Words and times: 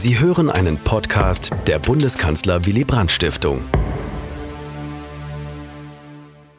Sie 0.00 0.20
hören 0.20 0.48
einen 0.48 0.78
Podcast 0.78 1.52
der 1.66 1.80
Bundeskanzler 1.80 2.64
Willy 2.64 2.84
Brandt 2.84 3.10
Stiftung. 3.10 3.64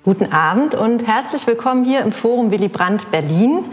Guten 0.04 0.33
Abend 0.33 0.75
und 0.75 1.07
herzlich 1.07 1.47
willkommen 1.47 1.86
hier 1.86 2.02
im 2.02 2.12
Forum 2.12 2.52
Willy 2.52 2.67
Brandt 2.67 3.10
Berlin 3.12 3.63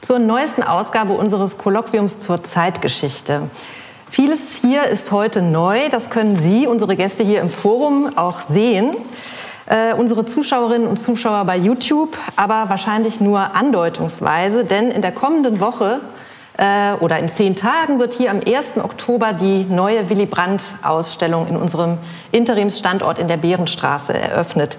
zur 0.00 0.18
neuesten 0.18 0.64
Ausgabe 0.64 1.12
unseres 1.12 1.56
Kolloquiums 1.56 2.18
zur 2.18 2.42
Zeitgeschichte. 2.42 3.48
Vieles 4.10 4.40
hier 4.60 4.88
ist 4.88 5.12
heute 5.12 5.40
neu, 5.40 5.88
das 5.88 6.10
können 6.10 6.34
Sie, 6.34 6.66
unsere 6.66 6.96
Gäste 6.96 7.22
hier 7.22 7.42
im 7.42 7.48
Forum, 7.48 8.10
auch 8.16 8.40
sehen. 8.48 8.96
Äh, 9.66 9.94
unsere 9.94 10.26
Zuschauerinnen 10.26 10.88
und 10.88 10.96
Zuschauer 10.96 11.44
bei 11.44 11.56
YouTube, 11.56 12.16
aber 12.34 12.68
wahrscheinlich 12.68 13.20
nur 13.20 13.54
andeutungsweise, 13.54 14.64
denn 14.64 14.90
in 14.90 15.00
der 15.00 15.12
kommenden 15.12 15.60
Woche 15.60 16.00
äh, 16.58 16.92
oder 17.00 17.18
in 17.18 17.28
zehn 17.28 17.56
Tagen 17.56 17.98
wird 17.98 18.14
hier 18.14 18.30
am 18.30 18.40
1. 18.40 18.76
Oktober 18.82 19.32
die 19.32 19.64
neue 19.64 20.10
Willy 20.10 20.26
Brandt-Ausstellung 20.26 21.48
in 21.48 21.56
unserem 21.56 21.98
Interimsstandort 22.30 23.18
in 23.18 23.28
der 23.28 23.38
Bärenstraße 23.38 24.12
eröffnet, 24.12 24.78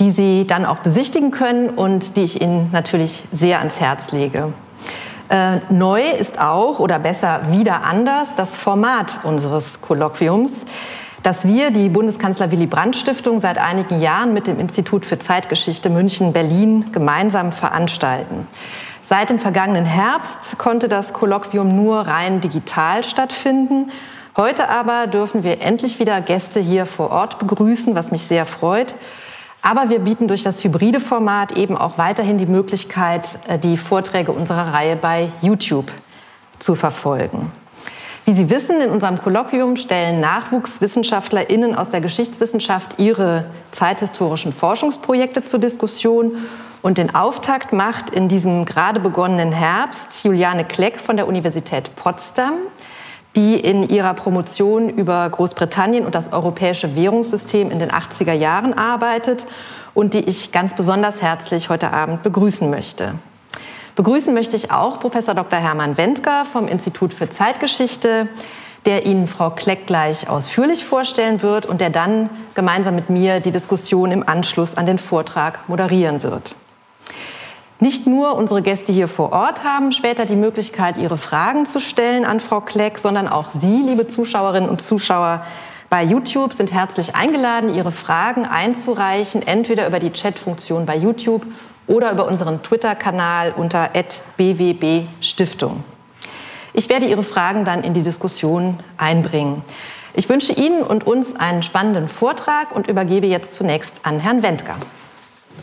die 0.00 0.10
Sie 0.10 0.46
dann 0.46 0.64
auch 0.64 0.78
besichtigen 0.78 1.30
können 1.30 1.68
und 1.70 2.16
die 2.16 2.22
ich 2.22 2.40
Ihnen 2.40 2.70
natürlich 2.72 3.24
sehr 3.32 3.58
ans 3.58 3.78
Herz 3.78 4.12
lege. 4.12 4.52
Äh, 5.28 5.58
neu 5.70 6.02
ist 6.02 6.38
auch, 6.38 6.78
oder 6.78 6.98
besser 6.98 7.40
wieder 7.50 7.82
anders, 7.84 8.28
das 8.36 8.56
Format 8.56 9.20
unseres 9.24 9.80
Kolloquiums, 9.80 10.52
das 11.22 11.44
wir, 11.44 11.72
die 11.72 11.88
Bundeskanzler 11.88 12.52
Willy 12.52 12.66
Brandt 12.66 12.94
Stiftung, 12.94 13.40
seit 13.40 13.58
einigen 13.58 13.98
Jahren 14.00 14.32
mit 14.32 14.46
dem 14.46 14.60
Institut 14.60 15.04
für 15.04 15.18
Zeitgeschichte 15.18 15.90
München-Berlin 15.90 16.92
gemeinsam 16.92 17.50
veranstalten. 17.50 18.46
Seit 19.08 19.30
dem 19.30 19.38
vergangenen 19.38 19.84
Herbst 19.84 20.58
konnte 20.58 20.88
das 20.88 21.12
Kolloquium 21.12 21.76
nur 21.76 22.00
rein 22.00 22.40
digital 22.40 23.04
stattfinden. 23.04 23.92
Heute 24.36 24.68
aber 24.68 25.06
dürfen 25.06 25.44
wir 25.44 25.62
endlich 25.62 26.00
wieder 26.00 26.20
Gäste 26.20 26.58
hier 26.58 26.86
vor 26.86 27.12
Ort 27.12 27.38
begrüßen, 27.38 27.94
was 27.94 28.10
mich 28.10 28.22
sehr 28.22 28.46
freut. 28.46 28.96
Aber 29.62 29.90
wir 29.90 30.00
bieten 30.00 30.26
durch 30.26 30.42
das 30.42 30.64
hybride 30.64 30.98
Format 30.98 31.52
eben 31.52 31.76
auch 31.76 31.98
weiterhin 31.98 32.36
die 32.36 32.46
Möglichkeit, 32.46 33.38
äh, 33.46 33.60
die 33.60 33.76
Vorträge 33.76 34.32
unserer 34.32 34.72
Reihe 34.74 34.96
bei 34.96 35.28
YouTube 35.40 35.92
zu 36.58 36.74
verfolgen. 36.74 37.52
Wie 38.24 38.34
Sie 38.34 38.50
wissen, 38.50 38.80
in 38.80 38.90
unserem 38.90 39.18
Kolloquium 39.22 39.76
stellen 39.76 40.18
NachwuchswissenschaftlerInnen 40.18 41.76
aus 41.76 41.90
der 41.90 42.00
Geschichtswissenschaft 42.00 42.98
ihre 42.98 43.44
zeithistorischen 43.70 44.52
Forschungsprojekte 44.52 45.44
zur 45.44 45.60
Diskussion 45.60 46.38
und 46.82 46.98
den 46.98 47.14
Auftakt 47.14 47.72
macht 47.72 48.10
in 48.10 48.28
diesem 48.28 48.64
gerade 48.64 49.00
begonnenen 49.00 49.52
Herbst 49.52 50.24
Juliane 50.24 50.64
Kleck 50.64 51.00
von 51.00 51.16
der 51.16 51.26
Universität 51.26 51.94
Potsdam, 51.96 52.54
die 53.34 53.58
in 53.60 53.88
ihrer 53.88 54.14
Promotion 54.14 54.88
über 54.88 55.28
Großbritannien 55.28 56.06
und 56.06 56.14
das 56.14 56.32
europäische 56.32 56.96
Währungssystem 56.96 57.70
in 57.70 57.78
den 57.78 57.90
80er 57.90 58.32
Jahren 58.32 58.72
arbeitet 58.74 59.46
und 59.94 60.14
die 60.14 60.20
ich 60.20 60.52
ganz 60.52 60.74
besonders 60.74 61.22
herzlich 61.22 61.68
heute 61.68 61.92
Abend 61.92 62.22
begrüßen 62.22 62.68
möchte. 62.70 63.14
Begrüßen 63.94 64.34
möchte 64.34 64.56
ich 64.56 64.70
auch 64.70 65.00
Professor 65.00 65.34
Dr. 65.34 65.58
Hermann 65.58 65.96
Wendker 65.96 66.44
vom 66.44 66.68
Institut 66.68 67.14
für 67.14 67.30
Zeitgeschichte, 67.30 68.28
der 68.84 69.04
Ihnen 69.04 69.26
Frau 69.26 69.50
Kleck 69.50 69.86
gleich 69.86 70.28
ausführlich 70.28 70.84
vorstellen 70.84 71.42
wird 71.42 71.66
und 71.66 71.80
der 71.80 71.90
dann 71.90 72.30
gemeinsam 72.54 72.94
mit 72.94 73.10
mir 73.10 73.40
die 73.40 73.50
Diskussion 73.50 74.12
im 74.12 74.26
Anschluss 74.26 74.76
an 74.76 74.86
den 74.86 74.98
Vortrag 74.98 75.68
moderieren 75.68 76.22
wird. 76.22 76.54
Nicht 77.78 78.06
nur 78.06 78.36
unsere 78.36 78.62
Gäste 78.62 78.92
hier 78.92 79.06
vor 79.06 79.32
Ort 79.32 79.62
haben 79.62 79.92
später 79.92 80.24
die 80.24 80.34
Möglichkeit, 80.34 80.96
ihre 80.96 81.18
Fragen 81.18 81.66
zu 81.66 81.78
stellen 81.78 82.24
an 82.24 82.40
Frau 82.40 82.62
Kleck, 82.62 82.98
sondern 82.98 83.28
auch 83.28 83.50
Sie, 83.50 83.82
liebe 83.82 84.06
Zuschauerinnen 84.06 84.70
und 84.70 84.80
Zuschauer 84.80 85.44
bei 85.90 86.02
YouTube, 86.02 86.54
sind 86.54 86.72
herzlich 86.72 87.14
eingeladen, 87.14 87.74
Ihre 87.74 87.92
Fragen 87.92 88.46
einzureichen, 88.46 89.46
entweder 89.46 89.86
über 89.86 90.00
die 90.00 90.10
Chatfunktion 90.10 90.86
bei 90.86 90.96
YouTube 90.96 91.46
oder 91.86 92.12
über 92.12 92.26
unseren 92.26 92.62
Twitter-Kanal 92.62 93.52
unter 93.56 93.90
@bwb-Stiftung. 94.36 95.84
Ich 96.72 96.88
werde 96.88 97.06
Ihre 97.06 97.22
Fragen 97.22 97.64
dann 97.64 97.84
in 97.84 97.94
die 97.94 98.02
Diskussion 98.02 98.80
einbringen. 98.96 99.62
Ich 100.14 100.28
wünsche 100.28 100.52
Ihnen 100.54 100.82
und 100.82 101.06
uns 101.06 101.36
einen 101.36 101.62
spannenden 101.62 102.08
Vortrag 102.08 102.74
und 102.74 102.88
übergebe 102.88 103.26
jetzt 103.26 103.52
zunächst 103.54 104.00
an 104.02 104.18
Herrn 104.18 104.42
Wendker. 104.42 104.76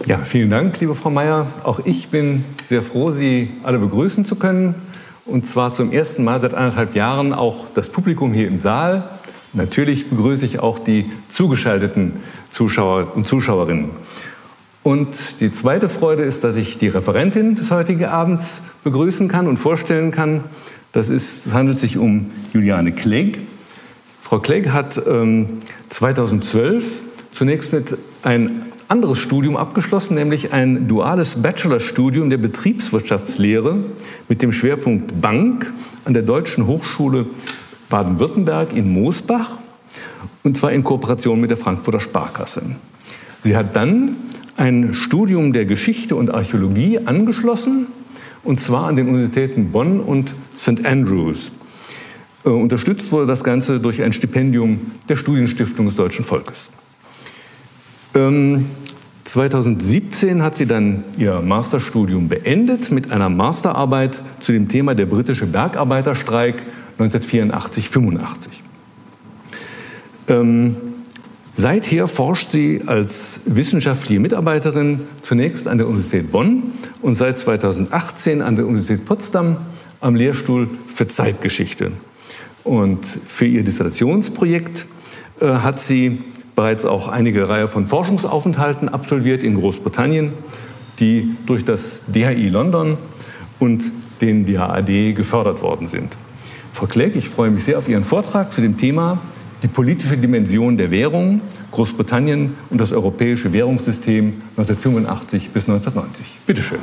Ja, 0.06 0.18
vielen 0.18 0.50
Dank, 0.50 0.81
liebe 0.81 0.96
Frau 0.96 1.09
Mayer. 1.09 1.48
Auch 1.64 1.80
ich 1.86 2.09
bin 2.09 2.44
sehr 2.68 2.81
froh, 2.81 3.12
Sie 3.12 3.52
alle 3.64 3.80
begrüßen 3.80 4.26
zu 4.26 4.36
können. 4.36 4.76
Und 5.26 5.48
zwar 5.48 5.72
zum 5.72 5.94
ersten 5.94 6.26
Mal 6.26 6.42
seit 6.42 6.54
anderthalb 6.54 6.94
Jahren 6.94 7.31
auch 7.31 7.68
das 7.74 7.88
Publikum 7.88 8.34
hier 8.34 8.50
im 8.50 8.59
Saal. 8.59 9.04
Natürlich 9.54 10.09
begrüße 10.09 10.46
ich 10.46 10.59
auch 10.59 10.78
die 10.78 11.09
zugeschalteten 11.30 12.16
Zuschauer 12.50 13.16
und 13.16 13.28
Zuschauerinnen. 13.28 13.92
Und 14.81 15.40
die 15.40 15.52
zweite 15.52 15.88
Freude 15.88 16.24
ist, 16.24 16.44
dass 16.44 16.58
ich 16.58 16.78
die 16.78 16.90
Referentin 16.90 17.56
des 17.56 17.72
heutigen 17.72 18.04
Abends 18.04 18.64
begrüßen 18.84 19.30
kann 19.30 19.48
und 19.48 19.56
vorstellen 19.56 20.12
kann. 20.12 20.44
Das 20.92 21.08
ist, 21.08 21.46
es 21.46 21.54
handelt 21.54 21.78
sich 21.78 21.98
um 21.98 22.31
Juliane 22.52 22.92
Klegg. 22.92 23.40
Frau 24.22 24.40
Klegg 24.40 24.72
hat 24.72 25.02
ähm, 25.08 25.60
2012 25.88 27.02
zunächst 27.31 27.72
mit 27.72 27.98
ein 28.24 28.72
anderes 28.94 29.18
Studium 29.18 29.58
abgeschlossen, 29.58 30.14
nämlich 30.14 30.54
ein 30.54 30.88
duales 30.88 31.42
Bachelorstudium 31.42 32.30
der 32.30 32.38
Betriebswirtschaftslehre 32.38 33.78
mit 34.30 34.44
dem 34.44 34.52
Schwerpunkt 34.52 35.20
Bank 35.20 35.74
an 36.06 36.14
der 36.14 36.22
Deutschen 36.22 36.68
Hochschule 36.68 37.26
Baden-Württemberg 37.90 38.72
in 38.72 38.94
Moosbach 38.94 39.58
und 40.44 40.56
zwar 40.58 40.74
in 40.74 40.84
Kooperation 40.84 41.42
mit 41.42 41.50
der 41.50 41.58
Frankfurter 41.58 42.00
Sparkasse. 42.00 42.76
Sie 43.44 43.58
hat 43.58 43.76
dann 43.76 44.16
ein 44.58 44.94
Studium 44.94 45.54
der 45.54 45.66
Geschichte 45.66 46.16
und 46.16 46.31
Archäologie 46.31 47.00
angeschlossen 47.00 47.88
und 48.44 48.62
zwar 48.62 48.86
an 48.86 48.96
den 48.96 49.08
Universitäten 49.08 49.72
Bonn 49.72 50.02
und 50.02 50.36
St. 50.56 50.86
Andrews. 50.86 51.52
Äh, 52.46 52.50
unterstützt 52.50 53.12
wurde 53.12 53.25
das 53.25 53.44
Ganze 53.44 53.80
durch 53.80 54.04
ein 54.04 54.14
Stipendium 54.14 54.92
der 55.10 55.16
Studienstiftung 55.16 55.88
des 55.88 55.96
deutschen 55.96 56.24
Volkes. 56.24 56.70
2017 59.23 60.29
ähm, 60.29 60.44
hat 60.44 60.56
sie 60.56 60.66
dann 60.66 61.03
ihr 61.17 61.41
Masterstudium 61.41 62.28
beendet 62.28 62.91
mit 62.91 63.11
einer 63.11 63.29
Masterarbeit 63.29 64.22
zu 64.39 64.51
dem 64.51 64.67
Thema 64.67 64.95
der 64.95 65.06
britische 65.06 65.45
Bergarbeiterstreik 65.45 66.63
1984-85. 67.00 68.50
Ähm, 70.28 70.75
seither 71.53 72.07
forscht 72.07 72.50
sie 72.50 72.81
als 72.85 73.41
wissenschaftliche 73.45 74.19
Mitarbeiterin 74.19 75.01
zunächst 75.22 75.67
an 75.67 75.78
der 75.78 75.88
Universität 75.88 76.31
Bonn 76.31 76.73
und 77.01 77.16
seit 77.16 77.38
2018 77.38 78.41
an 78.41 78.56
der 78.56 78.66
Universität 78.66 79.06
Potsdam 79.06 79.57
am 80.01 80.16
Lehrstuhl 80.16 80.69
für 80.94 81.07
Zeitgeschichte. 81.07 81.91
Und 82.63 83.06
für 83.06 83.45
ihr 83.45 83.63
Dissertationsprojekt 83.63 84.85
äh, 85.39 85.47
hat 85.47 85.79
sie 85.79 86.19
bereits 86.56 86.86
auch 86.86 87.08
einige 87.08 87.50
Reihe 87.50 87.68
von 87.68 87.88
Forschungsaufenthalten 87.88 88.90
absolviert 88.90 89.44
in 89.44 89.56
Großbritannien, 89.56 90.34
die 91.00 91.36
durch 91.46 91.66
das 91.66 92.03
DHI 92.08 92.50
London 92.50 92.97
und 93.59 93.84
den 94.22 94.46
DHAD 94.46 95.16
gefördert 95.16 95.62
worden 95.62 95.88
sind. 95.88 96.18
Frau 96.72 96.86
Clegg, 96.86 97.18
ich 97.18 97.30
freue 97.30 97.52
mich 97.52 97.63
sehr 97.63 97.78
auf 97.78 97.88
Ihren 97.88 98.03
Vortrag 98.03 98.52
zu 98.52 98.62
dem 98.62 98.78
Thema 98.78 99.19
die 99.63 99.68
politische 99.68 100.18
Dimension 100.18 100.78
der 100.78 100.92
Währung, 100.92 101.42
Großbritannien 101.72 102.56
und 102.69 102.81
das 102.81 102.92
europäische 102.92 103.53
Währungssystem 103.53 104.42
1985 104.58 105.50
bis 105.52 105.63
1990. 105.63 106.25
Bitte 106.46 106.62
schön. 106.62 106.80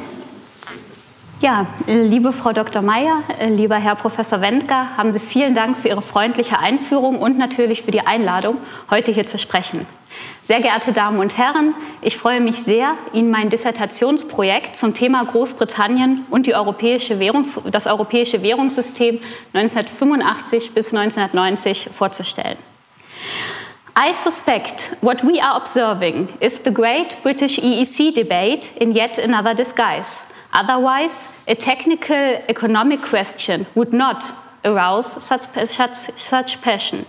Ja, 1.41 1.65
liebe 1.87 2.35
Frau 2.35 2.53
Dr. 2.53 2.83
Meyer, 2.83 3.23
lieber 3.49 3.77
Herr 3.77 3.95
Professor 3.95 4.43
Wendker, 4.43 4.95
haben 4.99 5.11
Sie 5.11 5.21
vielen 5.21 5.55
Dank 5.55 5.79
für 5.79 5.89
Ihre 5.89 6.03
freundliche 6.03 6.59
Einführung 6.59 7.19
und 7.19 7.39
natürlich 7.39 7.81
für 7.81 7.93
die 7.93 8.07
Einladung, 8.07 8.59
heute 8.91 9.11
hier 9.11 9.27
zu 9.27 9.39
sprechen. 9.39 9.87
Sehr 10.43 10.61
geehrte 10.61 10.93
Damen 10.93 11.19
und 11.19 11.39
Herren, 11.39 11.73
ich 12.03 12.19
freue 12.19 12.43
mich 12.43 12.63
sehr, 12.63 12.93
Ihnen 13.15 13.31
mein 13.31 13.49
Dissertationsprojekt 13.49 14.77
zum 14.77 14.93
Thema 14.93 15.25
Großbritannien 15.25 16.27
und 16.29 16.47
europäische 16.47 17.19
das 17.71 17.87
europäische 17.87 18.43
Währungssystem 18.43 19.19
1985 19.55 20.75
bis 20.75 20.93
1990 20.95 21.89
vorzustellen. 21.97 22.59
I 23.97 24.13
suspect 24.13 24.99
what 25.01 25.25
we 25.25 25.43
are 25.43 25.57
observing 25.59 26.29
is 26.41 26.63
the 26.63 26.73
great 26.73 27.17
British 27.23 27.59
EEC 27.59 28.15
debate 28.15 28.69
in 28.79 28.95
yet 28.95 29.19
another 29.19 29.55
disguise. 29.55 30.21
Otherwise, 30.53 31.29
a 31.47 31.55
technical 31.55 32.43
economic 32.49 33.01
question 33.03 33.67
would 33.75 33.93
not 33.93 34.33
arouse 34.65 35.23
such, 35.23 35.43
such, 35.43 35.95
such 35.95 36.61
passion. 36.61 37.07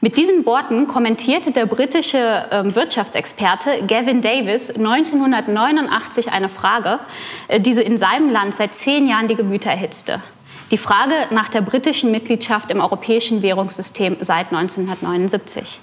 Mit 0.00 0.16
diesen 0.16 0.44
Worten 0.44 0.86
kommentierte 0.86 1.52
der 1.52 1.66
britische 1.66 2.18
äh, 2.18 2.74
Wirtschaftsexperte 2.74 3.86
Gavin 3.86 4.20
Davis 4.20 4.76
1989 4.76 6.30
eine 6.32 6.48
Frage, 6.48 7.00
äh, 7.48 7.58
die 7.58 7.72
in 7.72 7.96
seinem 7.96 8.30
Land 8.30 8.54
seit 8.54 8.74
zehn 8.74 9.08
Jahren 9.08 9.26
die 9.26 9.34
Gemüter 9.34 9.70
erhitzte. 9.70 10.22
Die 10.70 10.78
Frage 10.78 11.14
nach 11.30 11.48
der 11.48 11.60
britischen 11.60 12.10
Mitgliedschaft 12.10 12.70
im 12.70 12.80
europäischen 12.80 13.40
Währungssystem 13.42 14.16
seit 14.20 14.52
1979. 14.52 15.80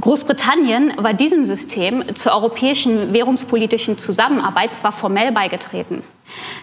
Großbritannien 0.00 0.94
war 0.96 1.12
diesem 1.12 1.44
System 1.44 2.16
zur 2.16 2.32
europäischen 2.32 3.12
währungspolitischen 3.12 3.98
Zusammenarbeit 3.98 4.74
zwar 4.74 4.92
formell 4.92 5.32
beigetreten. 5.32 6.02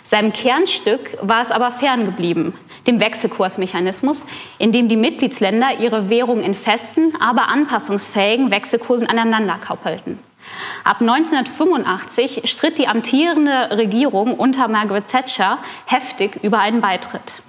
Seinem 0.02 0.34
Kernstück 0.34 1.18
war 1.22 1.44
es 1.44 1.52
aber 1.52 1.70
ferngeblieben, 1.70 2.54
dem 2.88 3.00
Wechselkursmechanismus, 3.00 4.26
in 4.58 4.72
dem 4.72 4.90
die 4.90 4.96
Mitgliedsländer 4.96 5.80
ihre 5.80 6.10
Währung 6.10 6.42
in 6.42 6.56
festen, 6.56 7.14
aber 7.20 7.50
anpassungsfähigen 7.50 8.50
Wechselkursen 8.50 9.08
aneinander 9.08 9.60
koppelten. 9.66 10.18
Ab 10.84 11.02
1985 11.02 12.50
stritt 12.50 12.80
die 12.80 12.88
amtierende 12.88 13.78
Regierung 13.78 14.34
unter 14.34 14.68
Margaret 14.68 15.08
Thatcher 15.08 15.60
heftig 15.86 16.40
über 16.42 16.60
einen 16.60 16.82
Beitritt. 16.82 17.44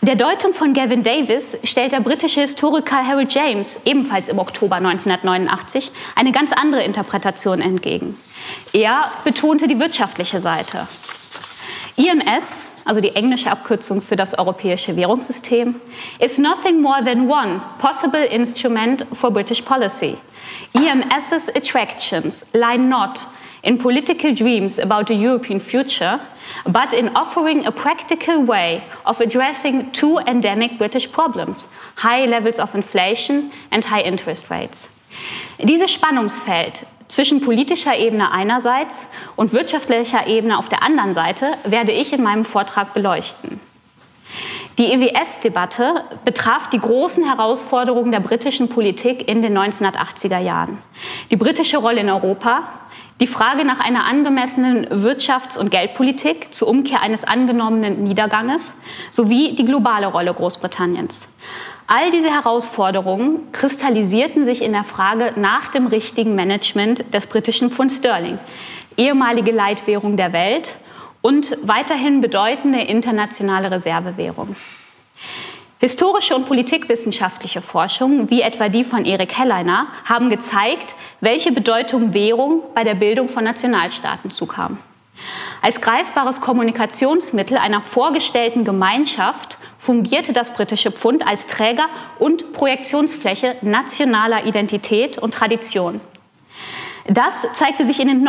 Der 0.00 0.14
Deutung 0.14 0.52
von 0.52 0.74
Gavin 0.74 1.02
Davis 1.02 1.58
stellt 1.64 1.90
der 1.90 1.98
britische 1.98 2.40
Historiker 2.40 3.04
Harold 3.04 3.34
James 3.34 3.80
ebenfalls 3.84 4.28
im 4.28 4.38
Oktober 4.38 4.76
1989 4.76 5.90
eine 6.14 6.30
ganz 6.30 6.52
andere 6.52 6.84
Interpretation 6.84 7.60
entgegen. 7.60 8.16
Er 8.72 9.10
betonte 9.24 9.66
die 9.66 9.80
wirtschaftliche 9.80 10.40
Seite. 10.40 10.86
IMS, 11.96 12.66
also 12.84 13.00
die 13.00 13.16
englische 13.16 13.50
Abkürzung 13.50 14.00
für 14.00 14.14
das 14.14 14.38
europäische 14.38 14.94
Währungssystem, 14.94 15.80
is 16.20 16.38
nothing 16.38 16.80
more 16.80 17.02
than 17.04 17.28
one 17.28 17.60
possible 17.80 18.24
instrument 18.24 19.04
for 19.12 19.32
British 19.32 19.62
policy. 19.62 20.16
EMS's 20.74 21.48
attractions 21.56 22.46
lie 22.52 22.78
not 22.78 23.26
in 23.62 23.78
political 23.78 24.34
dreams 24.34 24.78
about 24.78 25.10
a 25.10 25.14
European 25.14 25.60
future, 25.60 26.20
but 26.64 26.92
in 26.92 27.08
offering 27.14 27.66
a 27.66 27.72
practical 27.72 28.42
way 28.46 28.82
of 29.04 29.20
addressing 29.20 29.92
two 29.92 30.18
endemic 30.26 30.78
British 30.78 31.10
problems 31.12 31.68
high 31.96 32.26
levels 32.26 32.58
of 32.58 32.74
inflation 32.74 33.50
and 33.70 33.84
high 33.84 34.02
interest 34.02 34.50
rates. 34.50 34.90
Dieses 35.58 35.90
Spannungsfeld 35.90 36.86
zwischen 37.08 37.40
politischer 37.40 37.96
Ebene 37.96 38.30
einerseits 38.32 39.10
und 39.34 39.52
wirtschaftlicher 39.52 40.26
Ebene 40.26 40.58
auf 40.58 40.68
der 40.68 40.82
anderen 40.82 41.14
Seite 41.14 41.54
werde 41.64 41.92
ich 41.92 42.12
in 42.12 42.22
meinem 42.22 42.44
Vortrag 42.44 42.94
beleuchten. 42.94 43.60
Die 44.76 44.92
EWS-Debatte 44.92 46.04
betraf 46.24 46.70
die 46.70 46.78
großen 46.78 47.24
Herausforderungen 47.24 48.12
der 48.12 48.20
britischen 48.20 48.68
Politik 48.68 49.26
in 49.26 49.42
den 49.42 49.58
1980er 49.58 50.38
Jahren. 50.38 50.78
Die 51.32 51.36
britische 51.36 51.78
Rolle 51.78 52.00
in 52.00 52.10
Europa, 52.10 52.68
die 53.20 53.26
Frage 53.26 53.64
nach 53.64 53.80
einer 53.80 54.06
angemessenen 54.06 54.86
Wirtschafts- 54.86 55.58
und 55.58 55.70
Geldpolitik 55.70 56.54
zur 56.54 56.68
Umkehr 56.68 57.02
eines 57.02 57.24
angenommenen 57.24 58.04
Niederganges 58.04 58.74
sowie 59.10 59.54
die 59.56 59.64
globale 59.64 60.06
Rolle 60.06 60.32
Großbritanniens. 60.32 61.28
All 61.88 62.10
diese 62.10 62.30
Herausforderungen 62.30 63.50
kristallisierten 63.52 64.44
sich 64.44 64.62
in 64.62 64.72
der 64.72 64.84
Frage 64.84 65.32
nach 65.36 65.68
dem 65.68 65.86
richtigen 65.86 66.34
Management 66.34 67.12
des 67.12 67.26
britischen 67.26 67.70
Pfund 67.70 67.90
Sterling, 67.92 68.38
ehemalige 68.96 69.52
Leitwährung 69.52 70.16
der 70.16 70.32
Welt 70.32 70.76
und 71.22 71.56
weiterhin 71.62 72.20
bedeutende 72.20 72.80
internationale 72.82 73.70
Reservewährung. 73.70 74.54
Historische 75.80 76.34
und 76.34 76.46
politikwissenschaftliche 76.46 77.62
Forschung, 77.62 78.30
wie 78.30 78.42
etwa 78.42 78.68
die 78.68 78.82
von 78.82 79.04
Erik 79.04 79.38
Helleiner, 79.38 79.86
haben 80.06 80.28
gezeigt, 80.28 80.96
welche 81.20 81.52
Bedeutung 81.52 82.14
Währung 82.14 82.62
bei 82.74 82.82
der 82.82 82.96
Bildung 82.96 83.28
von 83.28 83.44
Nationalstaaten 83.44 84.32
zukam. 84.32 84.78
Als 85.62 85.80
greifbares 85.80 86.40
Kommunikationsmittel 86.40 87.56
einer 87.56 87.80
vorgestellten 87.80 88.64
Gemeinschaft 88.64 89.58
fungierte 89.78 90.32
das 90.32 90.52
britische 90.52 90.90
Pfund 90.90 91.24
als 91.24 91.46
Träger 91.46 91.86
und 92.18 92.52
Projektionsfläche 92.52 93.54
nationaler 93.62 94.46
Identität 94.46 95.16
und 95.18 95.32
Tradition. 95.32 96.00
Das 97.06 97.46
zeigte, 97.54 97.84
sich 97.84 98.00
in 98.00 98.08
den 98.08 98.28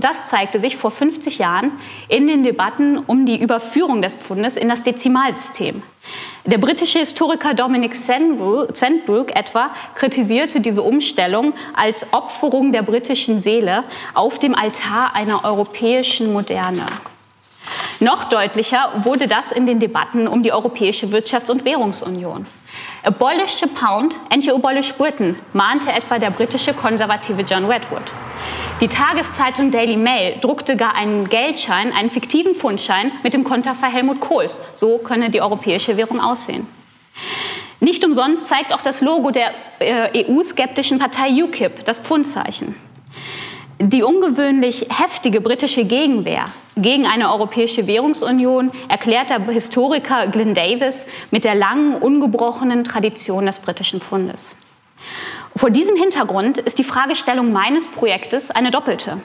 das 0.00 0.26
zeigte 0.28 0.58
sich 0.58 0.76
vor 0.76 0.90
50 0.90 1.38
Jahren 1.38 1.72
in 2.08 2.26
den 2.26 2.42
Debatten 2.42 2.98
um 2.98 3.26
die 3.26 3.40
Überführung 3.40 4.02
des 4.02 4.14
Pfundes 4.14 4.56
in 4.56 4.68
das 4.68 4.82
Dezimalsystem. 4.82 5.82
Der 6.44 6.58
britische 6.58 6.98
Historiker 6.98 7.54
Dominic 7.54 7.94
Sandbrook 7.94 9.30
etwa 9.36 9.70
kritisierte 9.94 10.60
diese 10.60 10.82
Umstellung 10.82 11.54
als 11.72 12.12
Opferung 12.12 12.72
der 12.72 12.82
britischen 12.82 13.40
Seele 13.40 13.84
auf 14.12 14.40
dem 14.40 14.56
Altar 14.56 15.14
einer 15.14 15.44
europäischen 15.44 16.32
Moderne. 16.32 16.84
Noch 18.00 18.24
deutlicher 18.24 18.92
wurde 19.04 19.28
das 19.28 19.52
in 19.52 19.66
den 19.66 19.78
Debatten 19.78 20.26
um 20.26 20.42
die 20.42 20.52
Europäische 20.52 21.06
Wirtschafts- 21.06 21.48
und 21.48 21.64
Währungsunion. 21.64 22.46
Abolish 23.04 23.60
the 23.60 23.66
pound 23.66 24.20
and 24.30 24.44
you 24.44 24.54
abolish 24.54 24.92
Britain, 24.92 25.36
mahnte 25.52 25.90
etwa 25.92 26.20
der 26.20 26.30
britische 26.30 26.72
konservative 26.72 27.42
John 27.42 27.68
Wedgwood. 27.68 28.12
Die 28.80 28.86
Tageszeitung 28.86 29.72
Daily 29.72 29.96
Mail 29.96 30.38
druckte 30.40 30.76
gar 30.76 30.94
einen 30.94 31.28
Geldschein, 31.28 31.92
einen 31.92 32.10
fiktiven 32.10 32.54
Pfundschein 32.54 33.10
mit 33.24 33.34
dem 33.34 33.42
Konterfei 33.42 33.88
Helmut 33.90 34.20
Kohls. 34.20 34.60
So 34.76 34.98
könne 34.98 35.30
die 35.30 35.40
europäische 35.40 35.96
Währung 35.96 36.20
aussehen. 36.20 36.68
Nicht 37.80 38.04
umsonst 38.04 38.44
zeigt 38.44 38.72
auch 38.72 38.80
das 38.80 39.00
Logo 39.00 39.32
der 39.32 39.50
äh, 39.80 40.24
EU-skeptischen 40.24 41.00
Partei 41.00 41.42
UKIP 41.42 41.84
das 41.84 41.98
Pfundzeichen. 41.98 42.76
Die 43.78 44.02
ungewöhnlich 44.02 44.86
heftige 44.90 45.40
britische 45.40 45.84
Gegenwehr 45.84 46.44
gegen 46.76 47.06
eine 47.06 47.32
europäische 47.32 47.86
Währungsunion 47.86 48.70
erklärt 48.88 49.30
der 49.30 49.40
Historiker 49.40 50.26
Glyn 50.26 50.54
Davis 50.54 51.06
mit 51.30 51.44
der 51.44 51.54
langen, 51.54 51.96
ungebrochenen 51.96 52.84
Tradition 52.84 53.46
des 53.46 53.58
britischen 53.58 54.00
Pfundes. 54.00 54.54
Vor 55.56 55.70
diesem 55.70 55.96
Hintergrund 55.96 56.58
ist 56.58 56.78
die 56.78 56.84
Fragestellung 56.84 57.52
meines 57.52 57.86
Projektes 57.86 58.50
eine 58.50 58.70
doppelte. 58.70 59.20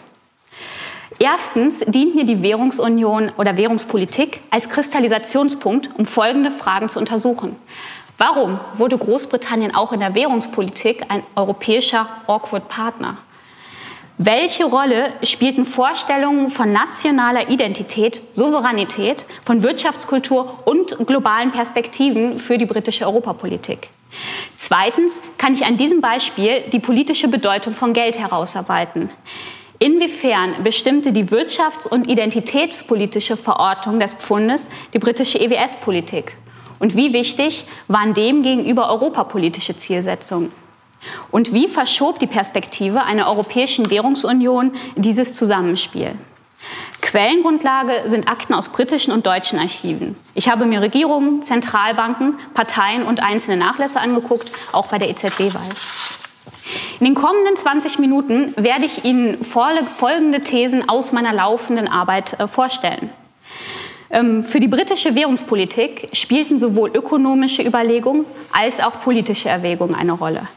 Erstens 1.19 1.79
dient 1.79 2.15
mir 2.15 2.25
die 2.25 2.43
Währungsunion 2.43 3.31
oder 3.37 3.57
Währungspolitik 3.57 4.41
als 4.51 4.69
Kristallisationspunkt, 4.69 5.89
um 5.97 6.05
folgende 6.05 6.51
Fragen 6.51 6.89
zu 6.89 6.99
untersuchen. 6.99 7.55
Warum 8.17 8.59
wurde 8.75 8.97
Großbritannien 8.97 9.73
auch 9.73 9.93
in 9.93 9.99
der 9.99 10.15
Währungspolitik 10.15 11.05
ein 11.09 11.23
europäischer 11.35 12.07
Awkward 12.27 12.67
Partner? 12.67 13.17
Welche 14.19 14.65
Rolle 14.65 15.13
spielten 15.21 15.63
Vorstellungen 15.63 16.49
von 16.49 16.73
nationaler 16.73 17.49
Identität, 17.51 18.19
Souveränität, 18.31 19.25
von 19.45 19.61
Wirtschaftskultur 19.61 20.57
und 20.65 20.97
globalen 21.05 21.51
Perspektiven 21.51 22.39
für 22.39 22.57
die 22.57 22.65
britische 22.65 23.05
Europapolitik? 23.05 23.89
Zweitens 24.55 25.21
kann 25.37 25.53
ich 25.53 25.65
an 25.67 25.77
diesem 25.77 26.01
Beispiel 26.01 26.63
die 26.73 26.79
politische 26.79 27.27
Bedeutung 27.27 27.75
von 27.75 27.93
Geld 27.93 28.17
herausarbeiten. 28.17 29.11
Inwiefern 29.77 30.63
bestimmte 30.63 31.11
die 31.11 31.25
wirtschafts- 31.25 31.87
und 31.87 32.09
identitätspolitische 32.09 33.37
Verortung 33.37 33.99
des 33.99 34.15
Pfundes 34.15 34.71
die 34.95 34.99
britische 34.99 35.39
EWS-Politik? 35.39 36.35
Und 36.79 36.95
wie 36.95 37.13
wichtig 37.13 37.65
waren 37.87 38.15
dem 38.15 38.41
gegenüber 38.41 38.89
europapolitische 38.89 39.75
Zielsetzungen? 39.75 40.51
Und 41.31 41.53
wie 41.53 41.67
verschob 41.67 42.19
die 42.19 42.27
Perspektive 42.27 43.03
einer 43.03 43.27
europäischen 43.27 43.89
Währungsunion 43.89 44.73
dieses 44.95 45.33
Zusammenspiel? 45.35 46.15
Quellengrundlage 47.01 48.09
sind 48.09 48.29
Akten 48.29 48.53
aus 48.53 48.69
britischen 48.69 49.13
und 49.13 49.25
deutschen 49.25 49.59
Archiven. 49.59 50.15
Ich 50.33 50.49
habe 50.49 50.65
mir 50.65 50.81
Regierungen, 50.81 51.41
Zentralbanken, 51.41 52.37
Parteien 52.53 53.03
und 53.03 53.23
einzelne 53.23 53.57
Nachlässe 53.57 54.01
angeguckt, 54.01 54.51
auch 54.73 54.87
bei 54.87 54.97
der 54.97 55.09
EZB-Wahl. 55.09 55.69
In 56.99 57.05
den 57.05 57.15
kommenden 57.15 57.55
20 57.55 57.99
Minuten 57.99 58.53
werde 58.57 58.85
ich 58.85 59.05
Ihnen 59.05 59.43
folgende 59.43 60.41
Thesen 60.41 60.89
aus 60.89 61.11
meiner 61.11 61.31
laufenden 61.31 61.87
Arbeit 61.87 62.39
äh, 62.39 62.47
vorstellen. 62.47 63.09
Ähm, 64.09 64.43
für 64.43 64.59
die 64.59 64.67
britische 64.67 65.15
Währungspolitik 65.15 66.09
spielten 66.13 66.59
sowohl 66.59 66.89
ökonomische 66.93 67.61
Überlegungen 67.61 68.25
als 68.51 68.79
auch 68.79 69.01
politische 69.01 69.49
Erwägungen 69.49 69.95
eine 69.95 70.13
Rolle. 70.13 70.47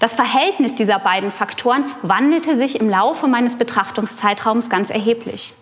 Das 0.00 0.14
Verhältnis 0.14 0.74
dieser 0.74 0.98
beiden 0.98 1.30
Faktoren 1.30 1.84
wandelte 2.02 2.56
sich 2.56 2.80
im 2.80 2.88
Laufe 2.88 3.28
meines 3.28 3.56
Betrachtungszeitraums 3.56 4.70
ganz 4.70 4.88
erheblich. 4.88 5.52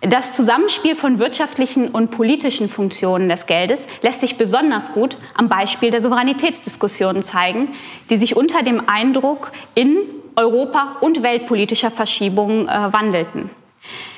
Das 0.00 0.32
Zusammenspiel 0.32 0.96
von 0.96 1.20
wirtschaftlichen 1.20 1.88
und 1.88 2.10
politischen 2.10 2.68
Funktionen 2.68 3.28
des 3.28 3.46
Geldes 3.46 3.86
lässt 4.02 4.18
sich 4.18 4.36
besonders 4.36 4.92
gut 4.92 5.16
am 5.34 5.48
Beispiel 5.48 5.92
der 5.92 6.00
Souveränitätsdiskussionen 6.00 7.22
zeigen, 7.22 7.72
die 8.10 8.16
sich 8.16 8.36
unter 8.36 8.64
dem 8.64 8.88
Eindruck 8.88 9.52
in 9.76 9.96
Europa 10.34 10.96
und 11.00 11.22
weltpolitischer 11.22 11.92
Verschiebungen 11.92 12.68
äh, 12.68 12.92
wandelten. 12.92 13.48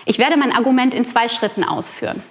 Ich 0.07 0.19
werde 0.19 0.39
mein 0.39 0.53
Argument 0.53 0.95
in 0.95 1.05
zwei 1.05 1.29
Schritten 1.29 1.65
ausführen. 1.65 2.23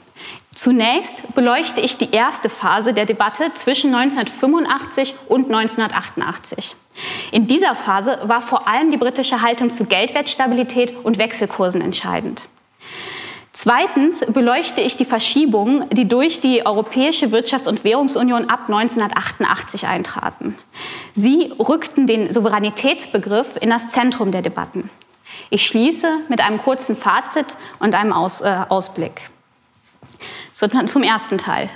Zunächst 0.55 1.33
beleuchte 1.33 1.81
ich 1.81 1.97
die 1.97 2.11
erste 2.11 2.47
Phase 2.47 2.93
der 2.93 3.05
Debatte 3.05 3.51
zwischen 3.55 3.93
1985 3.93 5.15
und 5.27 5.45
1988. 5.45 6.75
In 7.31 7.47
dieser 7.47 7.75
Phase 7.75 8.19
war 8.23 8.41
vor 8.41 8.67
allem 8.67 8.91
die 8.91 8.97
britische 8.97 9.41
Haltung 9.41 9.71
zu 9.71 9.85
Geldwertstabilität 9.85 10.95
und 11.03 11.17
Wechselkursen 11.17 11.81
entscheidend. 11.81 12.43
Zweitens 13.55 14.25
beleuchte 14.27 14.81
ich 14.81 14.97
die 14.97 15.05
Verschiebungen, 15.05 15.87
die 15.91 16.07
durch 16.07 16.39
die 16.39 16.65
Europäische 16.65 17.27
Wirtschafts- 17.27 17.69
und 17.69 17.83
Währungsunion 17.83 18.49
ab 18.49 18.61
1988 18.67 19.85
eintraten. 19.85 20.57
Sie 21.13 21.53
rückten 21.59 22.07
den 22.07 22.33
Souveränitätsbegriff 22.33 23.57
in 23.61 23.69
das 23.69 23.91
Zentrum 23.91 24.31
der 24.31 24.41
Debatten. 24.41 24.89
Ich 25.51 25.67
schließe 25.67 26.07
mit 26.29 26.41
einem 26.41 26.57
kurzen 26.57 26.95
Fazit 26.95 27.45
und 27.79 27.93
einem 27.93 28.11
Aus, 28.11 28.41
äh, 28.41 28.57
Ausblick. 28.69 29.21
So, 30.63 30.85
zum 30.85 31.03
ersten 31.03 31.37
Teil. 31.37 31.69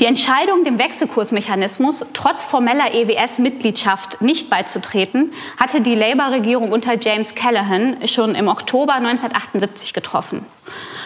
Die 0.00 0.04
Entscheidung, 0.04 0.64
dem 0.64 0.78
Wechselkursmechanismus 0.78 2.04
trotz 2.12 2.44
formeller 2.44 2.92
EWS-Mitgliedschaft 2.92 4.20
nicht 4.20 4.50
beizutreten, 4.50 5.32
hatte 5.58 5.80
die 5.80 5.94
Labour-Regierung 5.94 6.72
unter 6.72 7.00
James 7.00 7.34
Callaghan 7.34 8.06
schon 8.06 8.34
im 8.34 8.48
Oktober 8.48 8.92
1978 8.96 9.94
getroffen. 9.94 10.44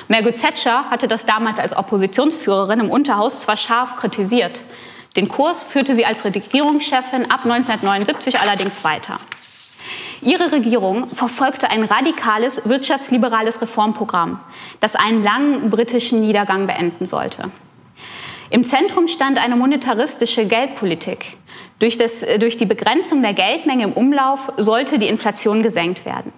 Margaret 0.08 0.40
Thatcher 0.40 0.90
hatte 0.90 1.06
das 1.06 1.26
damals 1.26 1.60
als 1.60 1.76
Oppositionsführerin 1.76 2.80
im 2.80 2.90
Unterhaus 2.90 3.38
zwar 3.38 3.56
scharf 3.56 3.94
kritisiert, 3.94 4.62
den 5.14 5.28
Kurs 5.28 5.62
führte 5.62 5.94
sie 5.94 6.06
als 6.06 6.24
Regierungschefin 6.24 7.30
ab 7.30 7.44
1979 7.44 8.40
allerdings 8.40 8.82
weiter. 8.82 9.20
Ihre 10.22 10.52
Regierung 10.52 11.08
verfolgte 11.08 11.70
ein 11.70 11.84
radikales 11.84 12.68
wirtschaftsliberales 12.68 13.62
Reformprogramm, 13.62 14.40
das 14.80 14.94
einen 14.94 15.22
langen 15.22 15.70
britischen 15.70 16.20
Niedergang 16.20 16.66
beenden 16.66 17.06
sollte. 17.06 17.50
Im 18.50 18.64
Zentrum 18.64 19.08
stand 19.08 19.42
eine 19.42 19.56
monetaristische 19.56 20.44
Geldpolitik. 20.44 21.36
Durch, 21.78 21.96
das, 21.96 22.22
äh, 22.22 22.38
durch 22.38 22.56
die 22.56 22.66
Begrenzung 22.66 23.22
der 23.22 23.32
Geldmenge 23.32 23.84
im 23.84 23.92
Umlauf 23.92 24.52
sollte 24.56 24.98
die 24.98 25.08
Inflation 25.08 25.62
gesenkt 25.62 26.04
werden. 26.04 26.32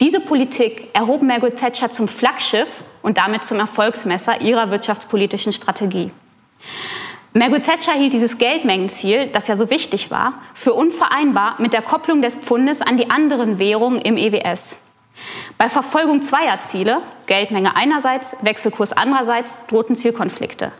Diese 0.00 0.20
Politik 0.20 0.88
erhob 0.92 1.22
Margaret 1.22 1.56
Thatcher 1.56 1.90
zum 1.90 2.08
Flaggschiff 2.08 2.82
und 3.00 3.16
damit 3.16 3.44
zum 3.44 3.60
Erfolgsmesser 3.60 4.40
ihrer 4.40 4.70
wirtschaftspolitischen 4.70 5.52
Strategie. 5.52 6.10
Margaret 7.36 7.66
Thatcher 7.66 7.94
hielt 7.94 8.12
dieses 8.12 8.38
Geldmengenziel, 8.38 9.26
das 9.26 9.48
ja 9.48 9.56
so 9.56 9.68
wichtig 9.68 10.12
war, 10.12 10.34
für 10.54 10.72
unvereinbar 10.72 11.60
mit 11.60 11.72
der 11.72 11.82
Kopplung 11.82 12.22
des 12.22 12.36
Pfundes 12.36 12.80
an 12.80 12.96
die 12.96 13.10
anderen 13.10 13.58
Währungen 13.58 14.00
im 14.00 14.16
EWS. 14.16 14.76
Bei 15.58 15.68
Verfolgung 15.68 16.22
zweier 16.22 16.60
Ziele, 16.60 17.02
Geldmenge 17.26 17.74
einerseits, 17.74 18.36
Wechselkurs 18.42 18.92
andererseits, 18.92 19.66
drohten 19.66 19.96
Zielkonflikte. 19.96 20.70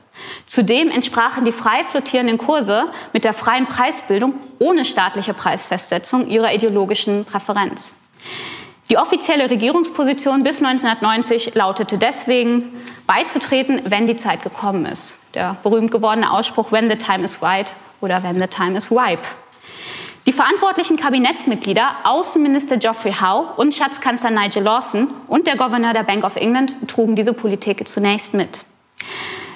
Zudem 0.47 0.91
entsprachen 0.91 1.45
die 1.45 1.51
frei 1.51 1.83
flottierenden 1.83 2.39
Kurse 2.39 2.85
mit 3.13 3.25
der 3.25 3.33
freien 3.33 3.67
Preisbildung 3.67 4.35
ohne 4.61 4.85
staatliche 4.85 5.35
Preisfestsetzung 5.35 6.29
ihrer 6.29 6.55
ideologischen 6.55 7.25
Präferenz. 7.25 8.04
Die 8.91 8.99
offizielle 8.99 9.49
Regierungsposition 9.49 10.43
bis 10.43 10.63
1990 10.63 11.55
lautete 11.55 11.97
deswegen, 11.97 12.83
beizutreten, 13.07 13.81
wenn 13.87 14.07
die 14.07 14.17
Zeit 14.17 14.43
gekommen 14.43 14.85
ist. 14.85 15.19
Der 15.35 15.57
berühmt 15.63 15.91
gewordene 15.91 16.31
Ausspruch, 16.31 16.71
when 16.71 16.91
the 16.91 16.97
time 16.97 17.25
is 17.25 17.43
right 17.43 17.75
oder 18.01 18.23
when 18.23 18.39
the 18.39 18.47
time 18.47 18.77
is 18.77 18.91
ripe. 18.91 19.23
Die 20.27 20.33
verantwortlichen 20.33 20.97
Kabinettsmitglieder, 20.97 21.97
Außenminister 22.05 22.79
Geoffrey 22.79 23.13
Howe 23.13 23.55
und 23.57 23.75
Schatzkanzler 23.75 24.31
Nigel 24.31 24.63
Lawson 24.63 25.09
und 25.29 25.47
der 25.47 25.57
Gouverneur 25.57 25.93
der 25.93 26.03
Bank 26.03 26.25
of 26.25 26.37
England 26.37 26.75
trugen 26.89 27.15
diese 27.15 27.35
Politik 27.35 27.87
zunächst 27.89 28.33
mit. 28.33 28.65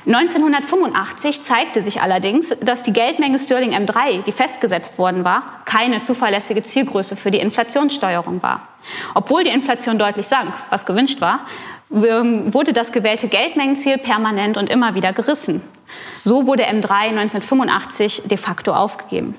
1985 0.07 1.43
zeigte 1.43 1.83
sich 1.83 2.01
allerdings, 2.01 2.55
dass 2.61 2.83
die 2.83 2.93
Geldmenge 2.93 3.39
Sterling 3.39 3.75
M3, 3.75 4.23
die 4.23 4.33
festgesetzt 4.33 4.99
worden 4.99 5.25
war, 5.25 5.63
keine 5.65 6.03
zuverlässige 6.03 6.63
Zielgröße 6.63 7.17
für 7.17 7.31
die 7.31 7.41
Inflationssteuerung 7.41 8.43
war. 8.43 8.69
Obwohl 9.15 9.45
die 9.45 9.51
Inflation 9.51 9.99
deutlich 9.99 10.27
sank, 10.27 10.53
was 10.71 10.87
gewünscht 10.87 11.21
war, 11.21 11.41
wurde 11.91 12.73
das 12.73 12.93
gewählte 12.93 13.29
Geldmengenziel 13.29 13.99
permanent 13.99 14.57
und 14.57 14.71
immer 14.71 14.95
wieder 14.95 15.13
gerissen. 15.13 15.63
So 16.25 16.47
wurde 16.47 16.65
M3 16.65 16.91
1985 16.91 18.23
de 18.27 18.37
facto 18.37 18.73
aufgegeben. 18.73 19.35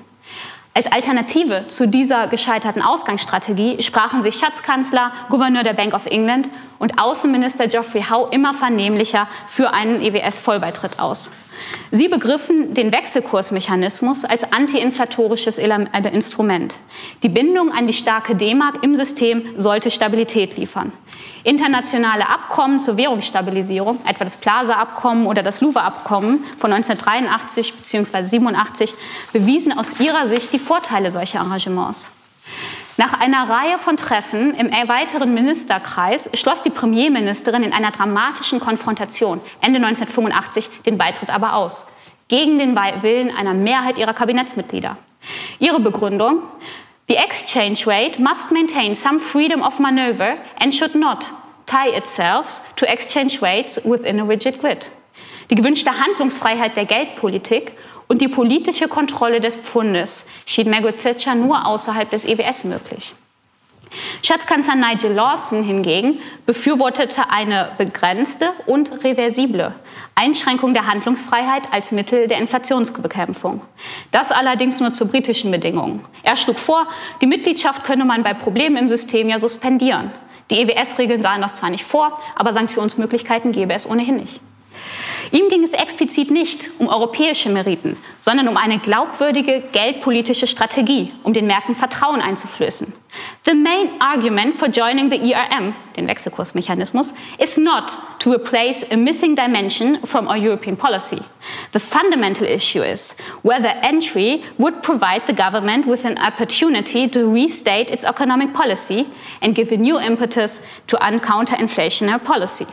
Als 0.72 0.90
Alternative 0.92 1.66
zu 1.66 1.88
dieser 1.88 2.28
gescheiterten 2.28 2.80
Ausgangsstrategie 2.80 3.82
sprachen 3.82 4.22
sich 4.22 4.36
Schatzkanzler, 4.36 5.12
Gouverneur 5.28 5.64
der 5.64 5.72
Bank 5.72 5.94
of 5.94 6.06
England 6.06 6.48
und 6.78 7.02
Außenminister 7.02 7.66
Geoffrey 7.66 8.04
Howe 8.08 8.28
immer 8.30 8.54
vernehmlicher 8.54 9.26
für 9.48 9.72
einen 9.74 10.00
EWS-Vollbeitritt 10.00 11.00
aus. 11.00 11.32
Sie 11.90 12.08
begriffen 12.08 12.74
den 12.74 12.92
Wechselkursmechanismus 12.92 14.24
als 14.24 14.52
antiinflatorisches 14.52 15.58
äh, 15.58 15.68
Instrument. 16.12 16.76
Die 17.22 17.28
Bindung 17.28 17.72
an 17.72 17.86
die 17.86 17.92
starke 17.92 18.34
D-Mark 18.36 18.82
im 18.82 18.96
System 18.96 19.42
sollte 19.56 19.90
Stabilität 19.90 20.56
liefern. 20.56 20.92
Internationale 21.42 22.28
Abkommen 22.28 22.78
zur 22.80 22.96
Währungsstabilisierung, 22.96 23.98
etwa 24.06 24.24
das 24.24 24.36
Plaza-Abkommen 24.36 25.26
oder 25.26 25.42
das 25.42 25.60
Louvre-Abkommen 25.60 26.44
von 26.58 26.72
1983 26.72 27.74
bzw. 27.74 28.22
87, 28.22 28.94
bewiesen 29.32 29.76
aus 29.76 29.98
ihrer 30.00 30.26
Sicht 30.26 30.52
die 30.52 30.58
Vorteile 30.58 31.10
solcher 31.10 31.40
Engagements. 31.40 32.10
Nach 33.00 33.14
einer 33.18 33.48
Reihe 33.48 33.78
von 33.78 33.96
Treffen 33.96 34.54
im 34.54 34.68
erweiterten 34.68 35.32
Ministerkreis 35.32 36.28
schloss 36.34 36.62
die 36.62 36.68
Premierministerin 36.68 37.62
in 37.62 37.72
einer 37.72 37.92
dramatischen 37.92 38.60
Konfrontation 38.60 39.40
Ende 39.62 39.78
1985 39.78 40.68
den 40.84 40.98
Beitritt 40.98 41.30
aber 41.30 41.54
aus, 41.54 41.86
gegen 42.28 42.58
den 42.58 42.76
Willen 42.76 43.34
einer 43.34 43.54
Mehrheit 43.54 43.96
ihrer 43.96 44.12
Kabinettsmitglieder. 44.12 44.98
Ihre 45.60 45.80
Begründung, 45.80 46.42
The 47.08 47.16
exchange 47.16 47.86
rate 47.86 48.20
must 48.20 48.52
maintain 48.52 48.94
some 48.94 49.18
freedom 49.18 49.62
of 49.62 49.78
maneuver 49.78 50.36
and 50.62 50.74
should 50.74 50.94
not 50.94 51.32
tie 51.64 51.96
itself 51.96 52.60
to 52.76 52.84
exchange 52.84 53.40
rates 53.40 53.80
within 53.82 54.20
a 54.20 54.24
rigid 54.24 54.60
grid. 54.60 54.90
Die 55.48 55.54
gewünschte 55.54 55.90
Handlungsfreiheit 55.98 56.76
der 56.76 56.84
Geldpolitik 56.84 57.72
und 58.10 58.20
die 58.20 58.28
politische 58.28 58.88
Kontrolle 58.88 59.40
des 59.40 59.56
Pfundes 59.56 60.26
schien 60.44 60.68
Margaret 60.68 61.00
Thatcher 61.00 61.36
nur 61.36 61.64
außerhalb 61.64 62.10
des 62.10 62.24
EWS 62.24 62.64
möglich. 62.64 63.14
Schatzkanzler 64.22 64.74
Nigel 64.74 65.12
Lawson 65.12 65.62
hingegen 65.62 66.20
befürwortete 66.44 67.30
eine 67.30 67.70
begrenzte 67.78 68.50
und 68.66 69.04
reversible 69.04 69.76
Einschränkung 70.16 70.74
der 70.74 70.88
Handlungsfreiheit 70.88 71.72
als 71.72 71.92
Mittel 71.92 72.26
der 72.26 72.38
Inflationsbekämpfung. 72.38 73.60
Das 74.10 74.32
allerdings 74.32 74.80
nur 74.80 74.92
zu 74.92 75.06
britischen 75.06 75.52
Bedingungen. 75.52 76.04
Er 76.24 76.36
schlug 76.36 76.58
vor, 76.58 76.88
die 77.20 77.28
Mitgliedschaft 77.28 77.84
könne 77.84 78.04
man 78.04 78.24
bei 78.24 78.34
Problemen 78.34 78.76
im 78.76 78.88
System 78.88 79.28
ja 79.28 79.38
suspendieren. 79.38 80.10
Die 80.50 80.60
EWS-Regeln 80.60 81.22
sahen 81.22 81.42
das 81.42 81.54
zwar 81.54 81.70
nicht 81.70 81.84
vor, 81.84 82.20
aber 82.34 82.52
Sanktionsmöglichkeiten 82.52 83.52
gäbe 83.52 83.72
es 83.72 83.88
ohnehin 83.88 84.16
nicht. 84.16 84.40
Ihm 85.32 85.48
ging 85.48 85.62
es 85.62 85.72
explizit 85.74 86.30
nicht 86.32 86.70
um 86.78 86.88
europäische 86.88 87.50
Meriten, 87.50 87.96
sondern 88.18 88.48
um 88.48 88.56
eine 88.56 88.78
glaubwürdige 88.78 89.62
geldpolitische 89.72 90.48
Strategie, 90.48 91.12
um 91.22 91.32
den 91.32 91.46
Märkten 91.46 91.76
Vertrauen 91.76 92.20
einzuflößen. 92.20 92.92
The 93.44 93.54
main 93.54 93.90
argument 94.00 94.54
for 94.54 94.68
joining 94.68 95.08
the 95.10 95.32
ERM, 95.32 95.74
den 95.96 96.08
Wechselkursmechanismus, 96.08 97.14
is 97.38 97.56
not 97.56 97.96
to 98.18 98.32
replace 98.32 98.84
a 98.90 98.96
missing 98.96 99.36
dimension 99.36 99.98
from 100.04 100.26
our 100.26 100.36
European 100.36 100.76
policy. 100.76 101.22
The 101.72 101.80
fundamental 101.80 102.46
issue 102.46 102.82
is 102.82 103.14
whether 103.42 103.68
entry 103.82 104.44
would 104.58 104.82
provide 104.82 105.26
the 105.26 105.32
government 105.32 105.86
with 105.86 106.04
an 106.04 106.18
opportunity 106.18 107.08
to 107.08 107.32
restate 107.32 107.90
its 107.90 108.04
economic 108.04 108.52
policy 108.52 109.06
and 109.40 109.54
give 109.54 109.72
a 109.72 109.76
new 109.76 109.98
impetus 109.98 110.60
to 110.88 110.96
counter-inflationary 110.98 112.24
policy. 112.24 112.66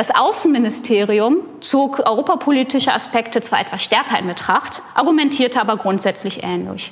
Das 0.00 0.10
Außenministerium 0.14 1.40
zog 1.60 1.98
europapolitische 2.08 2.90
Aspekte 2.90 3.42
zwar 3.42 3.60
etwas 3.60 3.82
stärker 3.82 4.18
in 4.18 4.26
Betracht, 4.26 4.80
argumentierte 4.94 5.60
aber 5.60 5.76
grundsätzlich 5.76 6.42
ähnlich. 6.42 6.90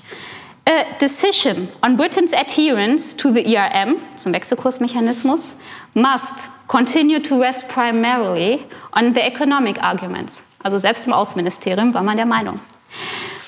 A 0.69 0.85
decision 1.01 1.69
on 1.83 1.97
Britain's 1.97 2.35
adherence 2.35 3.17
to 3.17 3.33
the 3.33 3.43
ERM, 3.55 3.97
zum 4.19 4.35
Wechselkursmechanismus, 4.35 5.55
must 5.95 6.51
continue 6.67 7.23
to 7.23 7.39
rest 7.39 7.67
primarily 7.71 8.63
on 8.95 9.15
the 9.15 9.23
economic 9.23 9.83
arguments. 9.83 10.47
Also 10.63 10.77
selbst 10.77 11.07
im 11.07 11.15
Außenministerium 11.15 11.95
war 11.95 12.03
man 12.03 12.19
der 12.19 12.27
Meinung. 12.27 12.61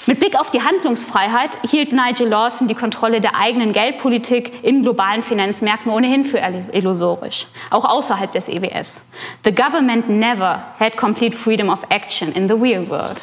Mit 0.07 0.19
Blick 0.19 0.38
auf 0.38 0.50
die 0.50 0.62
Handlungsfreiheit 0.62 1.59
hielt 1.69 1.92
Nigel 1.92 2.28
Lawson 2.28 2.69
die 2.69 2.75
Kontrolle 2.75 3.21
der 3.21 3.37
eigenen 3.37 3.73
Geldpolitik 3.73 4.64
in 4.64 4.83
globalen 4.83 5.23
Finanzmärkten 5.23 5.92
ohnehin 5.92 6.25
für 6.25 6.38
illusorisch, 6.38 7.47
auch 7.71 7.85
außerhalb 7.85 8.33
des 8.33 8.49
EWS. 8.49 9.07
The 9.45 9.54
government 9.54 10.09
never 10.09 10.64
had 10.78 10.97
complete 10.97 11.37
freedom 11.37 11.69
of 11.69 11.85
action 11.90 12.33
in 12.33 12.49
the 12.49 12.54
real 12.54 12.88
world. 12.88 13.21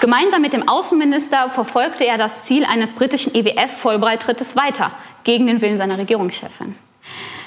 Gemeinsam 0.00 0.40
mit 0.40 0.54
dem 0.54 0.66
Außenminister 0.66 1.50
verfolgte 1.50 2.06
er 2.06 2.16
das 2.16 2.44
Ziel 2.44 2.64
eines 2.64 2.94
britischen 2.94 3.34
EWS-Vollbreitrittes 3.34 4.56
weiter, 4.56 4.92
gegen 5.24 5.46
den 5.46 5.60
Willen 5.60 5.76
seiner 5.76 5.98
Regierungschefin. 5.98 6.74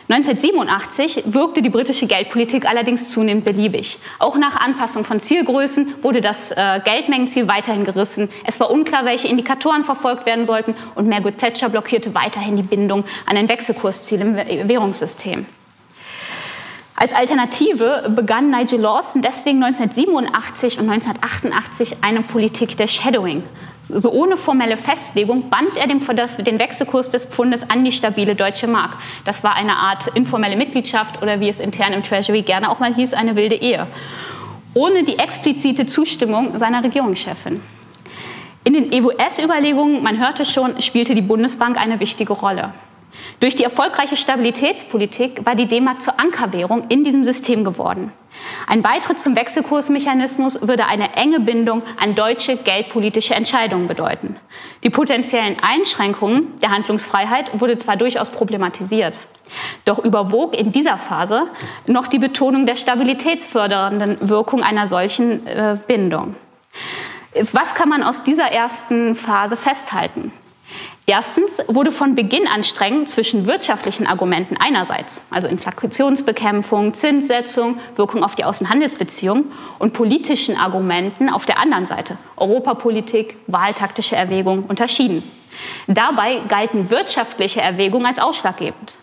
1987 0.10 1.24
wirkte 1.28 1.62
die 1.62 1.70
britische 1.70 2.08
Geldpolitik 2.08 2.66
allerdings 2.66 3.10
zunehmend 3.10 3.46
beliebig. 3.46 4.00
Auch 4.20 4.38
nach 4.38 4.58
Anpassung 4.58 5.06
von 5.06 5.20
Zielgrößen 5.20 6.04
wurde 6.04 6.20
das 6.20 6.52
äh, 6.52 6.82
Geldmengenziel 6.84 7.48
weiterhin 7.48 7.86
gerissen. 7.86 8.30
Es 8.46 8.60
war 8.60 8.70
unklar, 8.70 9.06
welche 9.06 9.30
Indikatoren 9.30 9.86
verfolgt 9.86 10.26
werden 10.26 10.46
sollten 10.46 10.76
und 10.96 11.08
Margaret 11.08 11.38
Thatcher 11.38 11.70
blockierte 11.70 12.14
weiterhin 12.14 12.58
die 12.58 12.64
Bindung 12.64 13.06
an 13.26 13.38
ein 13.38 13.48
Wechselkursziel 13.48 14.22
im 14.22 14.36
Währungssystem. 14.70 15.46
Als 16.96 17.12
Alternative 17.12 18.12
begann 18.16 18.52
Nigel 18.52 18.80
Lawson 18.80 19.22
deswegen 19.24 19.64
1987 19.64 20.80
und 20.80 20.90
1988 20.90 21.98
eine 22.02 22.22
Politik 22.22 22.78
der 22.78 22.88
Shadowing. 22.88 23.44
So 23.82 24.12
ohne 24.12 24.38
formelle 24.38 24.78
Festlegung 24.78 25.50
band 25.50 25.76
er 25.76 25.88
den 25.88 26.60
Wechselkurs 26.60 27.10
des 27.10 27.26
Pfundes 27.26 27.70
an 27.70 27.84
die 27.84 27.92
stabile 27.92 28.36
deutsche 28.36 28.68
Mark. 28.68 28.96
Das 29.26 29.44
war 29.44 29.56
eine 29.56 29.76
Art 29.76 30.08
informelle 30.16 30.56
Mitgliedschaft 30.56 31.22
oder 31.22 31.40
wie 31.40 31.50
es 31.50 31.60
intern 31.60 31.94
im 31.94 32.04
Treasury 32.04 32.44
gerne 32.44 32.70
auch 32.70 32.80
mal 32.80 32.94
hieß, 32.94 33.14
eine 33.14 33.36
wilde 33.36 33.56
Ehe. 33.56 33.88
Ohne 34.76 35.04
die 35.04 35.20
explizite 35.20 35.86
Zustimmung 35.86 36.58
seiner 36.58 36.84
Regierungschefin. 36.84 37.62
In 38.64 38.74
den 38.74 38.92
EWS-Überlegungen, 38.92 40.02
man 40.02 40.20
hörte 40.20 40.46
schon, 40.46 40.82
spielte 40.82 41.16
die 41.16 41.22
Bundesbank 41.22 41.78
eine 41.78 42.00
wichtige 42.00 42.34
Rolle. 42.34 42.74
Durch 43.40 43.56
die 43.56 43.64
erfolgreiche 43.64 44.18
Stabilitätspolitik 44.18 45.46
war 45.46 45.56
die 45.56 45.68
D-Mark 45.68 46.02
zur 46.02 46.20
Ankerwährung 46.20 46.86
in 46.90 47.04
diesem 47.04 47.24
System 47.24 47.64
geworden. 47.64 48.12
Ein 48.68 48.82
Beitritt 48.82 49.20
zum 49.20 49.36
Wechselkursmechanismus 49.36 50.68
würde 50.68 50.88
eine 50.88 51.16
enge 51.16 51.40
Bindung 51.40 51.84
an 52.00 52.16
deutsche 52.16 52.58
geldpolitische 52.58 53.36
Entscheidungen 53.36 53.88
bedeuten. 53.88 54.38
Die 54.84 54.90
potenziellen 54.90 55.56
Einschränkungen 55.62 56.60
der 56.62 56.72
Handlungsfreiheit 56.72 57.60
wurde 57.60 57.78
zwar 57.78 57.98
durchaus 57.98 58.30
problematisiert, 58.30 59.20
doch 59.86 60.00
überwog 60.00 60.56
in 60.58 60.72
dieser 60.72 60.98
Phase 60.98 61.44
noch 61.86 62.08
die 62.08 62.20
Betonung 62.20 62.66
der 62.66 62.76
stabilitätsfördernden 62.76 64.30
Wirkung 64.30 64.64
einer 64.64 64.88
solchen 64.88 65.46
äh, 65.46 65.78
Bindung. 65.88 66.36
Was 67.52 67.76
kann 67.76 67.90
man 67.90 68.04
aus 68.04 68.24
dieser 68.24 68.52
ersten 68.52 69.16
Phase 69.16 69.58
festhalten? 69.58 70.32
Erstens 71.06 71.62
wurde 71.68 71.92
von 71.92 72.16
Beginn 72.16 72.48
an 72.48 72.64
streng 72.64 73.06
zwischen 73.08 73.46
wirtschaftlichen 73.46 74.08
Argumenten 74.08 74.56
einerseits, 74.58 75.28
also 75.32 75.50
Inflationsbekämpfung, 75.50 76.94
Zinssetzung, 76.94 77.78
Wirkung 77.98 78.24
auf 78.24 78.36
die 78.36 78.46
Außenhandelsbeziehungen, 78.46 79.52
und 79.80 79.92
politischen 79.92 80.58
Argumenten 80.58 81.30
auf 81.30 81.46
der 81.46 81.60
anderen 81.60 81.86
Seite, 81.86 82.18
Europapolitik, 82.38 83.36
wahltaktische 83.48 84.16
Erwägungen, 84.16 84.64
unterschieden. 84.64 85.30
Dabei 85.88 86.40
galten 86.48 86.90
wirtschaftliche 86.90 87.60
Erwägungen 87.60 88.08
als 88.08 88.20
ausschlaggebend. 88.20 88.96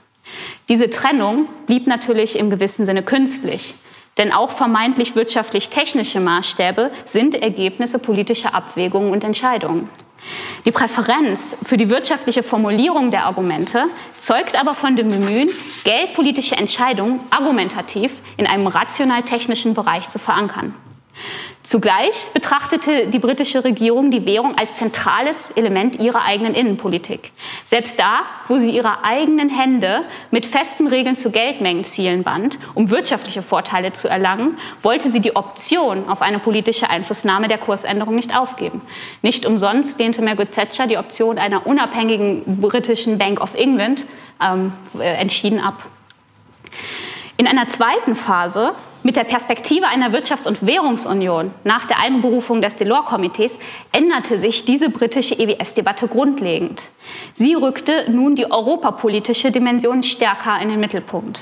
Diese 0.71 0.89
Trennung 0.89 1.49
blieb 1.67 1.87
natürlich 1.87 2.39
im 2.39 2.49
gewissen 2.49 2.87
Sinne 2.87 3.03
künstlich, 3.03 3.75
denn 4.17 4.33
auch 4.33 4.51
vermeintlich 4.51 5.17
wirtschaftlich-technische 5.17 6.21
Maßstäbe 6.21 6.91
sind 7.05 7.35
Ergebnisse 7.35 7.99
politischer 7.99 8.55
Abwägungen 8.55 9.13
und 9.13 9.23
Entscheidungen. 9.23 9.91
Die 10.65 10.71
Präferenz 10.73 11.57
für 11.65 11.77
die 11.77 11.89
wirtschaftliche 11.89 12.43
Formulierung 12.43 13.11
der 13.11 13.25
Argumente 13.25 13.85
zeugt 14.19 14.61
aber 14.61 14.75
von 14.75 14.97
dem 14.97 15.09
Bemühen, 15.09 15.49
geldpolitische 15.85 16.57
Entscheidungen 16.57 17.21
argumentativ 17.31 18.13
in 18.37 18.47
einem 18.47 18.67
rational-technischen 18.67 19.75
Bereich 19.75 20.09
zu 20.11 20.19
verankern. 20.19 20.75
Zugleich 21.63 22.29
betrachtete 22.33 23.09
die 23.09 23.19
britische 23.19 23.63
Regierung 23.65 24.11
die 24.11 24.25
Währung 24.25 24.57
als 24.57 24.77
zentrales 24.77 25.51
Element 25.51 26.01
ihrer 26.01 26.25
eigenen 26.25 26.55
Innenpolitik. 26.55 27.33
Selbst 27.65 27.99
da, 27.99 28.21
wo 28.49 28.57
sie 28.57 28.71
ihre 28.71 29.05
eigenen 29.05 29.51
Hände 29.51 30.05
mit 30.31 30.47
festen 30.47 30.87
Regeln 30.87 31.17
zu 31.17 31.31
Geldmengenzielen 31.31 32.23
band, 32.23 32.59
um 32.73 32.89
wirtschaftliche 32.89 33.43
Vorteile 33.43 33.93
zu 33.93 34.09
erlangen, 34.09 34.57
wollte 34.81 35.11
sie 35.11 35.21
die 35.21 35.37
Option 35.37 36.09
auf 36.09 36.23
eine 36.23 36.39
politische 36.39 36.89
Einflussnahme 36.89 37.47
der 37.47 37.59
Kursänderung 37.59 38.15
nicht 38.15 38.35
aufgeben. 38.35 38.81
Nicht 39.21 39.45
umsonst 39.45 39.99
lehnte 39.99 40.23
Margaret 40.23 40.53
Thatcher 40.53 40.87
die 40.87 40.97
Option 40.97 41.39
einer 41.39 41.67
unabhängigen 41.67 42.43
britischen 42.63 43.19
Bank 43.19 43.39
of 43.39 43.55
England 43.55 44.07
ähm, 44.43 44.73
äh, 44.99 45.05
entschieden 45.05 45.61
ab. 45.61 45.75
In 47.37 47.47
einer 47.47 47.69
zweiten 47.69 48.15
Phase 48.15 48.75
mit 49.03 49.17
der 49.17 49.25
Perspektive 49.25 49.87
einer 49.87 50.13
Wirtschafts- 50.13 50.47
und 50.47 50.67
Währungsunion 50.67 51.53
nach 51.65 51.87
der 51.87 52.01
Einberufung 52.01 52.61
des 52.61 52.77
Delors-Komitees 52.77 53.59
änderte 53.93 54.39
sich 54.39 54.65
diese 54.65 54.91
britische 54.91 55.35
EWS-Debatte 55.39 56.09
grundlegend. 56.09 56.83
Sie 57.35 57.55
rückte 57.55 58.11
nun 58.11 58.37
die 58.37 58.51
europapolitische 58.51 59.51
Dimension 59.51 60.03
stärker 60.03 60.61
in 60.61 60.69
den 60.69 60.81
Mittelpunkt. 60.81 61.41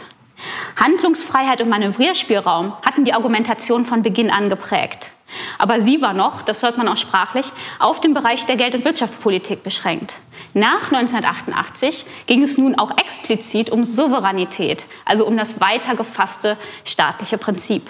Handlungsfreiheit 0.76 1.61
und 1.61 1.68
Manövrierspielraum 1.68 2.74
hatten 2.85 3.04
die 3.04 3.12
Argumentation 3.12 3.85
von 3.85 4.02
Beginn 4.02 4.30
an 4.30 4.48
geprägt. 4.48 5.11
Aber 5.59 5.80
sie 5.80 6.00
war 6.00 6.14
noch, 6.14 6.42
das 6.42 6.62
hört 6.62 6.78
man 6.78 6.88
auch 6.88 6.96
sprachlich, 6.96 7.46
auf 7.78 8.00
den 8.00 8.14
Bereich 8.14 8.46
der 8.46 8.56
Geld- 8.56 8.74
und 8.74 8.85
Wirtschaftspolitik 8.85 9.62
beschränkt. 9.62 10.20
Nach 10.54 10.90
1988 10.92 12.06
ging 12.26 12.42
es 12.42 12.58
nun 12.58 12.78
auch 12.78 12.96
explizit 12.98 13.70
um 13.70 13.84
Souveränität, 13.84 14.87
also 15.04 15.26
um 15.26 15.37
das 15.37 15.61
weiter 15.61 15.94
gefasste 15.94 16.56
staatliche 16.84 17.38
Prinzip. 17.38 17.88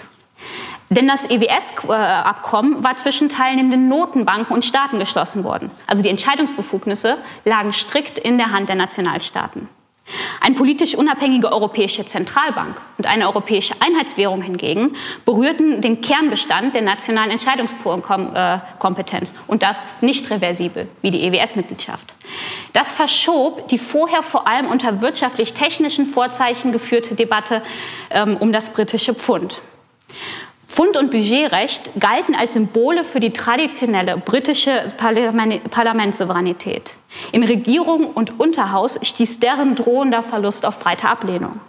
Denn 0.89 1.07
das 1.07 1.29
EWS-Abkommen 1.29 2.83
war 2.83 2.97
zwischen 2.97 3.29
teilnehmenden 3.29 3.87
Notenbanken 3.87 4.55
und 4.55 4.65
Staaten 4.65 4.97
geschlossen 4.97 5.43
worden. 5.43 5.69
Also 5.85 6.01
die 6.01 6.09
Entscheidungsbefugnisse 6.09 7.17
lagen 7.45 7.73
strikt 7.73 8.17
in 8.17 8.37
der 8.37 8.51
Hand 8.51 8.69
der 8.69 8.75
Nationalstaaten. 8.75 9.69
Eine 10.41 10.55
politisch 10.55 10.95
unabhängige 10.95 11.51
europäische 11.51 12.05
Zentralbank 12.05 12.81
und 12.97 13.07
eine 13.07 13.27
europäische 13.27 13.75
Einheitswährung 13.79 14.41
hingegen 14.41 14.95
berührten 15.25 15.81
den 15.81 16.01
Kernbestand 16.01 16.75
der 16.75 16.81
nationalen 16.81 17.31
Entscheidungskompetenz 17.31 19.35
und 19.47 19.63
das 19.63 19.83
nicht 20.01 20.29
reversibel 20.29 20.87
wie 21.01 21.11
die 21.11 21.23
EWS-Mitgliedschaft. 21.23 22.15
Das 22.73 22.91
verschob 22.91 23.67
die 23.67 23.77
vorher 23.77 24.23
vor 24.23 24.47
allem 24.47 24.67
unter 24.67 25.01
wirtschaftlich-technischen 25.01 26.05
Vorzeichen 26.05 26.71
geführte 26.71 27.15
Debatte 27.15 27.61
ähm, 28.09 28.37
um 28.37 28.51
das 28.51 28.73
britische 28.73 29.13
Pfund. 29.13 29.61
Pfund- 30.67 30.97
und 30.97 31.11
Budgetrecht 31.11 31.91
galten 31.99 32.35
als 32.35 32.53
Symbole 32.53 33.03
für 33.03 33.19
die 33.19 33.31
traditionelle 33.31 34.17
britische 34.17 34.85
Parlamentssouveränität. 35.69 36.93
In 37.31 37.43
Regierung 37.43 38.07
und 38.07 38.39
Unterhaus 38.39 38.99
stieß 39.01 39.39
deren 39.39 39.75
drohender 39.75 40.23
Verlust 40.23 40.65
auf 40.65 40.79
breite 40.79 41.09
Ablehnung. 41.09 41.59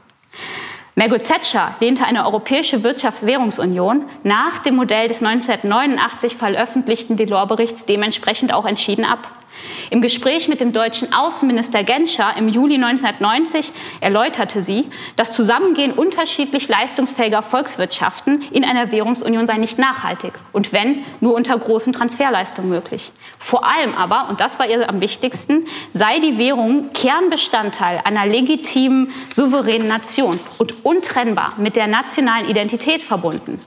Margaret 0.95 1.25
Thatcher 1.25 1.75
lehnte 1.81 2.05
eine 2.05 2.27
europäische 2.27 2.83
Wirtschafts-Währungsunion 2.83 4.05
nach 4.23 4.59
dem 4.59 4.77
Modell 4.77 5.09
des 5.09 5.23
1989 5.23 6.37
veröffentlichten 6.37 7.17
Delors-Berichts 7.17 7.87
dementsprechend 7.87 8.53
auch 8.53 8.67
entschieden 8.67 9.05
ab. 9.05 9.31
Im 9.91 10.01
Gespräch 10.01 10.49
mit 10.49 10.61
dem 10.61 10.73
deutschen 10.73 11.13
Außenminister 11.13 11.83
Genscher 11.83 12.33
im 12.37 12.49
Juli 12.49 12.77
1990 12.77 13.73
erläuterte 14.01 14.63
sie, 14.63 14.85
das 15.17 15.33
Zusammengehen 15.33 15.93
unterschiedlich 15.93 16.69
leistungsfähiger 16.69 17.43
Volkswirtschaften 17.43 18.43
in 18.53 18.65
einer 18.65 18.93
Währungsunion 18.93 19.47
sei 19.47 19.57
nicht 19.57 19.79
nachhaltig 19.79 20.33
und 20.53 20.73
wenn, 20.73 21.05
nur 21.21 21.35
unter 21.35 21.59
großen 21.59 21.93
Transferleistungen 21.93 22.71
möglich. 22.71 23.11
Vor 23.39 23.67
allem 23.67 23.95
aber, 23.95 24.29
und 24.29 24.41
das 24.41 24.59
war 24.59 24.69
ihr 24.69 24.89
am 24.89 25.01
wichtigsten, 25.01 25.67
sei 25.93 26.21
die 26.21 26.39
Währung 26.39 26.93
Kernbestandteil 26.93 28.01
einer 28.05 28.27
legitimen, 28.27 29.13
souveränen 29.35 29.89
Nation 29.89 30.39
und 30.59 30.85
untrennbar 30.85 31.55
mit 31.57 31.75
der 31.75 31.89
nationalen 31.89 32.49
Identität 32.49 33.03
verbunden. 33.03 33.61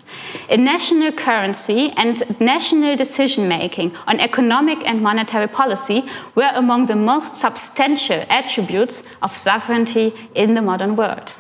A 0.50 0.58
national 0.58 1.12
currency 1.12 1.92
and 1.96 2.40
national 2.40 2.96
decision 2.96 3.48
making 3.48 3.92
on 4.08 4.20
economic 4.20 4.88
and 4.88 5.02
monetary 5.02 5.48
policy 5.48 5.83
policy 5.84 6.04
were 6.36 6.52
among 6.56 6.88
the 6.88 6.96
most 6.96 7.38
substantial 7.38 8.24
attributes 8.30 9.04
of 9.22 9.36
sovereignty 9.36 10.14
in 10.34 10.56
the 10.56 10.62
modern 10.62 10.98
world. 10.98 11.36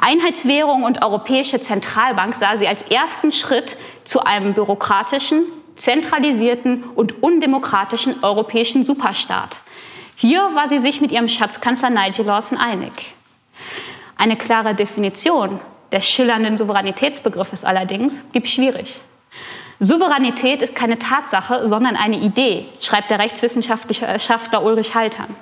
Einheitswährung 0.00 0.82
und 0.82 1.04
Europäische 1.04 1.60
Zentralbank 1.60 2.34
sah 2.34 2.56
sie 2.56 2.66
als 2.66 2.82
ersten 2.82 3.30
Schritt 3.30 3.76
zu 4.04 4.24
einem 4.24 4.54
bürokratischen, 4.54 5.44
zentralisierten 5.76 6.84
und 6.94 7.22
undemokratischen 7.22 8.22
europäischen 8.22 8.84
Superstaat. 8.84 9.60
Hier 10.16 10.40
war 10.54 10.68
sie 10.68 10.78
sich 10.78 11.00
mit 11.00 11.12
ihrem 11.12 11.28
Schatzkanzler 11.28 11.90
Nigel 11.90 12.26
Lawson 12.26 12.58
einig. 12.58 12.92
Eine 14.16 14.36
klare 14.36 14.74
Definition 14.74 15.60
des 15.92 16.04
schillernden 16.06 16.56
Souveränitätsbegriffes 16.56 17.64
allerdings 17.64 18.30
gibt 18.32 18.48
schwierig. 18.48 19.00
Souveränität 19.84 20.62
ist 20.62 20.76
keine 20.76 21.00
Tatsache, 21.00 21.66
sondern 21.66 21.96
eine 21.96 22.16
Idee, 22.20 22.66
schreibt 22.80 23.10
der 23.10 23.18
Rechtswissenschaftler 23.18 24.62
Ulrich 24.62 24.94
Haltern. 24.94 25.34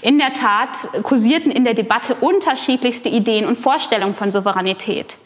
In 0.00 0.18
der 0.18 0.34
Tat 0.34 0.88
kursierten 1.04 1.52
in 1.52 1.64
der 1.64 1.74
Debatte 1.74 2.16
unterschiedlichste 2.16 3.08
Ideen 3.08 3.46
und 3.46 3.54
Vorstellungen 3.54 4.14
von 4.14 4.32
Souveränität. 4.32 5.16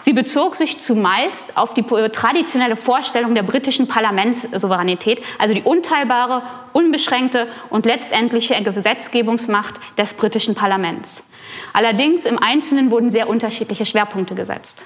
Sie 0.00 0.12
bezog 0.12 0.56
sich 0.56 0.80
zumeist 0.80 1.56
auf 1.56 1.74
die 1.74 1.84
traditionelle 1.84 2.74
Vorstellung 2.74 3.36
der 3.36 3.44
britischen 3.44 3.86
Parlamentssouveränität, 3.86 5.22
also 5.38 5.54
die 5.54 5.62
unteilbare, 5.62 6.42
unbeschränkte 6.72 7.46
und 7.70 7.86
letztendliche 7.86 8.60
Gesetzgebungsmacht 8.60 9.74
des 9.96 10.14
britischen 10.14 10.56
Parlaments. 10.56 11.30
Allerdings 11.72 12.24
im 12.24 12.42
Einzelnen 12.42 12.90
wurden 12.90 13.10
sehr 13.10 13.28
unterschiedliche 13.28 13.86
Schwerpunkte 13.86 14.34
gesetzt. 14.34 14.84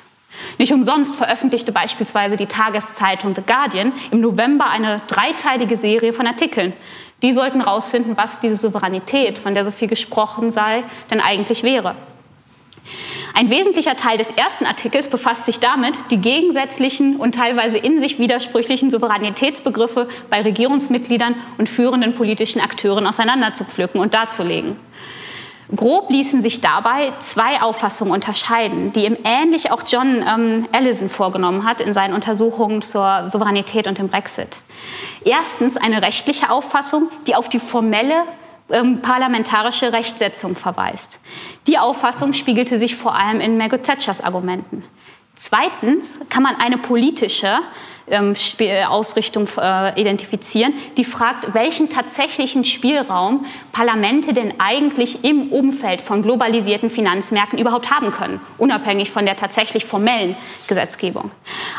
Nicht 0.58 0.72
umsonst 0.72 1.16
veröffentlichte 1.16 1.72
beispielsweise 1.72 2.36
die 2.36 2.46
Tageszeitung 2.46 3.34
The 3.34 3.42
Guardian 3.42 3.92
im 4.10 4.20
November 4.20 4.70
eine 4.70 5.00
dreiteilige 5.06 5.76
Serie 5.76 6.12
von 6.12 6.26
Artikeln. 6.26 6.72
Die 7.22 7.32
sollten 7.32 7.62
herausfinden, 7.62 8.16
was 8.16 8.40
diese 8.40 8.56
Souveränität, 8.56 9.38
von 9.38 9.54
der 9.54 9.64
so 9.64 9.70
viel 9.70 9.88
gesprochen 9.88 10.50
sei, 10.50 10.82
denn 11.10 11.20
eigentlich 11.20 11.62
wäre. 11.62 11.94
Ein 13.34 13.48
wesentlicher 13.48 13.96
Teil 13.96 14.18
des 14.18 14.30
ersten 14.30 14.66
Artikels 14.66 15.08
befasst 15.08 15.46
sich 15.46 15.58
damit, 15.58 15.96
die 16.10 16.18
gegensätzlichen 16.18 17.16
und 17.16 17.34
teilweise 17.34 17.78
in 17.78 17.98
sich 18.00 18.18
widersprüchlichen 18.18 18.90
Souveränitätsbegriffe 18.90 20.08
bei 20.28 20.42
Regierungsmitgliedern 20.42 21.36
und 21.56 21.68
führenden 21.68 22.14
politischen 22.14 22.60
Akteuren 22.60 23.06
auseinanderzupflücken 23.06 24.00
und 24.00 24.12
darzulegen. 24.12 24.76
Grob 25.74 26.10
ließen 26.10 26.42
sich 26.42 26.60
dabei 26.60 27.12
zwei 27.18 27.62
Auffassungen 27.62 28.12
unterscheiden, 28.12 28.92
die 28.92 29.06
ihm 29.06 29.16
ähnlich 29.24 29.70
auch 29.70 29.82
John 29.86 30.22
ähm, 30.22 30.68
Allison 30.72 31.08
vorgenommen 31.08 31.64
hat 31.64 31.80
in 31.80 31.94
seinen 31.94 32.12
Untersuchungen 32.12 32.82
zur 32.82 33.30
Souveränität 33.30 33.86
und 33.86 33.96
dem 33.96 34.08
Brexit. 34.08 34.58
Erstens 35.24 35.78
eine 35.78 36.02
rechtliche 36.02 36.50
Auffassung, 36.50 37.08
die 37.26 37.34
auf 37.34 37.48
die 37.48 37.58
formelle 37.58 38.24
ähm, 38.70 39.00
parlamentarische 39.00 39.92
Rechtsetzung 39.94 40.56
verweist. 40.56 41.20
Die 41.66 41.78
Auffassung 41.78 42.34
spiegelte 42.34 42.76
sich 42.76 42.94
vor 42.94 43.14
allem 43.18 43.40
in 43.40 43.56
Margaret 43.56 43.84
Thatchers 43.84 44.22
Argumenten. 44.22 44.84
Zweitens 45.36 46.20
kann 46.28 46.42
man 46.42 46.56
eine 46.56 46.76
politische 46.76 47.58
Ausrichtung 48.88 49.48
äh, 49.58 50.00
identifizieren, 50.00 50.74
die 50.96 51.04
fragt, 51.04 51.54
welchen 51.54 51.88
tatsächlichen 51.88 52.64
Spielraum 52.64 53.46
Parlamente 53.72 54.32
denn 54.32 54.54
eigentlich 54.58 55.24
im 55.24 55.52
Umfeld 55.52 56.00
von 56.00 56.22
globalisierten 56.22 56.90
Finanzmärkten 56.90 57.58
überhaupt 57.58 57.90
haben 57.90 58.10
können, 58.10 58.40
unabhängig 58.58 59.10
von 59.10 59.24
der 59.24 59.36
tatsächlich 59.36 59.84
formellen 59.84 60.36
Gesetzgebung. 60.68 61.30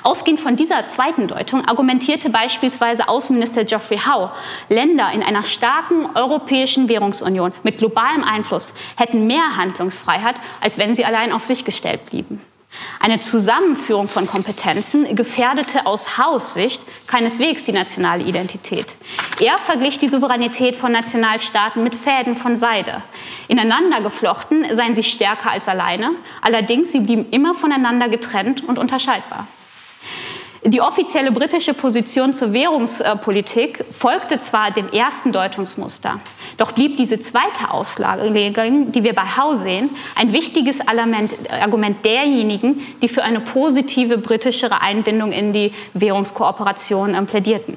Ausgehend 0.04 0.40
von 0.40 0.56
dieser 0.56 0.86
zweiten 0.86 1.28
Deutung 1.28 1.66
argumentierte 1.68 2.30
beispielsweise 2.30 3.10
Außenminister 3.10 3.66
Geoffrey 3.66 4.00
Howe, 4.00 4.32
Länder 4.70 5.12
in 5.14 5.24
einer 5.24 5.44
starken 5.44 6.08
europäischen 6.16 6.90
Währungsunion 6.90 7.54
mit 7.64 7.78
globalem 7.78 8.24
Einfluss 8.24 8.74
hätten 8.96 9.28
mehr 9.28 9.58
Handlungsfreiheit, 9.58 10.36
als 10.62 10.78
wenn 10.78 10.96
sie 10.96 11.06
allein 11.06 11.32
auf 11.32 11.44
sich 11.44 11.66
gestellt 11.66 12.06
blieben. 12.08 12.42
Eine 13.00 13.20
Zusammenführung 13.20 14.08
von 14.08 14.28
Kompetenzen 14.28 15.16
gefährdete 15.16 15.86
aus 15.86 16.18
Haussicht 16.18 16.82
keineswegs 17.08 17.64
die 17.64 17.72
nationale 17.72 18.24
Identität. 18.24 18.96
Er 19.40 19.58
verglich 19.58 20.00
die 20.00 20.10
Souveränität 20.10 20.76
von 20.76 20.92
Nationalstaaten 20.92 21.84
mit 21.84 21.96
Fäden 21.96 22.36
von 22.36 22.56
Seide. 22.56 23.04
Ineinander 23.48 24.02
geflochten 24.02 24.66
seien 24.76 24.96
sie 24.96 25.04
stärker 25.04 25.52
als 25.52 25.68
alleine, 25.68 26.12
allerdings 26.42 26.92
sie 26.92 27.02
blieben 27.02 27.30
immer 27.32 27.56
voneinander 27.56 28.10
getrennt 28.10 28.64
und 28.68 28.80
unterscheidbar. 28.80 29.48
Die 30.66 30.80
offizielle 30.80 31.34
britische 31.34 31.74
Position 31.74 32.34
zur 32.34 32.54
Währungspolitik 32.54 33.84
folgte 33.92 34.40
zwar 34.40 34.72
dem 34.72 34.88
ersten 34.94 35.34
Deutungsmuster, 35.34 36.22
doch 36.56 36.72
blieb 36.72 36.96
diese 36.96 37.20
zweite 37.20 37.70
Auslegung, 37.70 38.94
die 38.94 39.04
wir 39.04 39.14
bei 39.14 39.24
Howe 39.38 39.58
sehen, 39.58 39.90
ein 40.16 40.32
wichtiges 40.32 40.80
Argument 40.88 42.06
derjenigen, 42.06 42.82
die 43.02 43.10
für 43.10 43.24
eine 43.24 43.42
positive 43.42 44.18
britischere 44.18 44.82
Einbindung 44.82 45.34
in 45.34 45.52
die 45.52 45.74
Währungskooperation 45.96 47.14
ähm, 47.14 47.26
plädierten. 47.26 47.76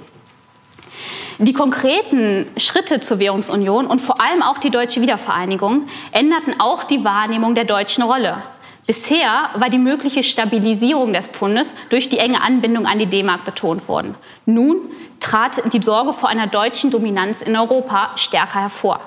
Die 1.38 1.52
konkreten 1.52 2.46
Schritte 2.56 3.00
zur 3.00 3.18
Währungsunion 3.18 3.86
und 3.86 4.00
vor 4.00 4.20
allem 4.22 4.42
auch 4.42 4.58
die 4.58 4.70
deutsche 4.70 5.00
Wiedervereinigung 5.00 5.88
änderten 6.12 6.60
auch 6.60 6.84
die 6.84 7.04
Wahrnehmung 7.04 7.56
der 7.56 7.64
deutschen 7.64 8.04
Rolle 8.04 8.42
Bisher 8.86 9.50
war 9.54 9.68
die 9.68 9.78
mögliche 9.78 10.22
Stabilisierung 10.22 11.12
des 11.12 11.26
Pfundes 11.26 11.74
durch 11.88 12.08
die 12.08 12.18
enge 12.18 12.40
Anbindung 12.40 12.86
an 12.86 13.00
die 13.00 13.06
D-Mark 13.06 13.44
betont 13.44 13.88
worden. 13.88 14.14
Nun 14.46 14.76
trat 15.18 15.60
die 15.72 15.82
Sorge 15.82 16.12
vor 16.12 16.28
einer 16.28 16.46
deutschen 16.46 16.92
Dominanz 16.92 17.42
in 17.42 17.56
Europa 17.56 18.12
stärker 18.14 18.60
hervor. 18.60 19.00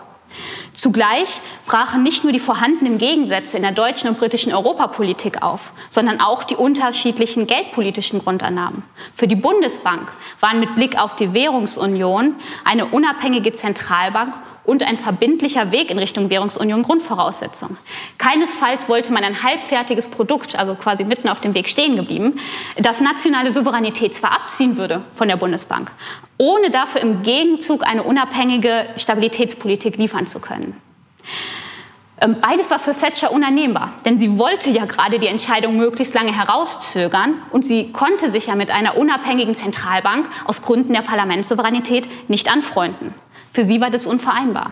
Zugleich 0.73 1.39
brachen 1.65 2.03
nicht 2.03 2.23
nur 2.23 2.33
die 2.33 2.39
vorhandenen 2.39 2.97
Gegensätze 2.97 3.57
in 3.57 3.63
der 3.63 3.71
deutschen 3.71 4.09
und 4.09 4.19
britischen 4.19 4.53
Europapolitik 4.53 5.41
auf, 5.41 5.71
sondern 5.89 6.19
auch 6.19 6.43
die 6.43 6.55
unterschiedlichen 6.55 7.47
geldpolitischen 7.47 8.19
Grundannahmen. 8.19 8.83
Für 9.15 9.27
die 9.27 9.35
Bundesbank 9.35 10.11
waren 10.39 10.59
mit 10.59 10.75
Blick 10.75 10.97
auf 10.97 11.15
die 11.15 11.33
Währungsunion 11.33 12.35
eine 12.63 12.85
unabhängige 12.85 13.53
Zentralbank 13.53 14.37
und 14.63 14.83
ein 14.83 14.97
verbindlicher 14.97 15.71
Weg 15.71 15.89
in 15.91 15.99
Richtung 15.99 16.29
Währungsunion 16.29 16.83
Grundvoraussetzung. 16.83 17.77
Keinesfalls 18.17 18.89
wollte 18.89 19.11
man 19.11 19.23
ein 19.23 19.43
halbfertiges 19.43 20.07
Produkt, 20.07 20.57
also 20.57 20.75
quasi 20.75 21.03
mitten 21.03 21.29
auf 21.29 21.41
dem 21.41 21.53
Weg 21.53 21.69
stehen 21.69 21.95
geblieben, 21.95 22.39
das 22.77 23.01
nationale 23.01 23.51
Souveränität 23.51 24.15
zwar 24.15 24.31
abziehen 24.33 24.77
würde 24.77 25.03
von 25.15 25.27
der 25.27 25.37
Bundesbank, 25.37 25.91
ohne 26.37 26.69
dafür 26.69 27.01
im 27.01 27.23
Gegenzug 27.23 27.87
eine 27.87 28.03
unabhängige 28.03 28.85
Stabilitätspolitik 28.95 29.97
liefern 29.97 30.27
zu 30.27 30.39
können. 30.39 30.75
Ähm, 32.21 32.37
beides 32.41 32.69
war 32.69 32.79
für 32.79 32.91
Thatcher 32.91 33.31
unannehmbar, 33.31 33.93
denn 34.03 34.19
sie 34.19 34.37
wollte 34.37 34.69
ja 34.69 34.85
gerade 34.85 35.19
die 35.19 35.27
Entscheidung 35.27 35.77
möglichst 35.77 36.13
lange 36.13 36.35
herauszögern 36.35 37.35
und 37.51 37.65
sie 37.65 37.91
konnte 37.91 38.29
sich 38.29 38.47
ja 38.47 38.55
mit 38.55 38.71
einer 38.71 38.97
unabhängigen 38.97 39.55
Zentralbank 39.55 40.27
aus 40.45 40.61
Gründen 40.61 40.93
der 40.93 41.01
Parlamentssouveränität 41.01 42.09
nicht 42.29 42.51
anfreunden. 42.51 43.13
Für 43.51 43.63
sie 43.63 43.81
war 43.81 43.89
das 43.89 44.05
unvereinbar. 44.05 44.71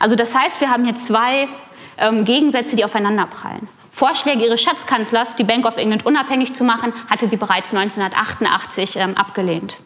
Also 0.00 0.16
das 0.16 0.34
heißt, 0.34 0.60
wir 0.60 0.70
haben 0.70 0.84
hier 0.84 0.94
zwei 0.94 1.48
ähm, 1.98 2.24
Gegensätze, 2.24 2.76
die 2.76 2.84
aufeinanderprallen. 2.84 3.68
Vorschläge 3.90 4.44
ihres 4.44 4.60
Schatzkanzlers, 4.60 5.36
die 5.36 5.44
Bank 5.44 5.64
of 5.66 5.78
England 5.78 6.04
unabhängig 6.04 6.54
zu 6.54 6.64
machen, 6.64 6.92
hatte 7.08 7.26
sie 7.26 7.36
bereits 7.36 7.74
1988 7.74 8.96
ähm, 8.96 9.16
abgelehnt. 9.16 9.78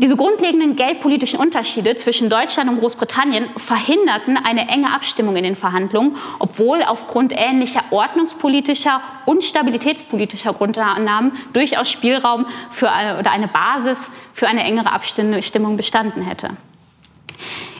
Diese 0.00 0.14
grundlegenden 0.14 0.76
geldpolitischen 0.76 1.40
Unterschiede 1.40 1.96
zwischen 1.96 2.30
Deutschland 2.30 2.70
und 2.70 2.78
Großbritannien 2.78 3.48
verhinderten 3.56 4.36
eine 4.36 4.68
enge 4.68 4.94
Abstimmung 4.94 5.34
in 5.34 5.42
den 5.42 5.56
Verhandlungen, 5.56 6.16
obwohl 6.38 6.84
aufgrund 6.84 7.32
ähnlicher 7.34 7.82
ordnungspolitischer 7.90 9.00
und 9.26 9.42
stabilitätspolitischer 9.42 10.52
Grundannahmen 10.52 11.32
durchaus 11.52 11.90
Spielraum 11.90 12.46
für 12.70 12.92
eine, 12.92 13.16
äh, 13.16 13.18
oder 13.18 13.32
eine 13.32 13.48
Basis 13.48 14.12
für 14.34 14.46
eine 14.46 14.62
engere 14.62 14.92
Abstimmung 14.92 15.76
bestanden 15.76 16.22
hätte. 16.22 16.50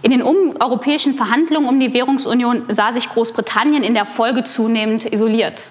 In 0.02 0.10
den 0.10 0.22
um 0.22 0.54
europäischen 0.60 1.14
Verhandlungen 1.14 1.68
um 1.68 1.80
die 1.80 1.92
Währungsunion 1.92 2.64
sah 2.68 2.92
sich 2.92 3.08
Großbritannien 3.08 3.82
in 3.82 3.94
der 3.94 4.04
Folge 4.04 4.44
zunehmend 4.44 5.12
isoliert. 5.12 5.64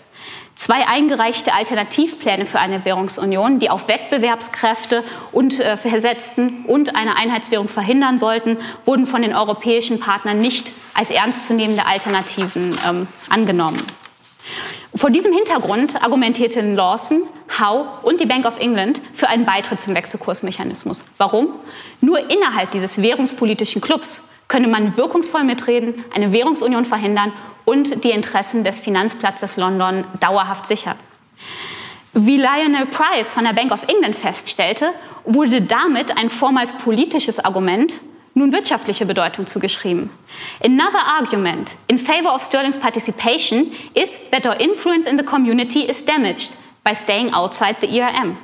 Zwei 0.55 0.87
eingereichte 0.87 1.53
Alternativpläne 1.53 2.45
für 2.45 2.59
eine 2.59 2.83
Währungsunion, 2.83 3.59
die 3.59 3.69
auf 3.69 3.87
Wettbewerbskräfte 3.87 5.03
und 5.31 5.59
äh, 5.59 5.77
versetzten 5.77 6.65
und 6.65 6.95
eine 6.95 7.15
Einheitswährung 7.15 7.67
verhindern 7.67 8.17
sollten, 8.17 8.57
wurden 8.83 9.05
von 9.05 9.21
den 9.21 9.35
europäischen 9.35 9.99
Partnern 9.99 10.39
nicht 10.39 10.73
als 10.95 11.11
ernstzunehmende 11.11 11.85
Alternativen 11.85 12.75
ähm, 12.87 13.07
angenommen. 13.29 13.83
Vor 14.95 15.10
diesem 15.10 15.33
Hintergrund 15.33 16.01
argumentierten 16.03 16.75
Lawson, 16.75 17.23
Howe 17.60 17.88
und 18.03 18.19
die 18.19 18.25
Bank 18.25 18.45
of 18.45 18.60
England 18.60 19.01
für 19.13 19.29
einen 19.29 19.45
Beitritt 19.45 19.79
zum 19.79 19.95
Wechselkursmechanismus. 19.95 21.05
Warum? 21.17 21.53
Nur 22.01 22.31
innerhalb 22.31 22.71
dieses 22.71 23.01
währungspolitischen 23.01 23.81
Clubs 23.81 24.27
könne 24.47 24.67
man 24.67 24.97
wirkungsvoll 24.97 25.43
mitreden, 25.43 26.03
eine 26.13 26.31
Währungsunion 26.31 26.86
verhindern 26.86 27.33
und 27.65 28.03
die 28.03 28.12
Interessen 28.12 28.63
des 28.63 28.79
Finanzplatzes 28.79 29.57
London 29.57 30.05
dauerhaft 30.19 30.65
sichern. 30.65 30.97
Wie 32.13 32.38
Lionel 32.38 32.88
Price 32.88 33.29
von 33.29 33.43
der 33.43 33.53
Bank 33.53 33.71
of 33.71 33.83
England 33.88 34.15
feststellte, 34.15 34.89
wurde 35.25 35.62
damit 35.62 36.17
ein 36.17 36.29
vormals 36.29 36.71
politisches 36.73 37.43
Argument 37.43 37.99
nun 38.38 38.52
wirtschaftliche 38.52 39.06
Bedeutung 39.06 39.47
zugeschrieben. 39.47 40.10
Another 40.63 41.00
argument 41.19 41.76
in 41.88 41.97
favor 41.97 42.34
of 42.34 42.43
Sterling's 42.43 42.78
participation 42.78 43.71
is 43.93 44.30
that 44.30 44.45
our 44.45 44.60
influence 44.60 45.08
in 45.08 45.17
the 45.17 45.23
community 45.23 45.82
is 45.89 46.06
damaged 46.06 46.54
by 46.84 46.93
staying 46.93 47.32
outside 47.34 47.76
the 47.82 48.00
ERM. 48.00 48.38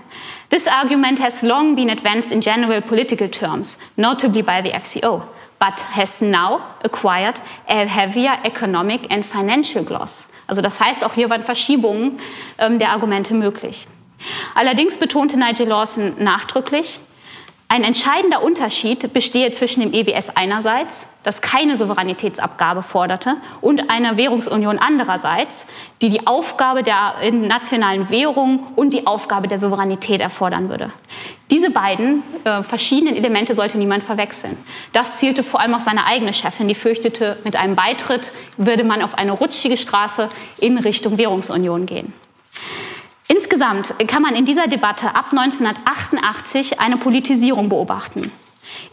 This 0.50 0.68
argument 0.68 1.20
has 1.20 1.42
long 1.42 1.76
been 1.76 1.90
advanced 1.90 2.32
in 2.32 2.42
general 2.42 2.82
political 2.82 3.28
terms, 3.28 3.78
notably 3.98 4.42
by 4.42 4.62
the 4.62 4.72
FCO, 4.72 5.24
but 5.60 5.80
has 5.80 6.22
now 6.22 6.76
acquired 6.84 7.40
a 7.68 7.86
heavier 7.86 8.38
economic 8.44 9.08
and 9.12 9.26
financial 9.26 9.84
gloss. 9.84 10.28
Also 10.48 10.62
das 10.62 10.80
heißt, 10.80 11.04
auch 11.04 11.14
hier 11.14 11.30
waren 11.30 11.44
Verschiebungen 11.44 12.20
ähm, 12.60 12.80
der 12.80 12.90
Argumente 12.90 13.34
möglich. 13.34 13.88
Allerdings 14.56 14.98
betonte 14.98 15.38
Nigel 15.38 15.68
Lawson 15.68 16.14
nachdrücklich, 16.20 17.00
ein 17.74 17.84
entscheidender 17.84 18.44
Unterschied 18.44 19.14
bestehe 19.14 19.50
zwischen 19.52 19.82
dem 19.82 19.94
EWS 19.94 20.38
einerseits, 20.38 21.18
das 21.24 21.42
keine 21.42 21.76
Souveränitätsabgabe 21.76 22.84
forderte, 22.84 23.38
und 23.62 23.90
einer 23.90 24.16
Währungsunion 24.16 24.78
andererseits, 24.78 25.66
die 26.04 26.10
die 26.10 26.28
Aufgabe 26.28 26.84
der 26.84 27.16
nationalen 27.32 28.12
Währung 28.12 28.68
und 28.76 28.94
die 28.94 29.08
Aufgabe 29.08 29.48
der 29.48 29.58
Souveränität 29.58 30.22
erfordern 30.22 30.70
würde. 30.70 30.92
Diese 31.50 31.72
beiden 31.72 32.22
äh, 32.44 32.62
verschiedenen 32.62 33.16
Elemente 33.16 33.56
sollte 33.56 33.80
niemand 33.80 34.04
verwechseln. 34.04 34.56
Das 34.92 35.18
zielte 35.18 35.42
vor 35.42 35.60
allem 35.60 35.74
auf 35.74 35.82
seine 35.82 36.06
eigene 36.06 36.36
Chefin, 36.36 36.68
die 36.68 36.76
fürchtete, 36.76 37.38
mit 37.44 37.56
einem 37.56 37.76
Beitritt 37.76 38.32
würde 38.56 38.84
man 38.84 39.02
auf 39.02 39.18
eine 39.18 39.32
rutschige 39.32 39.78
Straße 39.78 40.30
in 40.60 40.78
Richtung 40.78 41.18
Währungsunion 41.18 41.88
gehen. 41.88 42.14
Insgesamt 43.28 43.94
kann 44.08 44.22
man 44.22 44.36
in 44.36 44.46
dieser 44.46 44.68
Debatte 44.68 45.16
ab 45.16 45.28
1988 45.32 46.80
eine 46.80 46.98
Politisierung 46.98 47.70
beobachten. 47.70 48.32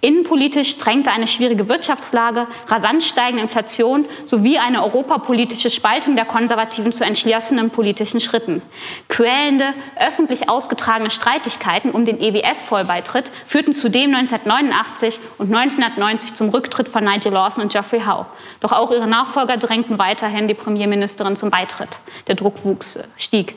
Innenpolitisch 0.01 0.79
drängte 0.79 1.11
eine 1.11 1.29
schwierige 1.29 1.69
Wirtschaftslage, 1.69 2.47
rasant 2.69 3.03
steigende 3.03 3.43
Inflation 3.43 4.07
sowie 4.25 4.59
eine 4.59 4.83
europapolitische 4.83 5.71
Spaltung 5.71 6.17
der 6.17 6.25
Konservativen 6.25 6.93
zu 6.93 7.05
entschlossenen 7.05 7.71
politischen 7.71 8.21
Schritten. 8.21 8.63
Quälende, 9.09 9.75
öffentlich 9.99 10.49
ausgetragene 10.49 11.11
Streitigkeiten 11.11 11.91
um 11.91 12.05
den 12.05 12.21
EWS-Vollbeitritt 12.21 13.31
führten 13.47 13.75
zudem 13.75 14.15
1989 14.15 15.19
und 15.39 15.55
1990 15.55 16.35
zum 16.35 16.49
Rücktritt 16.49 16.89
von 16.89 17.05
Nigel 17.05 17.33
Lawson 17.33 17.65
und 17.65 17.73
Geoffrey 17.73 18.01
Howe. 18.01 18.27
Doch 18.61 18.73
auch 18.73 18.91
ihre 18.91 19.09
Nachfolger 19.09 19.57
drängten 19.57 19.99
weiterhin 19.99 20.49
die 20.49 20.55
Premierministerin 20.55 21.37
zum 21.37 21.51
Beitritt. 21.51 21.99
Der 22.27 22.35
Druck 22.35 22.65
wuchs, 22.65 22.99
stieg. 23.17 23.55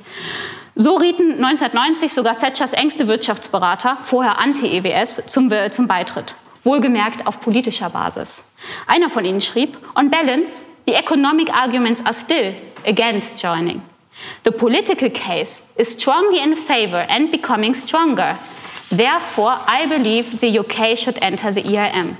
So 0.76 0.96
rieten 0.96 1.34
1990 1.44 2.12
sogar 2.12 2.38
Thatchers 2.38 2.74
engste 2.74 3.08
Wirtschaftsberater, 3.08 3.98
vorher 4.02 4.40
anti-EWS, 4.40 5.28
zum, 5.28 5.52
zum 5.70 5.88
Beitritt. 5.88 6.34
Wohlgemerkt 6.64 7.28
auf 7.28 7.42
politischer 7.42 7.90
Basis. 7.90 8.54
Einer 8.88 9.10
von 9.10 9.24
ihnen 9.24 9.42
schrieb, 9.42 9.78
on 9.96 10.10
balance, 10.10 10.66
the 10.88 10.94
economic 10.94 11.54
arguments 11.54 12.04
are 12.06 12.14
still 12.14 12.56
against 12.88 13.40
joining. 13.42 13.82
The 14.44 14.52
political 14.52 15.10
case 15.10 15.64
is 15.76 15.94
strongly 15.94 16.40
in 16.40 16.56
favor 16.56 17.06
and 17.10 17.32
becoming 17.32 17.76
stronger. 17.76 18.38
Therefore, 18.90 19.60
I 19.68 19.86
believe 19.86 20.40
the 20.40 20.60
UK 20.60 20.98
should 20.98 21.22
enter 21.22 21.52
the 21.52 21.78
ERM. 21.78 22.18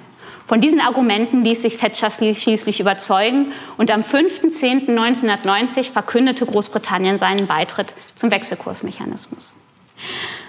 Von 0.54 0.62
diesen 0.62 0.82
Argumenten 0.82 1.44
ließ 1.44 1.64
sich 1.64 1.78
Thatcher 1.78 2.12
schließlich 2.12 2.80
überzeugen 2.80 3.54
und 3.78 3.90
am 3.90 4.02
5.10.1990 4.02 5.90
verkündete 5.90 6.46
Großbritannien 6.46 7.18
seinen 7.18 7.48
Beitritt 7.48 7.96
zum 8.14 8.30
Wechselkursmechanismus. 8.30 9.56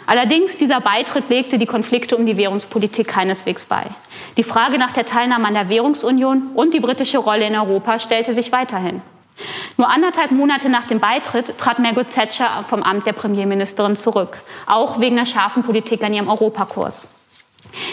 Allerdings, 0.05 0.59
dieser 0.59 0.83
Beitritt 0.83 1.31
legte 1.31 1.57
die 1.57 1.64
Konflikte 1.64 2.19
um 2.19 2.27
die 2.27 2.37
Währungspolitik 2.37 3.09
keineswegs 3.09 3.64
bei. 3.64 3.87
Die 4.37 4.43
Frage 4.43 4.77
nach 4.77 4.93
der 4.93 5.07
Teilnahme 5.07 5.49
an 5.49 5.55
der 5.55 5.71
Währungsunion 5.71 6.49
und 6.55 6.75
die 6.75 6.81
britische 6.81 7.17
Rolle 7.17 7.47
in 7.47 7.57
Europa 7.57 7.99
stellte 7.99 8.35
sich 8.35 8.53
weiterhin. 8.53 9.01
Nur 9.79 9.88
anderthalb 9.88 10.33
Monate 10.33 10.69
nach 10.69 10.85
dem 10.85 11.01
Beitritt 11.01 11.57
trat 11.57 11.79
Margaret 11.79 12.12
Thatcher 12.12 12.62
vom 12.69 12.83
Amt 12.83 13.07
der 13.07 13.14
Premierministerin 13.14 13.97
zurück, 13.97 14.43
auch 14.67 15.01
wegen 15.01 15.17
der 15.17 15.25
scharfen 15.25 15.62
Politik 15.62 16.03
an 16.05 16.12
ihrem 16.12 16.29
Europakurs. 16.29 17.09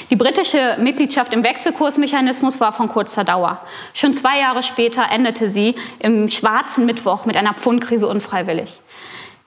Die 0.10 0.16
britische 0.16 0.78
Mitgliedschaft 0.80 1.34
im 1.34 1.44
Wechselkursmechanismus 1.44 2.60
war 2.60 2.72
von 2.72 2.88
kurzer 2.88 3.24
Dauer. 3.24 3.62
Schon 3.94 4.14
zwei 4.14 4.40
Jahre 4.40 4.64
später 4.64 5.06
endete 5.12 5.50
sie 5.50 5.76
im 6.00 6.30
schwarzen 6.30 6.86
Mittwoch 6.86 7.26
mit 7.26 7.38
einer 7.38 7.54
Pfundkrise 7.54 8.08
unfreiwillig. 8.08 8.82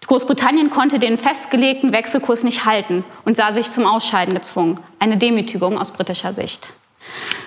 Großbritannien 0.07 0.70
konnte 0.70 0.99
den 0.99 1.16
festgelegten 1.16 1.92
Wechselkurs 1.92 2.44
nicht 2.44 2.66
halten 2.66 3.05
und 3.25 3.37
sah 3.37 3.53
sich 3.53 3.70
zum 3.70 3.87
Ausscheiden 3.87 4.35
gezwungen. 4.35 4.79
Eine 4.99 5.16
Demütigung 5.16 5.79
aus 5.79 5.92
britischer 5.92 6.33
Sicht. 6.33 6.68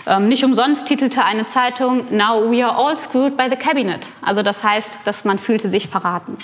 Ähm, 0.07 0.27
nicht 0.27 0.43
umsonst 0.43 0.87
titelte 0.87 1.23
eine 1.23 1.45
Zeitung 1.45 2.05
Now 2.15 2.49
we 2.49 2.65
are 2.65 2.75
all 2.75 2.95
screwed 2.95 3.37
by 3.37 3.47
the 3.49 3.55
cabinet. 3.55 4.09
Also 4.21 4.43
das 4.43 4.63
heißt, 4.63 5.05
dass 5.05 5.25
man 5.25 5.39
fühlte 5.39 5.67
sich 5.67 5.87
verraten. 5.87 6.37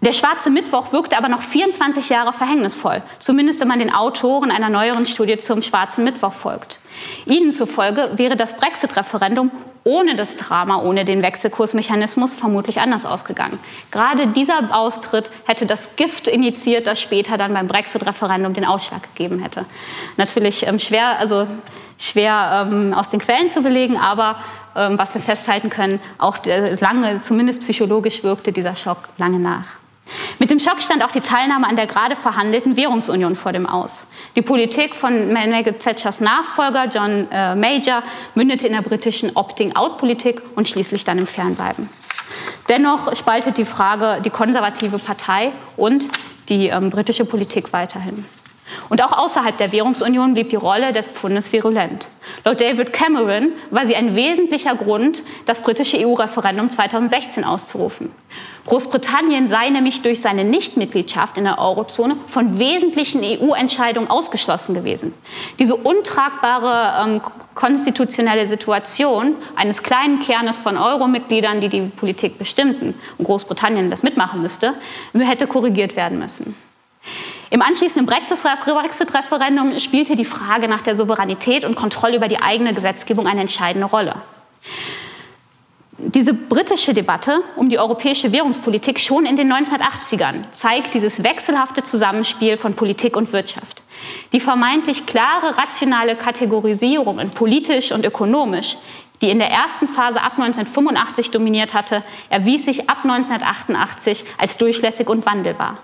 Der 0.00 0.12
schwarze 0.12 0.50
Mittwoch 0.50 0.92
wirkte 0.92 1.18
aber 1.18 1.28
noch 1.28 1.42
24 1.42 2.08
Jahre 2.08 2.32
verhängnisvoll, 2.32 3.02
zumindest 3.18 3.60
wenn 3.60 3.68
man 3.68 3.80
den 3.80 3.92
Autoren 3.92 4.52
einer 4.52 4.68
neueren 4.68 5.06
Studie 5.06 5.38
zum 5.38 5.60
schwarzen 5.60 6.04
Mittwoch 6.04 6.32
folgt. 6.32 6.78
Ihnen 7.26 7.50
zufolge 7.50 8.12
wäre 8.14 8.36
das 8.36 8.56
Brexit-Referendum 8.56 9.50
ohne 9.88 10.16
das 10.16 10.36
Drama, 10.36 10.82
ohne 10.82 11.06
den 11.06 11.22
Wechselkursmechanismus 11.22 12.34
vermutlich 12.34 12.78
anders 12.80 13.06
ausgegangen. 13.06 13.58
Gerade 13.90 14.26
dieser 14.26 14.76
Austritt 14.76 15.30
hätte 15.46 15.64
das 15.64 15.96
Gift 15.96 16.28
initiiert, 16.28 16.86
das 16.86 17.00
später 17.00 17.38
dann 17.38 17.54
beim 17.54 17.68
Brexit-Referendum 17.68 18.52
den 18.52 18.66
Ausschlag 18.66 19.02
gegeben 19.14 19.40
hätte. 19.40 19.64
Natürlich 20.18 20.66
ähm, 20.66 20.78
schwer, 20.78 21.18
also 21.18 21.46
schwer 21.98 22.68
ähm, 22.70 22.92
aus 22.92 23.08
den 23.08 23.18
Quellen 23.18 23.48
zu 23.48 23.62
belegen, 23.62 23.96
aber 23.96 24.36
ähm, 24.76 24.98
was 24.98 25.14
wir 25.14 25.22
festhalten 25.22 25.70
können, 25.70 26.00
auch 26.18 26.36
lange, 26.80 27.22
zumindest 27.22 27.62
psychologisch 27.62 28.22
wirkte 28.22 28.52
dieser 28.52 28.76
Schock 28.76 29.08
lange 29.16 29.38
nach. 29.38 29.68
Mit 30.38 30.50
dem 30.50 30.58
Schock 30.58 30.80
stand 30.80 31.04
auch 31.04 31.10
die 31.10 31.20
Teilnahme 31.20 31.66
an 31.66 31.76
der 31.76 31.86
gerade 31.86 32.16
verhandelten 32.16 32.76
Währungsunion 32.76 33.36
vor 33.36 33.52
dem 33.52 33.66
Aus. 33.66 34.06
Die 34.36 34.42
Politik 34.42 34.94
von 34.94 35.32
Margaret 35.32 35.82
Thatchers 35.82 36.20
Nachfolger 36.20 36.86
John 36.86 37.28
äh, 37.30 37.54
Major 37.54 38.02
mündete 38.34 38.66
in 38.66 38.72
der 38.72 38.82
britischen 38.82 39.34
Opting-out-Politik 39.34 40.40
und 40.54 40.68
schließlich 40.68 41.04
dann 41.04 41.18
im 41.18 41.26
Fernbleiben. 41.26 41.88
Dennoch 42.68 43.14
spaltet 43.16 43.58
die 43.58 43.64
Frage 43.64 44.20
die 44.22 44.30
konservative 44.30 44.98
Partei 44.98 45.52
und 45.76 46.06
die 46.48 46.68
ähm, 46.68 46.90
britische 46.90 47.24
Politik 47.24 47.72
weiterhin. 47.72 48.24
Und 48.88 49.02
auch 49.02 49.12
außerhalb 49.12 49.56
der 49.56 49.72
Währungsunion 49.72 50.34
blieb 50.34 50.50
die 50.50 50.56
Rolle 50.56 50.92
des 50.92 51.08
Pfundes 51.08 51.52
virulent. 51.52 52.08
Laut 52.44 52.60
David 52.60 52.92
Cameron 52.92 53.52
war 53.70 53.86
sie 53.86 53.96
ein 53.96 54.14
wesentlicher 54.14 54.74
Grund, 54.74 55.22
das 55.46 55.62
britische 55.62 55.98
EU-Referendum 55.98 56.70
2016 56.70 57.44
auszurufen. 57.44 58.10
Großbritannien 58.66 59.48
sei 59.48 59.70
nämlich 59.70 60.02
durch 60.02 60.20
seine 60.20 60.44
Nichtmitgliedschaft 60.44 61.38
in 61.38 61.44
der 61.44 61.58
Eurozone 61.58 62.18
von 62.26 62.58
wesentlichen 62.58 63.22
EU-Entscheidungen 63.24 64.10
ausgeschlossen 64.10 64.74
gewesen. 64.74 65.14
Diese 65.58 65.74
untragbare 65.74 67.02
ähm, 67.02 67.22
konstitutionelle 67.54 68.46
Situation 68.46 69.36
eines 69.56 69.82
kleinen 69.82 70.20
Kernes 70.20 70.58
von 70.58 70.76
Euro-Mitgliedern, 70.76 71.62
die 71.62 71.70
die 71.70 71.80
Politik 71.80 72.38
bestimmten 72.38 72.94
und 73.16 73.24
Großbritannien 73.24 73.90
das 73.90 74.02
mitmachen 74.02 74.42
müsste, 74.42 74.74
hätte 75.14 75.46
korrigiert 75.46 75.96
werden 75.96 76.18
müssen. 76.18 76.54
Im 77.50 77.62
anschließenden 77.62 78.06
Brexit-Referendum 78.06 79.78
spielte 79.78 80.16
die 80.16 80.24
Frage 80.24 80.68
nach 80.68 80.82
der 80.82 80.94
Souveränität 80.94 81.64
und 81.64 81.76
Kontrolle 81.76 82.16
über 82.16 82.28
die 82.28 82.42
eigene 82.42 82.74
Gesetzgebung 82.74 83.26
eine 83.26 83.40
entscheidende 83.40 83.86
Rolle. 83.86 84.16
Diese 86.00 86.32
britische 86.32 86.94
Debatte 86.94 87.42
um 87.56 87.68
die 87.68 87.78
europäische 87.78 88.30
Währungspolitik 88.30 89.00
schon 89.00 89.26
in 89.26 89.36
den 89.36 89.52
1980ern 89.52 90.52
zeigt 90.52 90.94
dieses 90.94 91.24
wechselhafte 91.24 91.82
Zusammenspiel 91.82 92.56
von 92.56 92.74
Politik 92.74 93.16
und 93.16 93.32
Wirtschaft. 93.32 93.82
Die 94.32 94.38
vermeintlich 94.38 95.06
klare 95.06 95.58
rationale 95.58 96.14
Kategorisierung 96.14 97.18
in 97.18 97.30
politisch 97.30 97.90
und 97.90 98.04
ökonomisch 98.04 98.76
die 99.20 99.30
in 99.30 99.38
der 99.38 99.50
ersten 99.50 99.88
Phase 99.88 100.20
ab 100.22 100.32
1985 100.38 101.30
dominiert 101.30 101.74
hatte, 101.74 102.02
erwies 102.30 102.64
sich 102.64 102.88
ab 102.88 102.98
1988 103.02 104.24
als 104.38 104.58
durchlässig 104.58 105.08
und 105.08 105.26
wandelbar. 105.26 105.78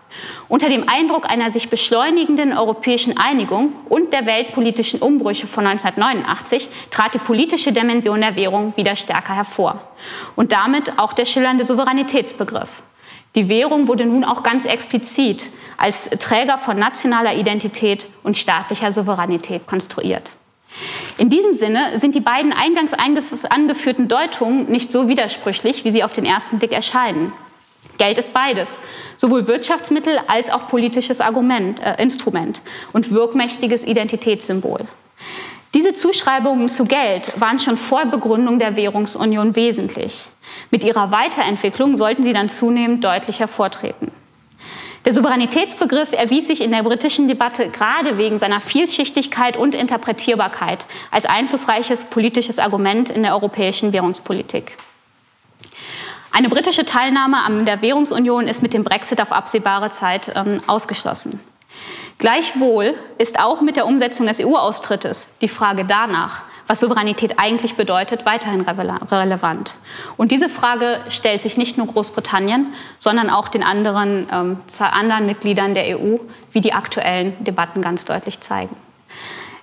Unter 0.48 0.68
dem 0.68 0.88
Eindruck 0.88 1.30
einer 1.30 1.50
sich 1.50 1.70
beschleunigenden 1.70 2.56
europäischen 2.56 3.18
Einigung 3.18 3.74
und 3.88 4.12
der 4.12 4.26
weltpolitischen 4.26 5.00
Umbrüche 5.00 5.46
von 5.46 5.66
1989 5.66 6.68
trat 6.90 7.14
die 7.14 7.18
politische 7.18 7.72
Dimension 7.72 8.20
der 8.20 8.36
Währung 8.36 8.72
wieder 8.76 8.96
stärker 8.96 9.34
hervor. 9.34 9.80
Und 10.36 10.52
damit 10.52 10.98
auch 10.98 11.12
der 11.12 11.26
schillernde 11.26 11.64
Souveränitätsbegriff. 11.64 12.82
Die 13.34 13.48
Währung 13.48 13.88
wurde 13.88 14.06
nun 14.06 14.22
auch 14.22 14.44
ganz 14.44 14.64
explizit 14.64 15.50
als 15.76 16.08
Träger 16.10 16.56
von 16.56 16.78
nationaler 16.78 17.34
Identität 17.34 18.06
und 18.22 18.36
staatlicher 18.36 18.92
Souveränität 18.92 19.66
konstruiert. 19.66 20.36
In 21.18 21.30
diesem 21.30 21.54
Sinne 21.54 21.98
sind 21.98 22.14
die 22.14 22.20
beiden 22.20 22.52
eingangs 22.52 22.92
angeführten 22.94 24.08
Deutungen 24.08 24.70
nicht 24.70 24.90
so 24.90 25.08
widersprüchlich, 25.08 25.84
wie 25.84 25.92
sie 25.92 26.02
auf 26.02 26.12
den 26.12 26.24
ersten 26.24 26.58
Blick 26.58 26.72
erscheinen. 26.72 27.32
Geld 27.98 28.18
ist 28.18 28.32
beides, 28.32 28.78
sowohl 29.16 29.46
Wirtschaftsmittel 29.46 30.18
als 30.26 30.50
auch 30.50 30.68
politisches 30.68 31.20
Argument, 31.20 31.80
äh, 31.80 32.02
Instrument 32.02 32.62
und 32.92 33.12
wirkmächtiges 33.12 33.86
Identitätssymbol. 33.86 34.80
Diese 35.74 35.92
Zuschreibungen 35.92 36.68
zu 36.68 36.84
Geld 36.84 37.40
waren 37.40 37.58
schon 37.58 37.76
vor 37.76 38.06
Begründung 38.06 38.58
der 38.58 38.76
Währungsunion 38.76 39.56
wesentlich. 39.56 40.26
Mit 40.70 40.84
ihrer 40.84 41.10
Weiterentwicklung 41.10 41.96
sollten 41.96 42.22
sie 42.22 42.32
dann 42.32 42.48
zunehmend 42.48 43.04
deutlich 43.04 43.40
hervortreten. 43.40 44.10
Der 45.04 45.12
Souveränitätsbegriff 45.12 46.12
erwies 46.12 46.46
sich 46.46 46.62
in 46.62 46.70
der 46.70 46.82
britischen 46.82 47.28
Debatte 47.28 47.68
gerade 47.68 48.16
wegen 48.16 48.38
seiner 48.38 48.60
Vielschichtigkeit 48.60 49.56
und 49.56 49.74
Interpretierbarkeit 49.74 50.86
als 51.10 51.26
einflussreiches 51.26 52.06
politisches 52.06 52.58
Argument 52.58 53.10
in 53.10 53.22
der 53.22 53.34
europäischen 53.34 53.92
Währungspolitik. 53.92 54.78
Eine 56.32 56.48
britische 56.48 56.86
Teilnahme 56.86 57.42
an 57.44 57.66
der 57.66 57.82
Währungsunion 57.82 58.48
ist 58.48 58.62
mit 58.62 58.72
dem 58.72 58.82
Brexit 58.82 59.20
auf 59.20 59.30
absehbare 59.30 59.90
Zeit 59.90 60.32
ähm, 60.34 60.58
ausgeschlossen. 60.66 61.38
Gleichwohl 62.18 62.94
ist 63.18 63.38
auch 63.38 63.60
mit 63.60 63.76
der 63.76 63.86
Umsetzung 63.86 64.26
des 64.26 64.40
EU-Austrittes 64.40 65.36
die 65.40 65.48
Frage 65.48 65.84
danach, 65.84 66.42
was 66.66 66.80
Souveränität 66.80 67.38
eigentlich 67.38 67.76
bedeutet, 67.76 68.24
weiterhin 68.24 68.62
relevant. 68.62 69.74
Und 70.16 70.32
diese 70.32 70.48
Frage 70.48 71.00
stellt 71.08 71.42
sich 71.42 71.56
nicht 71.56 71.76
nur 71.76 71.86
Großbritannien, 71.86 72.72
sondern 72.98 73.30
auch 73.30 73.48
den 73.48 73.62
anderen, 73.62 74.26
ähm, 74.32 74.56
anderen 74.78 75.26
Mitgliedern 75.26 75.74
der 75.74 75.98
EU, 75.98 76.18
wie 76.52 76.60
die 76.60 76.72
aktuellen 76.72 77.32
Debatten 77.44 77.82
ganz 77.82 78.04
deutlich 78.04 78.40
zeigen. 78.40 78.74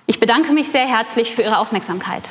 Ich 0.06 0.20
bedanke 0.20 0.52
mich 0.52 0.70
sehr 0.70 0.86
herzlich 0.86 1.34
für 1.34 1.42
Ihre 1.42 1.58
Aufmerksamkeit. 1.58 2.28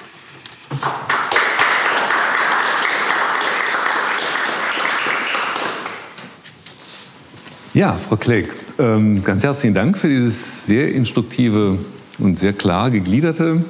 Ja, 7.73 7.93
Frau 7.93 8.17
Klegg, 8.17 8.49
ähm, 8.79 9.23
ganz 9.23 9.43
herzlichen 9.43 9.73
Dank 9.73 9.97
für 9.97 10.09
dieses 10.09 10.65
sehr 10.65 10.93
instruktive 10.93 11.77
und 12.19 12.37
sehr 12.37 12.51
klar 12.51 12.91
gegliederte 12.91 13.63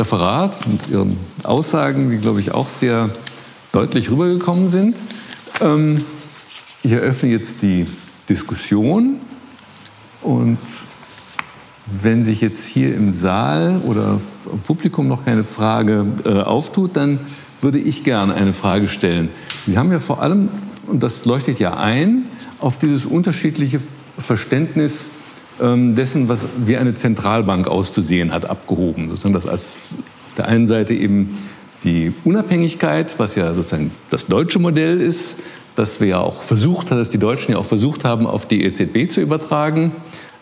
Referat 0.00 0.64
und 0.64 0.88
Ihren 0.88 1.18
Aussagen, 1.42 2.10
die, 2.10 2.16
glaube 2.16 2.40
ich, 2.40 2.52
auch 2.52 2.70
sehr 2.70 3.10
deutlich 3.70 4.10
rübergekommen 4.10 4.70
sind. 4.70 4.96
Ähm, 5.60 6.04
ich 6.82 6.92
eröffne 6.92 7.28
jetzt 7.28 7.56
die 7.60 7.84
Diskussion 8.26 9.16
und 10.22 10.58
wenn 11.84 12.24
sich 12.24 12.40
jetzt 12.40 12.66
hier 12.66 12.94
im 12.94 13.14
Saal 13.14 13.82
oder 13.84 14.18
im 14.50 14.60
Publikum 14.60 15.06
noch 15.06 15.26
keine 15.26 15.44
Frage 15.44 16.06
äh, 16.24 16.30
auftut, 16.40 16.96
dann 16.96 17.18
würde 17.60 17.78
ich 17.78 18.02
gerne 18.02 18.32
eine 18.34 18.54
Frage 18.54 18.88
stellen. 18.88 19.28
Sie 19.66 19.76
haben 19.76 19.92
ja 19.92 19.98
vor 19.98 20.22
allem, 20.22 20.48
und 20.86 21.02
das 21.02 21.26
leuchtet 21.26 21.58
ja 21.58 21.76
ein, 21.76 22.24
auf 22.58 22.78
dieses 22.78 23.04
unterschiedliche 23.04 23.80
Verständnis 24.16 25.10
dessen, 25.60 26.28
was 26.30 26.46
wie 26.64 26.78
eine 26.78 26.94
Zentralbank 26.94 27.68
auszusehen 27.68 28.32
hat, 28.32 28.48
abgehoben. 28.48 29.10
Sozusagen 29.10 29.34
das 29.34 29.46
als 29.46 29.88
auf 30.26 30.34
der 30.34 30.48
einen 30.48 30.66
Seite 30.66 30.94
eben 30.94 31.36
die 31.84 32.12
Unabhängigkeit, 32.24 33.18
was 33.18 33.34
ja 33.34 33.52
sozusagen 33.52 33.90
das 34.10 34.26
deutsche 34.26 34.58
Modell 34.58 35.00
ist, 35.00 35.38
das 35.76 36.00
wir 36.00 36.08
ja 36.08 36.20
auch 36.20 36.42
versucht, 36.42 36.90
dass 36.90 37.10
die 37.10 37.18
Deutschen 37.18 37.52
ja 37.52 37.58
auch 37.58 37.64
versucht 37.64 38.04
haben, 38.04 38.26
auf 38.26 38.46
die 38.46 38.64
EZB 38.64 39.10
zu 39.10 39.20
übertragen, 39.20 39.92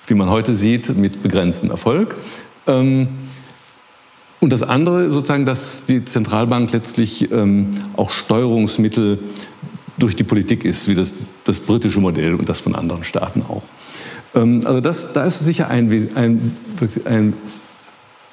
wie 0.06 0.14
man 0.14 0.30
heute 0.30 0.54
sieht, 0.54 0.96
mit 0.96 1.22
begrenztem 1.22 1.70
Erfolg. 1.70 2.16
Ähm, 2.66 3.08
und 4.40 4.52
das 4.52 4.62
andere 4.62 5.10
sozusagen, 5.10 5.46
dass 5.46 5.86
die 5.86 6.04
Zentralbank 6.04 6.72
letztlich 6.72 7.30
ähm, 7.32 7.70
auch 7.96 8.10
Steuerungsmittel 8.10 9.18
durch 9.98 10.14
die 10.14 10.24
Politik 10.24 10.64
ist, 10.64 10.86
wie 10.88 10.94
das, 10.94 11.26
das 11.44 11.58
britische 11.58 12.00
Modell 12.00 12.34
und 12.34 12.48
das 12.48 12.60
von 12.60 12.74
anderen 12.74 13.02
Staaten 13.02 13.42
auch. 13.42 13.64
Ähm, 14.34 14.62
also 14.64 14.80
das, 14.80 15.12
da 15.12 15.24
ist 15.24 15.38
sicher 15.40 15.68
ein, 15.68 15.90
ein, 16.14 16.56
ein, 17.04 17.34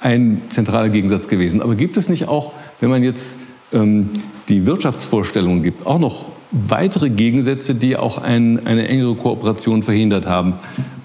ein, 0.02 0.42
zentraler 0.50 0.90
Gegensatz 0.90 1.28
gewesen. 1.28 1.62
Aber 1.62 1.76
gibt 1.76 1.98
es 1.98 2.10
nicht 2.10 2.28
auch, 2.28 2.54
wenn 2.80 2.90
man 2.90 3.04
jetzt 3.04 3.40
ähm, 3.74 4.10
die 4.50 4.66
Wirtschaftsvorstellungen 4.66 5.64
gibt, 5.64 5.86
auch 5.86 6.00
noch 6.00 6.30
weitere 6.52 7.10
Gegensätze, 7.10 7.76
die 7.76 7.98
auch 7.98 8.18
ein, 8.18 8.66
eine 8.66 8.88
engere 8.88 9.16
Kooperation 9.16 9.84
verhindert 9.84 10.26
haben? 10.26 10.56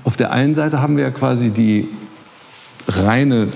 Auf 0.05 0.17
der 0.17 0.33
einen 0.33 0.55
Seite 0.55 0.81
haben 0.81 0.97
wir 0.97 1.05
ja 1.05 1.11
quasi 1.11 1.51
die 1.51 1.89
reine 2.89 3.49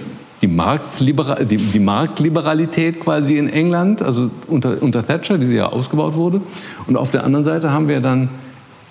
die, 0.42 0.48
Marktliberal, 0.48 1.46
die, 1.46 1.56
die, 1.56 1.78
Marktliberalität 1.78 3.00
quasi 3.00 3.38
in 3.38 3.48
England, 3.48 4.02
also 4.02 4.30
unter, 4.46 4.82
unter 4.82 5.06
Thatcher, 5.06 5.38
die 5.38 5.46
sie 5.46 5.56
ja 5.56 5.66
ausgebaut 5.66 6.14
wurde. 6.14 6.42
Und 6.86 6.96
auf 6.96 7.10
der 7.10 7.24
anderen 7.24 7.46
Seite 7.46 7.70
haben 7.70 7.88
wir 7.88 8.00
dann 8.00 8.28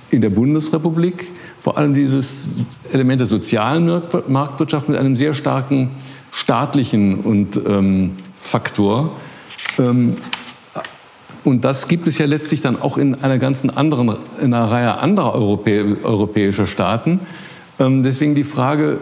in 0.10 0.22
der 0.22 0.32
Bundesrepublik 0.32 1.28
vor 1.63 1.78
allem 1.78 1.93
dieses 1.93 2.56
Element 2.91 3.21
der 3.21 3.28
sozialen 3.28 4.02
Marktwirtschaft 4.28 4.89
mit 4.89 4.97
einem 4.97 5.15
sehr 5.15 5.34
starken 5.34 5.91
staatlichen 6.30 7.21
und, 7.21 7.58
ähm, 7.65 8.15
Faktor. 8.36 9.12
Ähm, 9.80 10.17
und 11.45 11.63
das 11.63 11.88
gibt 11.88 12.06
es 12.10 12.17
ja 12.17 12.26
letztlich 12.26 12.60
dann 12.60 12.82
auch 12.82 12.97
in 12.97 13.15
einer 13.23 13.38
ganzen 13.38 13.69
anderen, 13.69 14.13
in 14.41 14.54
einer 14.54 14.69
Reihe 14.69 14.97
anderer 14.97 15.36
Europä 15.36 15.95
europäischer 16.04 16.67
Staaten. 16.67 17.21
Ähm, 17.80 18.04
deswegen 18.04 18.36
die 18.36 18.43
Frage, 18.43 18.97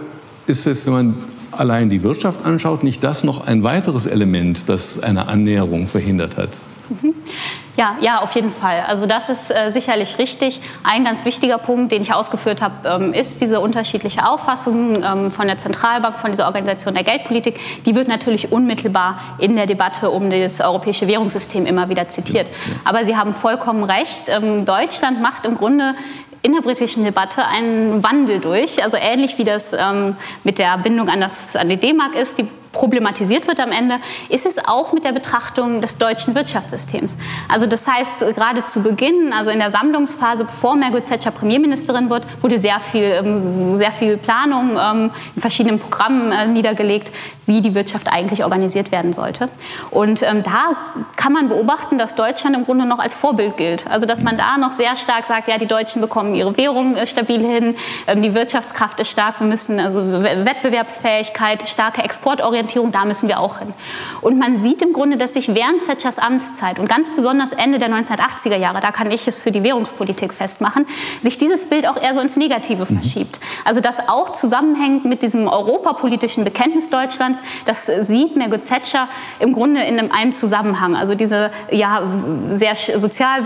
ist 0.45 0.67
es, 0.67 0.85
wenn 0.85 0.93
man 0.93 1.15
allein 1.49 1.89
die 1.89 2.03
Wirtschaft 2.03 2.45
anschaut, 2.45 2.83
nicht 2.83 3.03
das 3.03 3.23
noch 3.23 3.47
ein 3.47 3.63
weiteres 3.63 4.05
Element, 4.05 4.69
das 4.69 5.01
eine 5.01 5.27
Annäherung 5.27 5.87
verhindert 5.87 6.37
hat? 6.37 6.59
Ja, 7.77 7.95
ja, 8.01 8.19
auf 8.19 8.33
jeden 8.33 8.51
Fall. 8.51 8.83
Also 8.85 9.05
das 9.05 9.29
ist 9.29 9.49
äh, 9.49 9.71
sicherlich 9.71 10.17
richtig. 10.17 10.59
Ein 10.83 11.05
ganz 11.05 11.23
wichtiger 11.23 11.57
Punkt, 11.57 11.93
den 11.93 12.01
ich 12.01 12.13
ausgeführt 12.13 12.61
habe, 12.61 12.87
ähm, 12.87 13.13
ist 13.13 13.39
diese 13.39 13.61
unterschiedliche 13.61 14.27
Auffassung 14.27 15.01
ähm, 15.01 15.31
von 15.31 15.47
der 15.47 15.57
Zentralbank, 15.57 16.19
von 16.19 16.31
dieser 16.31 16.47
Organisation 16.47 16.93
der 16.93 17.05
Geldpolitik. 17.05 17.57
Die 17.85 17.95
wird 17.95 18.09
natürlich 18.09 18.51
unmittelbar 18.51 19.37
in 19.39 19.55
der 19.55 19.67
Debatte 19.67 20.09
um 20.09 20.29
das 20.29 20.59
europäische 20.59 21.07
Währungssystem 21.07 21.65
immer 21.65 21.87
wieder 21.87 22.09
zitiert. 22.09 22.47
Aber 22.83 23.05
Sie 23.05 23.15
haben 23.15 23.33
vollkommen 23.33 23.85
recht. 23.85 24.23
Ähm, 24.27 24.65
Deutschland 24.65 25.21
macht 25.21 25.45
im 25.45 25.55
Grunde 25.55 25.95
in 26.41 26.53
der 26.53 26.61
britischen 26.61 27.05
Debatte 27.05 27.45
einen 27.45 28.03
Wandel 28.03 28.39
durch. 28.39 28.83
Also 28.83 28.97
ähnlich 28.97 29.37
wie 29.37 29.45
das 29.45 29.73
ähm, 29.73 30.17
mit 30.43 30.59
der 30.59 30.77
Bindung 30.77 31.07
an, 31.07 31.21
das, 31.21 31.55
an 31.55 31.69
die 31.69 31.77
D-Mark 31.77 32.15
ist. 32.15 32.37
Die 32.37 32.47
problematisiert 32.71 33.47
wird 33.47 33.59
am 33.59 33.71
Ende, 33.71 33.99
ist 34.29 34.45
es 34.45 34.57
auch 34.65 34.93
mit 34.93 35.03
der 35.03 35.11
Betrachtung 35.11 35.81
des 35.81 35.97
deutschen 35.97 36.35
Wirtschaftssystems. 36.35 37.17
Also 37.49 37.65
das 37.65 37.87
heißt, 37.87 38.19
gerade 38.35 38.63
zu 38.63 38.81
Beginn, 38.81 39.33
also 39.33 39.51
in 39.51 39.59
der 39.59 39.71
Sammlungsphase, 39.71 40.45
bevor 40.45 40.75
Margaret 40.75 41.07
Thatcher 41.07 41.31
Premierministerin 41.31 42.09
wird, 42.09 42.25
wurde 42.41 42.57
sehr 42.57 42.79
viel, 42.79 43.03
ähm, 43.03 43.77
sehr 43.77 43.91
viel 43.91 44.17
Planung 44.17 44.77
ähm, 44.79 45.11
in 45.35 45.41
verschiedenen 45.41 45.79
Programmen 45.79 46.31
äh, 46.31 46.47
niedergelegt, 46.47 47.11
wie 47.45 47.61
die 47.61 47.75
Wirtschaft 47.75 48.07
eigentlich 48.11 48.43
organisiert 48.43 48.91
werden 48.91 49.11
sollte. 49.11 49.49
Und 49.89 50.23
ähm, 50.23 50.43
da 50.43 50.77
kann 51.17 51.33
man 51.33 51.49
beobachten, 51.49 51.97
dass 51.97 52.15
Deutschland 52.15 52.55
im 52.55 52.65
Grunde 52.65 52.85
noch 52.85 52.99
als 52.99 53.13
Vorbild 53.13 53.57
gilt. 53.57 53.87
Also 53.87 54.05
dass 54.05 54.21
man 54.21 54.37
da 54.37 54.57
noch 54.57 54.71
sehr 54.71 54.95
stark 54.95 55.25
sagt, 55.25 55.47
ja, 55.49 55.57
die 55.57 55.65
Deutschen 55.65 56.01
bekommen 56.01 56.35
ihre 56.35 56.55
Währung 56.55 56.95
äh, 56.95 57.05
stabil 57.05 57.41
hin, 57.41 57.75
die 58.15 58.33
Wirtschaftskraft 58.33 58.99
ist 58.99 59.11
stark, 59.11 59.39
wir 59.39 59.47
müssen 59.47 59.79
also 59.79 59.99
Wettbewerbsfähigkeit, 59.99 61.67
starke 61.67 62.01
Exportorientierung 62.03 62.60
Orientierung, 62.61 62.91
da 62.91 63.05
müssen 63.05 63.27
wir 63.27 63.39
auch 63.39 63.59
hin. 63.59 63.73
Und 64.21 64.37
man 64.37 64.61
sieht 64.63 64.81
im 64.81 64.93
Grunde, 64.93 65.17
dass 65.17 65.33
sich 65.33 65.53
während 65.53 65.85
Thatchers 65.87 66.19
Amtszeit 66.19 66.79
und 66.79 66.87
ganz 66.87 67.09
besonders 67.09 67.53
Ende 67.53 67.79
der 67.79 67.89
1980er 67.89 68.55
Jahre, 68.55 68.79
da 68.81 68.91
kann 68.91 69.11
ich 69.11 69.27
es 69.27 69.37
für 69.37 69.51
die 69.51 69.63
Währungspolitik 69.63 70.33
festmachen, 70.33 70.85
sich 71.21 71.37
dieses 71.37 71.67
Bild 71.67 71.87
auch 71.87 71.97
eher 71.97 72.13
so 72.13 72.21
ins 72.21 72.37
Negative 72.37 72.85
mhm. 72.87 72.99
verschiebt. 72.99 73.39
Also 73.65 73.81
das 73.81 74.07
auch 74.09 74.31
zusammenhängt 74.31 75.05
mit 75.05 75.23
diesem 75.23 75.47
europapolitischen 75.47 76.43
Bekenntnis 76.43 76.89
Deutschlands, 76.89 77.41
das 77.65 77.85
sieht 77.85 78.35
Margaret 78.35 78.65
Thatcher 78.65 79.07
im 79.39 79.53
Grunde 79.53 79.81
in 79.83 80.11
einem 80.11 80.31
Zusammenhang. 80.31 80.95
Also 80.95 81.15
diese 81.15 81.51
ja, 81.71 82.03
sehr 82.49 82.75
sozial 82.75 83.41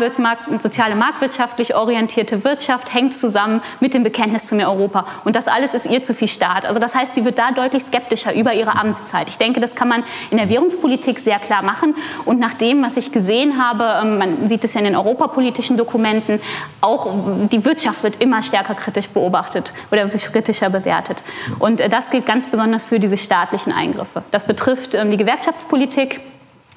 soziale 0.60 0.96
marktwirtschaftlich 0.96 1.76
orientierte 1.76 2.44
Wirtschaft 2.44 2.94
hängt 2.94 3.14
zusammen 3.14 3.62
mit 3.80 3.94
dem 3.94 4.04
Bekenntnis 4.04 4.46
zu 4.46 4.56
mehr 4.56 4.70
Europa. 4.70 5.06
Und 5.24 5.36
das 5.36 5.48
alles 5.48 5.74
ist 5.74 5.86
ihr 5.86 6.04
zu 6.04 6.14
viel 6.14 6.28
Staat. 6.28 6.66
Also 6.66 6.80
das 6.80 6.96
heißt, 6.96 7.16
sie 7.16 7.26
wird 7.26 7.40
da 7.40 7.52
deutlich 7.52 7.84
skeptischer 7.84 8.34
über 8.34 8.54
ihre 8.54 8.76
Amtszeit. 8.76 9.05
Anfangszeit. 9.06 9.30
Ich 9.30 9.38
denke, 9.38 9.60
das 9.60 9.76
kann 9.76 9.88
man 9.88 10.04
in 10.32 10.38
der 10.38 10.50
Währungspolitik 10.50 11.20
sehr 11.20 11.40
klar 11.40 11.62
machen. 11.62 11.96
Und 12.26 12.40
nach 12.40 12.54
dem, 12.54 12.84
was 12.84 12.98
ich 12.98 13.12
gesehen 13.12 13.62
habe, 13.64 14.02
ähm, 14.02 14.18
man 14.18 14.48
sieht 14.48 14.64
es 14.64 14.74
ja 14.74 14.80
in 14.80 14.86
den 14.86 14.96
europapolitischen 14.96 15.78
Dokumenten, 15.78 16.42
auch 16.82 17.08
die 17.52 17.66
Wirtschaft 17.66 18.04
wird 18.04 18.22
immer 18.22 18.42
stärker 18.42 18.76
kritisch 18.76 19.10
beobachtet 19.10 19.74
oder 19.92 20.08
kritischer 20.08 20.70
bewertet. 20.70 21.22
Und 21.60 21.82
äh, 21.82 21.90
das 21.90 22.10
gilt 22.10 22.26
ganz 22.26 22.48
besonders 22.48 22.84
für 22.84 23.00
diese 23.00 23.18
staatlichen 23.18 23.72
Eingriffe. 23.72 24.24
Das 24.32 24.46
betrifft 24.46 24.96
ähm, 24.96 25.12
die 25.12 25.18
Gewerkschaftspolitik 25.18 26.22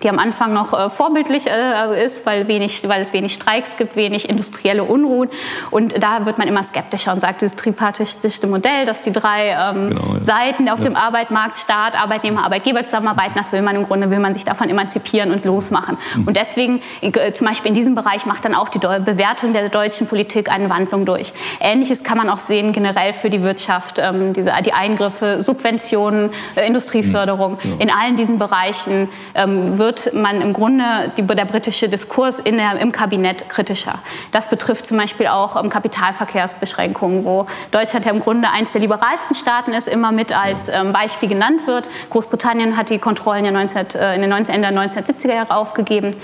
die 0.02 0.08
am 0.08 0.18
Anfang 0.18 0.52
noch 0.52 0.72
äh, 0.72 0.90
vorbildlich 0.90 1.46
äh, 1.48 2.04
ist, 2.04 2.24
weil, 2.24 2.46
wenig, 2.46 2.88
weil 2.88 3.02
es 3.02 3.12
wenig 3.12 3.34
Streiks 3.34 3.76
gibt, 3.76 3.96
wenig 3.96 4.28
industrielle 4.28 4.84
Unruhen. 4.84 5.28
Und 5.70 6.02
da 6.02 6.24
wird 6.24 6.38
man 6.38 6.46
immer 6.46 6.62
skeptischer 6.62 7.12
und 7.12 7.18
sagt, 7.18 7.40
dieses 7.40 7.56
tripartische 7.56 8.46
Modell, 8.46 8.84
dass 8.84 9.02
die 9.02 9.12
drei 9.12 9.48
ähm, 9.48 9.88
genau, 9.88 10.14
ja. 10.14 10.20
Seiten 10.20 10.68
auf 10.68 10.78
ja. 10.78 10.84
dem 10.84 10.96
Arbeitsmarkt, 10.96 11.58
Staat, 11.58 12.00
Arbeitnehmer, 12.00 12.44
Arbeitgeber 12.44 12.84
zusammenarbeiten, 12.84 13.32
das 13.34 13.52
will 13.52 13.62
man 13.62 13.74
im 13.74 13.84
Grunde, 13.84 14.10
will 14.10 14.20
man 14.20 14.34
sich 14.34 14.44
davon 14.44 14.68
emanzipieren 14.68 15.32
und 15.32 15.44
losmachen. 15.44 15.98
Mhm. 16.14 16.28
Und 16.28 16.36
deswegen, 16.36 16.80
äh, 17.00 17.32
zum 17.32 17.48
Beispiel 17.48 17.70
in 17.70 17.74
diesem 17.74 17.94
Bereich, 17.96 18.24
macht 18.24 18.44
dann 18.44 18.54
auch 18.54 18.68
die 18.68 18.78
Bewertung 18.78 19.52
der 19.52 19.68
deutschen 19.68 20.06
Politik 20.06 20.52
eine 20.52 20.70
Wandlung 20.70 21.06
durch. 21.06 21.32
Ähnliches 21.60 22.04
kann 22.04 22.18
man 22.18 22.30
auch 22.30 22.38
sehen 22.38 22.72
generell 22.72 23.12
für 23.12 23.30
die 23.30 23.42
Wirtschaft, 23.42 23.98
ähm, 23.98 24.32
diese, 24.32 24.52
die 24.64 24.72
Eingriffe, 24.72 25.42
Subventionen, 25.42 26.30
äh, 26.54 26.66
Industrieförderung. 26.66 27.58
Mhm. 27.62 27.70
Ja. 27.70 27.76
In 27.80 27.90
allen 27.90 28.16
diesen 28.16 28.38
Bereichen 28.38 29.08
ähm, 29.34 29.78
wird 29.78 29.87
wird 29.88 30.12
man 30.12 30.42
im 30.42 30.52
Grunde 30.52 31.10
die, 31.16 31.22
der 31.22 31.46
britische 31.46 31.88
Diskurs 31.88 32.38
in 32.38 32.58
der, 32.58 32.78
im 32.78 32.92
Kabinett 32.92 33.48
kritischer. 33.48 34.00
Das 34.32 34.50
betrifft 34.50 34.86
zum 34.86 34.98
Beispiel 34.98 35.28
auch 35.28 35.56
um, 35.56 35.70
Kapitalverkehrsbeschränkungen, 35.70 37.24
wo 37.24 37.46
Deutschland 37.70 38.04
ja 38.04 38.12
im 38.12 38.20
Grunde 38.20 38.50
eines 38.50 38.72
der 38.72 38.82
liberalsten 38.82 39.34
Staaten 39.34 39.72
ist, 39.72 39.88
immer 39.88 40.12
mit 40.12 40.36
als 40.36 40.68
ähm, 40.68 40.92
Beispiel 40.92 41.30
genannt 41.30 41.66
wird. 41.66 41.88
Großbritannien 42.10 42.76
hat 42.76 42.90
die 42.90 42.98
Kontrollen 42.98 43.46
ja 43.46 43.50
19, 43.50 43.94
äh, 43.94 44.14
in 44.14 44.20
den 44.20 44.28
19, 44.28 44.56
Ende 44.56 44.70
der 44.70 44.78
1970er 44.78 45.34
Jahre 45.34 45.54
aufgegeben. 45.54 46.14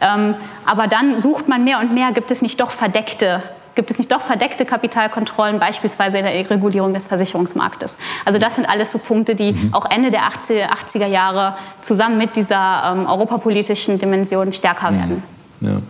Ähm, 0.00 0.36
aber 0.64 0.86
dann 0.86 1.18
sucht 1.18 1.48
man 1.48 1.64
mehr 1.64 1.80
und 1.80 1.92
mehr, 1.92 2.12
gibt 2.12 2.30
es 2.30 2.40
nicht 2.40 2.60
doch 2.60 2.70
verdeckte 2.70 3.42
gibt 3.78 3.92
es 3.92 3.98
nicht 3.98 4.10
doch 4.10 4.22
verdeckte 4.22 4.66
Kapitalkontrollen, 4.66 5.60
beispielsweise 5.60 6.18
in 6.18 6.24
der 6.24 6.50
Regulierung 6.50 6.92
des 6.94 7.06
Versicherungsmarktes. 7.06 7.96
Also 8.24 8.40
das 8.40 8.56
sind 8.56 8.68
alles 8.68 8.90
so 8.90 8.98
Punkte, 8.98 9.36
die 9.36 9.52
mhm. 9.52 9.72
auch 9.72 9.88
Ende 9.88 10.10
der 10.10 10.22
80er, 10.22 11.06
Jahre 11.06 11.56
zusammen 11.80 12.18
mit 12.18 12.34
dieser 12.34 12.92
ähm, 12.92 13.06
europapolitischen 13.06 14.00
Dimension 14.00 14.52
stärker 14.52 14.90
mhm. 14.90 14.98
werden. 14.98 15.22
Ja. 15.60 15.80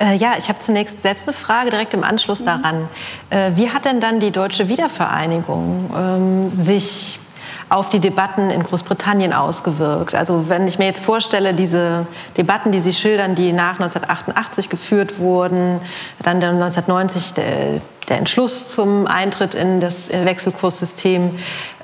Äh, 0.00 0.16
ja, 0.16 0.32
ich 0.36 0.48
habe 0.48 0.58
zunächst 0.58 1.00
selbst 1.00 1.28
eine 1.28 1.32
Frage 1.32 1.70
direkt 1.70 1.94
im 1.94 2.02
Anschluss 2.02 2.40
mhm. 2.40 2.46
daran. 2.46 2.88
Äh, 3.30 3.52
wie 3.54 3.70
hat 3.70 3.84
denn 3.84 4.00
dann 4.00 4.18
die 4.18 4.32
deutsche 4.32 4.68
Wiedervereinigung 4.68 5.90
ähm, 5.96 6.50
sich 6.50 7.20
auf 7.70 7.88
die 7.88 8.00
Debatten 8.00 8.50
in 8.50 8.64
Großbritannien 8.64 9.32
ausgewirkt. 9.32 10.14
Also 10.16 10.48
wenn 10.48 10.66
ich 10.66 10.78
mir 10.78 10.86
jetzt 10.86 11.04
vorstelle, 11.04 11.54
diese 11.54 12.06
Debatten, 12.36 12.72
die 12.72 12.80
Sie 12.80 12.92
schildern, 12.92 13.36
die 13.36 13.52
nach 13.52 13.74
1988 13.74 14.68
geführt 14.68 15.18
wurden, 15.20 15.80
dann 16.22 16.36
1990 16.36 17.34
der, 17.34 17.80
der 18.08 18.18
Entschluss 18.18 18.66
zum 18.66 19.06
Eintritt 19.06 19.54
in 19.54 19.80
das 19.80 20.10
Wechselkurssystem. 20.10 21.30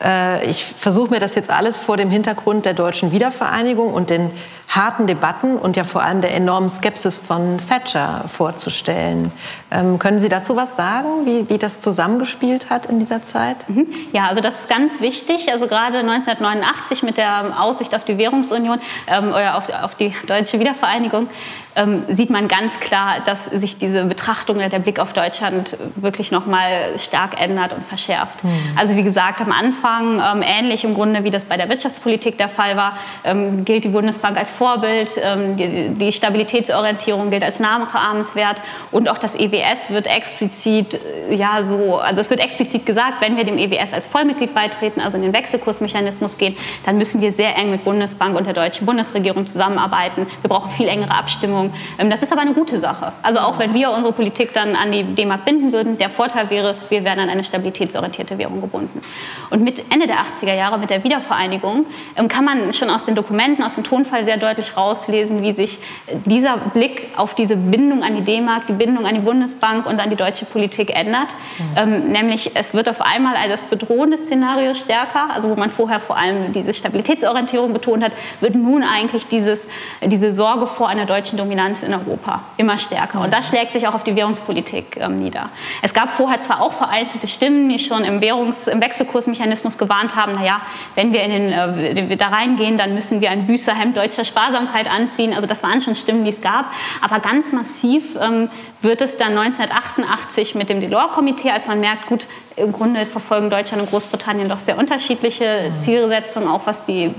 Äh, 0.05 0.45
ich 0.47 0.65
versuche 0.65 1.11
mir 1.11 1.21
das 1.21 1.37
jetzt 1.37 1.51
alles 1.51 1.79
vor 1.79 1.97
dem 1.97 2.11
Hintergrund 2.11 2.67
der 2.67 2.75
deutschen 2.75 3.13
Wiedervereinigung 3.13 3.95
und 3.95 4.11
den 4.11 4.33
harten 4.69 5.07
Debatten 5.07 5.57
und 5.57 5.77
ja 5.77 5.85
vor 5.85 6.03
allem 6.03 6.21
der 6.21 6.35
enormen 6.35 6.69
Skepsis 6.69 7.19
von 7.19 7.59
Thatcher 7.59 8.25
vorzustellen. 8.27 9.33
Ähm, 9.71 9.99
können 9.99 10.19
Sie 10.19 10.29
dazu 10.29 10.57
was 10.57 10.77
sagen, 10.77 11.25
wie, 11.25 11.49
wie 11.49 11.59
das 11.59 11.81
zusammengespielt 11.81 12.69
hat 12.71 12.87
in 12.87 12.99
dieser 12.99 13.23
Zeit? 13.23 13.69
Mhm. 13.69 13.87
Ja, 14.13 14.27
also 14.27 14.41
das 14.41 14.61
ist 14.61 14.69
ganz 14.69 15.01
wichtig. 15.01 15.51
Also 15.51 15.67
gerade 15.67 15.99
1989 15.99 17.03
mit 17.03 17.17
der 17.17 17.61
Aussicht 17.61 17.95
auf 17.95 18.05
die 18.05 18.19
Währungsunion 18.19 18.81
ähm, 19.07 19.29
oder 19.31 19.57
auf, 19.57 19.71
auf 19.71 19.95
die 19.95 20.15
deutsche 20.27 20.59
Wiedervereinigung 20.59 21.29
ähm, 21.77 22.05
sieht 22.09 22.31
man 22.31 22.49
ganz 22.49 22.81
klar, 22.81 23.21
dass 23.25 23.45
sich 23.45 23.79
diese 23.79 24.05
Betrachtung, 24.07 24.59
der 24.59 24.79
Blick 24.79 24.99
auf 24.99 25.13
Deutschland 25.13 25.77
wirklich 25.97 26.33
noch 26.33 26.47
mal 26.47 26.99
stark 26.99 27.39
ändert 27.41 27.75
und 27.75 27.85
verschärft. 27.85 28.43
Mhm. 28.43 28.51
Also 28.77 28.97
wie 28.97 29.03
gesagt, 29.03 29.43
am 29.43 29.53
Anfang 29.53 30.21
ähm, 30.21 30.43
ähnlich 30.43 30.85
im 30.85 30.95
Grunde 30.95 31.23
wie 31.23 31.31
das 31.31 31.45
bei 31.45 31.57
der 31.57 31.69
Wirtschaftspolitik 31.69 32.39
der 32.39 32.49
Fall 32.49 32.77
war, 32.77 32.97
ähm, 33.25 33.65
gilt 33.67 33.85
die 33.85 33.91
Bundesbank 33.91 34.39
als 34.39 34.51
Vorbild, 34.57 35.21
ähm, 35.23 35.57
die, 35.99 36.13
Stabilitätsorientierung 36.13 37.31
gilt 37.31 37.43
als 37.43 37.61
Nachahmenswert 37.61 38.63
und 38.91 39.09
auch 39.09 39.19
das 39.19 39.35
EWS 39.35 39.91
wird 39.91 40.07
explizit 40.07 40.99
äh, 41.29 41.35
ja 41.35 41.63
so, 41.63 41.99
also 41.99 42.21
es 42.21 42.31
wird 42.31 42.41
explizit 42.41 42.87
gesagt, 42.87 43.21
wenn 43.21 43.37
wir 43.37 43.45
dem 43.45 43.59
EWS 43.59 43.93
als 43.93 44.07
Vollmitglied 44.07 44.55
beitreten, 44.55 45.01
also 45.01 45.17
in 45.17 45.23
den 45.23 45.33
Wechselkursmechanismus 45.33 46.39
gehen, 46.39 46.57
dann 46.87 46.97
müssen 46.97 47.21
wir 47.21 47.33
sehr 47.33 47.57
eng 47.57 47.71
mit 47.71 47.85
Bundesbank 47.85 48.37
und 48.37 48.47
der 48.47 48.55
deutschen 48.55 48.87
Bundesregierung 48.87 49.47
zusammenarbeiten. 49.47 50.27
Wir 50.41 50.49
brauchen 50.49 50.71
viel 50.71 50.89
engere 50.89 51.13
Abstimmung. 51.13 51.75
Ähm, 51.99 52.09
das 52.09 52.23
ist 52.23 52.33
aber 52.33 52.41
eine 52.41 52.55
gute 52.55 52.79
Sache. 52.79 53.13
Also 53.23 53.41
auch 53.41 53.59
wenn 53.59 53.75
wir 53.75 53.91
unsere 53.91 54.13
Politik 54.13 54.55
dann 54.55 54.75
an 54.75 54.91
die 54.91 55.05
D-Mark 55.05 55.45
binden 55.45 55.73
würden, 55.73 55.99
der 55.99 56.09
Vorteil 56.09 56.49
wäre, 56.49 56.77
wir 56.89 57.05
wären 57.05 57.19
an 57.19 57.29
eine 57.29 57.45
stabilitätsorientierte 57.45 58.39
Währung 58.39 58.63
gebunden. 58.63 59.03
Und 59.51 59.63
mit 59.63 59.85
Ende 59.93 60.07
der 60.07 60.17
80er 60.17 60.55
Jahre, 60.55 60.79
mit 60.79 60.89
der 60.89 61.05
Wiedervereinigung, 61.05 61.87
ähm, 62.17 62.29
kann 62.29 62.45
man 62.45 62.73
schon 62.73 62.89
aus 62.89 63.05
den 63.05 63.15
Dokumenten, 63.15 63.63
aus 63.63 63.75
dem 63.75 63.85
Tonfall 63.85 64.25
sehr 64.25 64.39
deutlich 64.39 64.46
rauslesen, 64.77 65.43
wie 65.43 65.53
sich 65.53 65.79
dieser 66.25 66.57
Blick 66.57 67.09
auf 67.17 67.35
diese 67.35 67.57
Bindung 67.57 68.03
an 68.03 68.17
die 68.17 68.23
D-Mark, 68.23 68.67
die 68.69 68.73
Bindung 68.73 69.07
an 69.07 69.15
die 69.15 69.21
Bundesbank 69.21 69.87
und 69.87 70.01
an 70.01 70.11
die 70.11 70.17
deutsche 70.17 70.45
Politik 70.45 70.95
ändert. 70.95 71.35
Mhm. 71.77 72.13
nämlich 72.13 72.53
es 72.55 72.75
wird 72.75 72.89
auf 72.89 73.01
einmal 73.01 73.35
das 73.49 73.63
bedrohende 73.63 74.19
Szenario 74.19 74.75
stärker, 74.75 75.31
also 75.33 75.51
wo 75.51 75.57
man 75.57 75.71
vorher 75.71 76.01
vor 76.01 76.17
allem 76.17 76.53
diese 76.53 76.75
Stabilitätsorientierung 76.75 77.73
betont 77.73 78.05
hat, 78.05 78.13
wird 78.41 78.55
nun 78.55 78.83
eigentlich 78.83 79.27
dieses, 79.29 79.69
diese 80.03 80.33
Sorge 80.33 80.67
vor 80.67 80.89
einer 80.89 81.07
deutschen 81.07 81.39
Dominanz 81.39 81.57
Dominanz 81.57 81.83
in 81.83 81.95
Europa 81.95 82.43
immer 82.57 82.79
stärker. 82.79 83.21
Und 83.21 83.33
das 83.33 83.49
schlägt 83.49 83.73
sich 83.73 83.87
auch 83.89 83.95
auf 83.95 84.05
die 84.05 84.17
Währungspolitik 84.17 84.97
ähm, 85.01 85.19
nieder. 85.19 85.51
Es 85.83 85.95
gab 85.95 86.11
vorher 86.11 86.41
zwar 86.41 86.61
auch 86.61 86.73
vereinzelte 86.73 87.29
Stimmen, 87.29 87.69
die 87.69 87.79
schon 87.79 88.05
im, 88.05 88.21
Währungs-, 88.21 88.69
im 88.69 88.81
Wechselkursmechanismus 88.81 89.79
gewarnt 89.79 90.17
haben, 90.17 90.33
naja, 90.33 90.61
wenn 90.95 91.13
wir 91.13 91.23
in 91.23 91.31
den, 91.31 92.11
äh, 92.11 92.17
da 92.17 92.27
reingehen, 92.27 92.77
dann 92.77 92.95
müssen 92.95 93.21
wir 93.21 93.31
ein 93.31 93.47
Büßerhemd 93.47 93.97
deutscher 93.97 94.25
Sparsamkeit 94.37 94.91
anziehen. 94.91 95.33
Also 95.33 95.47
das 95.47 95.63
waren 95.63 95.81
schon 95.81 95.95
Stimmen, 95.95 96.25
die 96.25 96.31
es 96.31 96.43
gab. 96.43 96.67
Aber 97.01 97.21
ganz 97.21 97.53
massiv 97.53 98.17
ähm, 98.21 98.51
wird 98.83 99.01
es 99.01 99.17
dann 99.17 99.37
1988 99.39 100.55
mit 100.55 100.69
dem 100.69 100.81
Delors-Komitee, 100.81 101.51
als 101.51 101.67
man 101.69 101.81
merkt, 101.81 102.07
gut, 102.07 102.27
im 102.57 102.73
Grunde 102.73 103.05
verfolgen 103.05 103.51
Deutschland 103.51 103.83
und 103.83 103.91
Großbritannien 103.91 104.49
doch 104.49 104.59
sehr 104.59 104.79
unterschiedliche 104.79 105.73
Zielsetzungen, 105.79 106.49
auch 106.49 106.63
was 106.67 106.87
die, 106.87 107.11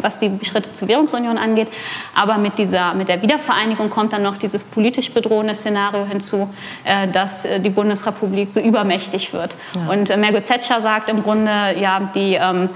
was 0.00 0.20
die 0.20 0.30
Schritte 0.44 0.74
zur 0.74 0.86
Währungsunion 0.88 1.38
angeht. 1.38 1.68
Aber 2.14 2.38
mit, 2.38 2.58
dieser, 2.58 2.94
mit 2.94 3.08
der 3.08 3.20
Wiedervereinigung 3.20 3.90
kommt 3.90 4.12
dann 4.12 4.22
noch 4.22 4.36
dieses 4.36 4.62
politisch 4.62 5.12
bedrohende 5.12 5.54
Szenario 5.54 6.06
hinzu, 6.06 6.52
äh, 6.84 7.08
dass 7.08 7.44
äh, 7.44 7.58
die 7.58 7.70
Bundesrepublik 7.70 8.50
so 8.52 8.60
übermächtig 8.60 9.32
wird. 9.32 9.56
Ja. 9.74 9.92
Und 9.92 10.10
äh, 10.10 10.16
Margaret 10.16 10.46
Thatcher 10.46 10.80
sagt 10.80 11.08
im 11.08 11.22
Grunde, 11.22 11.50
ja, 11.80 12.00
die 12.14 12.34
ähm, 12.34 12.68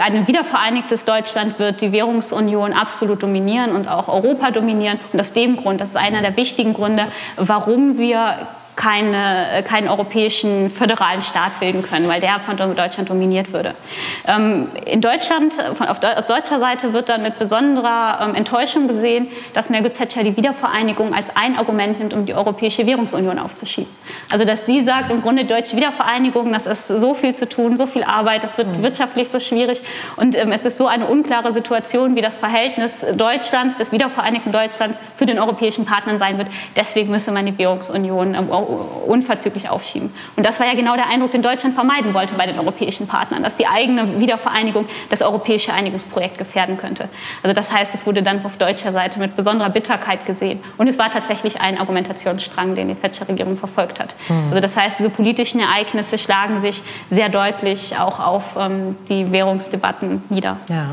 ein 0.00 0.26
wiedervereinigtes 0.26 1.04
Deutschland 1.04 1.58
wird 1.58 1.80
die 1.80 1.92
Währungsunion 1.92 2.72
absolut 2.72 3.22
dominieren 3.22 3.72
und 3.72 3.88
auch 3.88 4.08
Europa 4.08 4.50
dominieren. 4.50 4.98
Und 5.12 5.20
aus 5.20 5.32
dem 5.32 5.56
Grund, 5.56 5.80
das 5.80 5.90
ist 5.90 5.96
einer 5.96 6.22
der 6.22 6.36
wichtigen 6.36 6.74
Gründe, 6.74 7.06
warum 7.36 7.98
wir 7.98 8.48
keine, 8.80 9.58
äh, 9.58 9.62
keinen 9.62 9.88
europäischen 9.88 10.70
föderalen 10.70 11.20
Staat 11.20 11.60
bilden 11.60 11.82
können, 11.82 12.08
weil 12.08 12.22
der 12.22 12.40
von 12.40 12.56
Deutschland 12.56 13.10
dominiert 13.10 13.52
würde. 13.52 13.74
Ähm, 14.26 14.68
in 14.86 15.02
Deutschland, 15.02 15.52
von, 15.52 15.86
auf 15.86 16.00
deutscher 16.00 16.58
Seite 16.58 16.94
wird 16.94 17.10
dann 17.10 17.20
mit 17.20 17.38
besonderer 17.38 18.20
ähm, 18.22 18.34
Enttäuschung 18.34 18.88
gesehen, 18.88 19.28
dass 19.52 19.68
Margaret 19.68 19.98
Thatcher 19.98 20.24
die 20.24 20.34
Wiedervereinigung 20.34 21.12
als 21.12 21.36
ein 21.36 21.58
Argument 21.58 21.98
nimmt, 21.98 22.14
um 22.14 22.24
die 22.24 22.32
Europäische 22.32 22.86
Währungsunion 22.86 23.38
aufzuschieben. 23.38 23.90
Also 24.32 24.46
dass 24.46 24.64
sie 24.64 24.82
sagt, 24.82 25.10
im 25.10 25.20
Grunde 25.20 25.44
deutsche 25.44 25.76
Wiedervereinigung, 25.76 26.50
das 26.50 26.66
ist 26.66 26.88
so 26.88 27.12
viel 27.12 27.34
zu 27.34 27.46
tun, 27.46 27.76
so 27.76 27.86
viel 27.86 28.02
Arbeit, 28.02 28.44
das 28.44 28.56
wird 28.56 28.78
mhm. 28.78 28.82
wirtschaftlich 28.82 29.28
so 29.28 29.40
schwierig 29.40 29.82
und 30.16 30.34
ähm, 30.34 30.52
es 30.52 30.64
ist 30.64 30.78
so 30.78 30.86
eine 30.86 31.04
unklare 31.04 31.52
Situation, 31.52 32.16
wie 32.16 32.22
das 32.22 32.36
Verhältnis 32.36 33.04
Deutschlands, 33.14 33.76
des 33.76 33.92
wiedervereinigten 33.92 34.52
Deutschlands 34.52 34.98
zu 35.16 35.26
den 35.26 35.38
europäischen 35.38 35.84
Partnern 35.84 36.16
sein 36.16 36.38
wird. 36.38 36.48
Deswegen 36.76 37.10
müsse 37.10 37.30
man 37.30 37.44
die 37.44 37.58
Währungsunion 37.58 38.34
unverzüglich 38.70 39.68
aufschieben. 39.68 40.12
Und 40.36 40.46
das 40.46 40.60
war 40.60 40.66
ja 40.66 40.74
genau 40.74 40.94
der 40.96 41.08
Eindruck, 41.08 41.32
den 41.32 41.42
Deutschland 41.42 41.74
vermeiden 41.74 42.14
wollte 42.14 42.34
bei 42.34 42.46
den 42.46 42.58
europäischen 42.58 43.06
Partnern, 43.06 43.42
dass 43.42 43.56
die 43.56 43.66
eigene 43.66 44.20
Wiedervereinigung 44.20 44.86
das 45.08 45.22
europäische 45.22 45.72
Einigungsprojekt 45.72 46.38
gefährden 46.38 46.76
könnte. 46.76 47.08
Also 47.42 47.54
das 47.54 47.72
heißt, 47.72 47.94
es 47.94 48.06
wurde 48.06 48.22
dann 48.22 48.44
auf 48.44 48.56
deutscher 48.56 48.92
Seite 48.92 49.18
mit 49.18 49.36
besonderer 49.36 49.70
Bitterkeit 49.70 50.26
gesehen. 50.26 50.60
Und 50.78 50.88
es 50.88 50.98
war 50.98 51.10
tatsächlich 51.10 51.60
ein 51.60 51.78
Argumentationsstrang, 51.78 52.74
den 52.74 52.88
die 52.88 52.94
Thatcher-Regierung 52.94 53.56
verfolgt 53.56 54.00
hat. 54.00 54.14
Mhm. 54.28 54.48
Also 54.48 54.60
das 54.60 54.76
heißt, 54.76 54.98
diese 54.98 55.10
politischen 55.10 55.60
Ereignisse 55.60 56.18
schlagen 56.18 56.58
sich 56.58 56.82
sehr 57.10 57.28
deutlich 57.28 57.98
auch 57.98 58.20
auf 58.20 58.42
ähm, 58.58 58.96
die 59.08 59.32
Währungsdebatten 59.32 60.22
nieder. 60.28 60.56
Ja. 60.68 60.86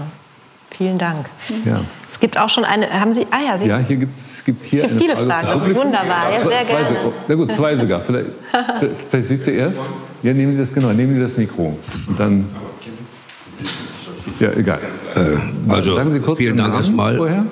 Vielen 0.71 0.97
Dank. 0.97 1.27
Ja. 1.65 1.79
Es 2.17 2.21
gibt 2.21 2.39
auch 2.39 2.49
schon 2.49 2.65
eine, 2.65 2.91
haben 2.99 3.13
Sie, 3.13 3.27
ah 3.29 3.43
ja, 3.45 3.59
Sie, 3.59 3.67
ja 3.67 3.77
hier 3.77 3.97
gibt's, 3.97 4.43
gibt 4.43 4.63
hier 4.63 4.85
es 4.85 4.97
viele 4.97 5.15
Frage 5.15 5.27
Fragen, 5.29 5.47
das 5.47 5.67
ist 5.67 5.75
wunderbar, 5.75 6.33
ja, 6.33 6.39
sehr 6.39 6.65
zwei, 6.65 6.83
gerne. 6.83 7.13
Na 7.27 7.35
gut, 7.35 7.53
zwei 7.53 7.75
sogar, 7.75 8.01
vielleicht, 8.01 8.29
vielleicht 9.11 9.27
Sie 9.27 9.39
zuerst. 9.39 9.81
Ja, 10.23 10.33
nehmen 10.33 10.53
Sie 10.53 10.57
das, 10.57 10.73
genau, 10.73 10.91
nehmen 10.93 11.13
Sie 11.13 11.21
das 11.21 11.37
Mikro 11.37 11.77
und 12.07 12.19
dann, 12.19 12.47
ja, 14.39 14.51
egal. 14.53 14.79
Äh, 15.13 15.71
also, 15.71 15.95
Sagen 15.95 16.11
Sie 16.11 16.19
kurz 16.19 16.39
vielen 16.39 16.57
Dank 16.57 16.73
erstmal. 16.73 17.45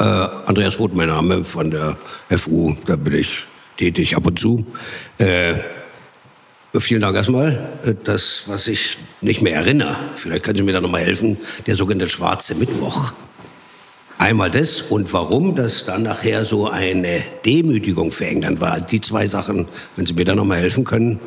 Äh, 0.00 0.02
Andreas 0.02 0.76
Roth, 0.80 0.96
mein 0.96 1.06
Name 1.06 1.44
von 1.44 1.70
der 1.70 1.96
FU, 2.30 2.74
da 2.86 2.96
bin 2.96 3.14
ich 3.14 3.46
tätig 3.76 4.16
ab 4.16 4.26
und 4.26 4.40
zu. 4.40 4.66
Äh, 5.18 5.54
Vielen 6.78 7.00
Dank 7.00 7.16
erstmal. 7.16 7.78
Das, 8.04 8.44
was 8.46 8.68
ich 8.68 8.96
nicht 9.20 9.42
mehr 9.42 9.56
erinnere, 9.56 9.96
vielleicht 10.14 10.44
können 10.44 10.56
Sie 10.56 10.62
mir 10.62 10.72
da 10.72 10.80
noch 10.80 10.90
mal 10.90 11.00
helfen, 11.00 11.36
der 11.66 11.74
sogenannte 11.74 12.08
schwarze 12.08 12.54
Mittwoch. 12.54 13.12
Einmal 14.20 14.50
das 14.50 14.82
und 14.82 15.10
warum 15.14 15.56
das 15.56 15.86
dann 15.86 16.02
nachher 16.02 16.44
so 16.44 16.68
eine 16.68 17.22
Demütigung 17.46 18.12
für 18.12 18.26
England 18.26 18.60
war. 18.60 18.78
Die 18.78 19.00
zwei 19.00 19.26
Sachen, 19.26 19.66
wenn 19.96 20.04
Sie 20.04 20.12
mir 20.12 20.26
da 20.26 20.34
noch 20.34 20.44
mal 20.44 20.58
helfen 20.58 20.84
können, 20.84 21.20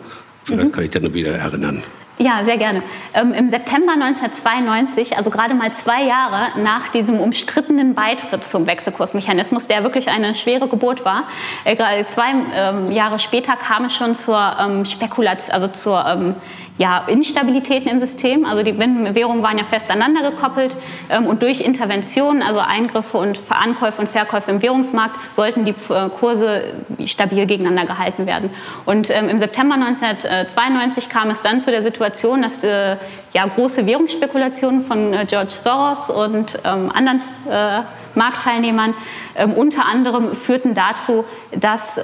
vielleicht 0.43 0.67
mhm. 0.67 0.71
kann 0.71 0.83
ich 0.83 0.91
dann 0.91 1.11
wieder 1.11 1.31
erinnern. 1.31 1.81
Ja, 2.19 2.43
sehr 2.43 2.57
gerne. 2.57 2.83
Ähm, 3.15 3.33
Im 3.33 3.49
September 3.49 3.93
1992, 3.93 5.17
also 5.17 5.31
gerade 5.31 5.55
mal 5.55 5.73
zwei 5.73 6.03
Jahre 6.03 6.49
nach 6.61 6.89
diesem 6.89 7.19
umstrittenen 7.19 7.95
Beitritt 7.95 8.43
zum 8.43 8.67
Wechselkursmechanismus, 8.67 9.65
der 9.65 9.81
wirklich 9.81 10.09
eine 10.09 10.35
schwere 10.35 10.67
Geburt 10.67 11.03
war, 11.03 11.23
äh, 11.65 12.05
zwei 12.05 12.27
ähm, 12.53 12.91
Jahre 12.91 13.17
später 13.17 13.55
kam 13.55 13.85
es 13.85 13.95
schon 13.95 14.13
zur 14.13 14.55
ähm, 14.59 14.85
Spekulation, 14.85 15.51
also 15.55 15.67
zur 15.67 16.05
ähm, 16.05 16.35
ja, 16.77 17.03
Instabilitäten 17.07 17.91
im 17.91 17.99
System. 17.99 18.45
Also 18.45 18.63
die 18.63 18.77
Währungen 18.77 19.43
waren 19.43 19.57
ja 19.57 19.63
fest 19.63 19.91
aneinander 19.91 20.31
gekoppelt 20.31 20.75
ähm, 21.09 21.27
und 21.27 21.41
durch 21.41 21.61
Interventionen, 21.61 22.41
also 22.41 22.59
Eingriffe 22.59 23.17
und 23.17 23.39
Ankäufe 23.49 24.01
und 24.01 24.09
Verkäufe 24.09 24.51
im 24.51 24.61
Währungsmarkt, 24.61 25.15
sollten 25.33 25.65
die 25.65 25.75
äh, 25.89 26.09
Kurse 26.09 26.63
stabil 27.05 27.45
gegeneinander 27.45 27.85
gehalten 27.93 28.25
werden. 28.25 28.49
Und 28.85 29.09
ähm, 29.09 29.29
im 29.29 29.39
September 29.39 29.75
1992 29.75 31.09
kam 31.09 31.29
es 31.29 31.41
dann 31.41 31.59
zu 31.59 31.71
der 31.71 31.81
Situation, 31.81 32.41
dass 32.41 32.63
äh, 32.63 32.97
ja, 33.33 33.45
große 33.45 33.85
Währungsspekulationen 33.85 34.83
von 34.83 35.13
äh, 35.13 35.25
George 35.25 35.53
Soros 35.63 36.09
und 36.09 36.59
ähm, 36.63 36.91
anderen 36.91 37.21
äh, 37.49 37.81
Marktteilnehmern 38.15 38.93
ähm, 39.35 39.53
unter 39.53 39.85
anderem 39.85 40.35
führten 40.35 40.73
dazu, 40.73 41.25
dass 41.51 41.97
äh, 41.97 42.03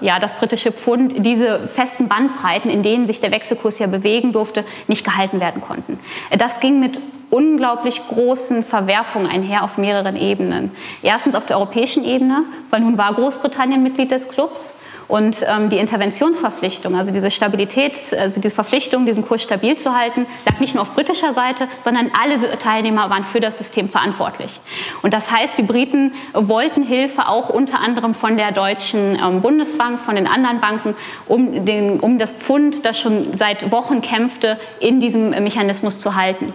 ja, 0.00 0.18
das 0.20 0.34
britische 0.38 0.72
Pfund 0.72 1.24
diese 1.24 1.68
festen 1.68 2.08
Bandbreiten, 2.08 2.70
in 2.70 2.82
denen 2.82 3.06
sich 3.06 3.20
der 3.20 3.30
Wechselkurs 3.30 3.78
ja 3.78 3.86
bewegen 3.86 4.32
durfte, 4.32 4.64
nicht 4.88 5.04
gehalten 5.04 5.40
werden 5.40 5.60
konnten. 5.60 5.98
Das 6.38 6.60
ging 6.60 6.80
mit 6.80 7.00
unglaublich 7.30 8.00
großen 8.08 8.62
Verwerfungen 8.62 9.26
einher 9.26 9.64
auf 9.64 9.78
mehreren 9.78 10.16
Ebenen. 10.16 10.70
Erstens 11.02 11.34
auf 11.34 11.46
der 11.46 11.56
europäischen 11.56 12.04
Ebene, 12.04 12.44
weil 12.70 12.80
nun 12.80 12.96
war 12.96 13.12
Großbritannien 13.14 13.82
Mitglied 13.82 14.10
des 14.10 14.28
Clubs 14.28 14.80
Und 15.08 15.44
ähm, 15.48 15.68
die 15.68 15.78
Interventionsverpflichtung, 15.78 16.96
also 16.96 17.12
diese 17.12 17.30
Stabilitäts, 17.30 18.12
also 18.12 18.40
diese 18.40 18.54
Verpflichtung, 18.54 19.06
diesen 19.06 19.26
Kurs 19.26 19.42
stabil 19.42 19.76
zu 19.76 19.94
halten, 19.96 20.26
lag 20.46 20.60
nicht 20.60 20.74
nur 20.74 20.82
auf 20.82 20.94
britischer 20.94 21.32
Seite, 21.32 21.68
sondern 21.80 22.10
alle 22.20 22.58
Teilnehmer 22.58 23.10
waren 23.10 23.24
für 23.24 23.40
das 23.40 23.58
System 23.58 23.88
verantwortlich. 23.88 24.60
Und 25.02 25.12
das 25.12 25.30
heißt, 25.30 25.58
die 25.58 25.62
Briten 25.62 26.12
wollten 26.32 26.82
Hilfe 26.82 27.28
auch 27.28 27.48
unter 27.48 27.80
anderem 27.80 28.14
von 28.14 28.36
der 28.36 28.52
Deutschen 28.52 29.18
ähm, 29.22 29.40
Bundesbank, 29.40 30.00
von 30.00 30.16
den 30.16 30.26
anderen 30.26 30.60
Banken, 30.60 30.94
um, 31.26 31.64
den, 31.64 32.00
um 32.00 32.18
das 32.18 32.32
Pfund, 32.32 32.84
das 32.84 32.98
schon 32.98 33.34
seit 33.34 33.70
Wochen 33.70 34.00
kämpfte, 34.00 34.58
in 34.80 35.00
diesem 35.00 35.30
Mechanismus 35.30 36.00
zu 36.00 36.14
halten. 36.14 36.52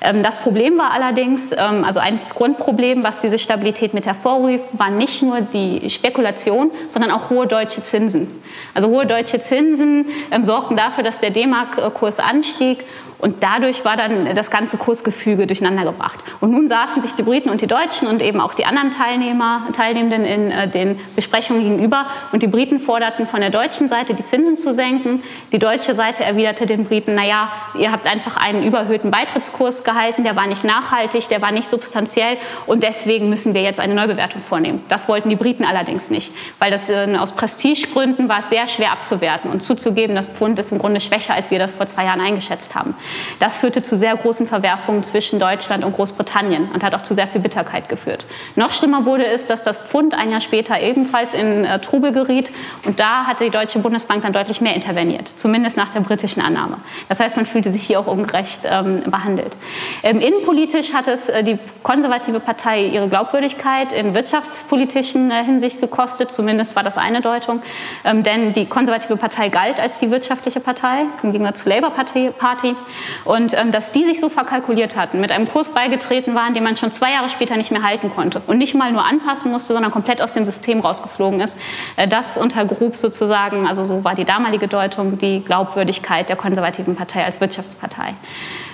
Ähm, 0.00 0.22
das 0.22 0.40
Problem 0.40 0.78
war 0.78 0.90
allerdings, 0.90 1.52
ähm, 1.52 1.84
also 1.84 2.00
ein 2.00 2.18
Grundproblem, 2.34 3.04
was 3.04 3.20
diese 3.20 3.38
Stabilität 3.38 3.94
mit 3.94 4.06
hervorrief, 4.06 4.62
war 4.72 4.90
nicht 4.90 5.22
nur 5.22 5.40
die 5.40 5.90
Spekulation, 5.90 6.70
sondern 6.88 7.10
auch 7.10 7.30
hohe 7.30 7.46
deutsche 7.46 7.82
Zinsen. 7.92 8.26
Also 8.72 8.88
hohe 8.88 9.06
deutsche 9.06 9.38
Zinsen 9.38 10.06
ähm, 10.30 10.44
sorgten 10.44 10.76
dafür, 10.76 11.04
dass 11.04 11.20
der 11.20 11.30
D-Mark-Kurs 11.30 12.18
anstieg 12.20 12.84
und 13.22 13.36
dadurch 13.40 13.84
war 13.84 13.96
dann 13.96 14.34
das 14.34 14.50
ganze 14.50 14.76
Kursgefüge 14.76 15.46
durcheinander 15.46 15.84
gebracht. 15.84 16.18
Und 16.40 16.50
nun 16.50 16.66
saßen 16.66 17.00
sich 17.00 17.12
die 17.12 17.22
Briten 17.22 17.50
und 17.50 17.60
die 17.60 17.68
Deutschen 17.68 18.08
und 18.08 18.20
eben 18.20 18.40
auch 18.40 18.52
die 18.52 18.66
anderen 18.66 18.90
Teilnehmer, 18.90 19.68
Teilnehmenden 19.76 20.24
in 20.24 20.50
äh, 20.50 20.66
den 20.66 20.98
Besprechungen 21.14 21.62
gegenüber. 21.62 22.06
Und 22.32 22.42
die 22.42 22.48
Briten 22.48 22.80
forderten 22.80 23.28
von 23.28 23.40
der 23.40 23.50
deutschen 23.50 23.86
Seite, 23.86 24.14
die 24.14 24.24
Zinsen 24.24 24.56
zu 24.56 24.74
senken. 24.74 25.22
Die 25.52 25.60
deutsche 25.60 25.94
Seite 25.94 26.24
erwiderte 26.24 26.66
den 26.66 26.84
Briten, 26.84 27.14
naja, 27.14 27.52
ihr 27.78 27.92
habt 27.92 28.08
einfach 28.08 28.36
einen 28.36 28.64
überhöhten 28.64 29.12
Beitrittskurs 29.12 29.84
gehalten, 29.84 30.24
der 30.24 30.34
war 30.34 30.48
nicht 30.48 30.64
nachhaltig, 30.64 31.28
der 31.28 31.40
war 31.42 31.52
nicht 31.52 31.68
substanziell 31.68 32.38
und 32.66 32.82
deswegen 32.82 33.28
müssen 33.28 33.54
wir 33.54 33.62
jetzt 33.62 33.78
eine 33.78 33.94
Neubewertung 33.94 34.42
vornehmen. 34.42 34.84
Das 34.88 35.08
wollten 35.08 35.28
die 35.28 35.36
Briten 35.36 35.64
allerdings 35.64 36.10
nicht, 36.10 36.32
weil 36.58 36.72
das 36.72 36.90
äh, 36.90 37.16
aus 37.16 37.30
Prestigegründen 37.36 38.28
war 38.28 38.40
es 38.40 38.50
sehr 38.50 38.66
schwer 38.66 38.90
abzuwerten 38.90 39.48
und 39.48 39.62
zuzugeben, 39.62 40.16
das 40.16 40.26
Pfund 40.26 40.58
ist 40.58 40.72
im 40.72 40.80
Grunde 40.80 41.00
schwächer, 41.00 41.34
als 41.34 41.52
wir 41.52 41.60
das 41.60 41.72
vor 41.72 41.86
zwei 41.86 42.06
Jahren 42.06 42.20
eingeschätzt 42.20 42.74
haben. 42.74 42.96
Das 43.38 43.56
führte 43.56 43.82
zu 43.82 43.96
sehr 43.96 44.16
großen 44.16 44.46
Verwerfungen 44.46 45.02
zwischen 45.02 45.38
Deutschland 45.38 45.84
und 45.84 45.94
Großbritannien 45.94 46.70
und 46.72 46.82
hat 46.84 46.94
auch 46.94 47.02
zu 47.02 47.14
sehr 47.14 47.26
viel 47.26 47.40
Bitterkeit 47.40 47.88
geführt. 47.88 48.26
Noch 48.56 48.72
schlimmer 48.72 49.04
wurde 49.04 49.26
es, 49.26 49.46
dass 49.46 49.62
das 49.62 49.78
Pfund 49.78 50.14
ein 50.14 50.30
Jahr 50.30 50.40
später 50.40 50.80
ebenfalls 50.80 51.34
in 51.34 51.64
äh, 51.64 51.78
Trubel 51.80 52.12
geriet 52.12 52.50
und 52.84 53.00
da 53.00 53.24
hatte 53.26 53.44
die 53.44 53.50
Deutsche 53.50 53.78
Bundesbank 53.78 54.22
dann 54.22 54.32
deutlich 54.32 54.60
mehr 54.60 54.74
interveniert, 54.74 55.32
zumindest 55.36 55.76
nach 55.76 55.90
der 55.90 56.00
britischen 56.00 56.42
Annahme. 56.42 56.78
Das 57.08 57.20
heißt, 57.20 57.36
man 57.36 57.46
fühlte 57.46 57.70
sich 57.70 57.82
hier 57.82 58.00
auch 58.00 58.06
ungerecht 58.06 58.60
ähm, 58.64 59.02
behandelt. 59.06 59.56
Ähm, 60.02 60.20
innenpolitisch 60.20 60.92
hat 60.92 61.08
es 61.08 61.28
äh, 61.28 61.42
die 61.42 61.58
konservative 61.82 62.40
Partei 62.40 62.86
ihre 62.86 63.08
Glaubwürdigkeit 63.08 63.92
in 63.92 64.14
wirtschaftspolitischen 64.14 65.30
äh, 65.30 65.44
Hinsicht 65.44 65.80
gekostet, 65.80 66.30
zumindest 66.30 66.76
war 66.76 66.82
das 66.82 66.98
eine 66.98 67.20
Deutung, 67.20 67.62
ähm, 68.04 68.22
denn 68.22 68.52
die 68.52 68.66
konservative 68.66 69.16
Partei 69.16 69.48
galt 69.48 69.80
als 69.80 69.98
die 69.98 70.10
wirtschaftliche 70.10 70.60
Partei 70.60 71.04
im 71.22 71.32
Gegensatz 71.32 71.64
zur 71.64 71.72
Labour 71.72 71.90
Party. 71.90 72.76
Und 73.24 73.54
ähm, 73.54 73.72
dass 73.72 73.92
die 73.92 74.04
sich 74.04 74.20
so 74.20 74.28
verkalkuliert 74.28 74.96
hatten, 74.96 75.20
mit 75.20 75.32
einem 75.32 75.48
Kurs 75.48 75.70
beigetreten 75.70 76.34
waren, 76.34 76.54
den 76.54 76.62
man 76.62 76.76
schon 76.76 76.92
zwei 76.92 77.12
Jahre 77.12 77.28
später 77.28 77.56
nicht 77.56 77.70
mehr 77.70 77.82
halten 77.82 78.10
konnte 78.10 78.42
und 78.46 78.58
nicht 78.58 78.74
mal 78.74 78.92
nur 78.92 79.04
anpassen 79.04 79.50
musste, 79.50 79.72
sondern 79.72 79.90
komplett 79.92 80.22
aus 80.22 80.32
dem 80.32 80.44
System 80.44 80.80
rausgeflogen 80.80 81.40
ist, 81.40 81.58
äh, 81.96 82.08
das 82.08 82.38
untergrub 82.38 82.96
sozusagen, 82.96 83.66
also 83.66 83.84
so 83.84 84.04
war 84.04 84.14
die 84.14 84.24
damalige 84.24 84.68
Deutung, 84.68 85.18
die 85.18 85.40
Glaubwürdigkeit 85.44 86.28
der 86.28 86.36
konservativen 86.36 86.96
Partei 86.96 87.24
als 87.24 87.40
Wirtschaftspartei. 87.40 88.14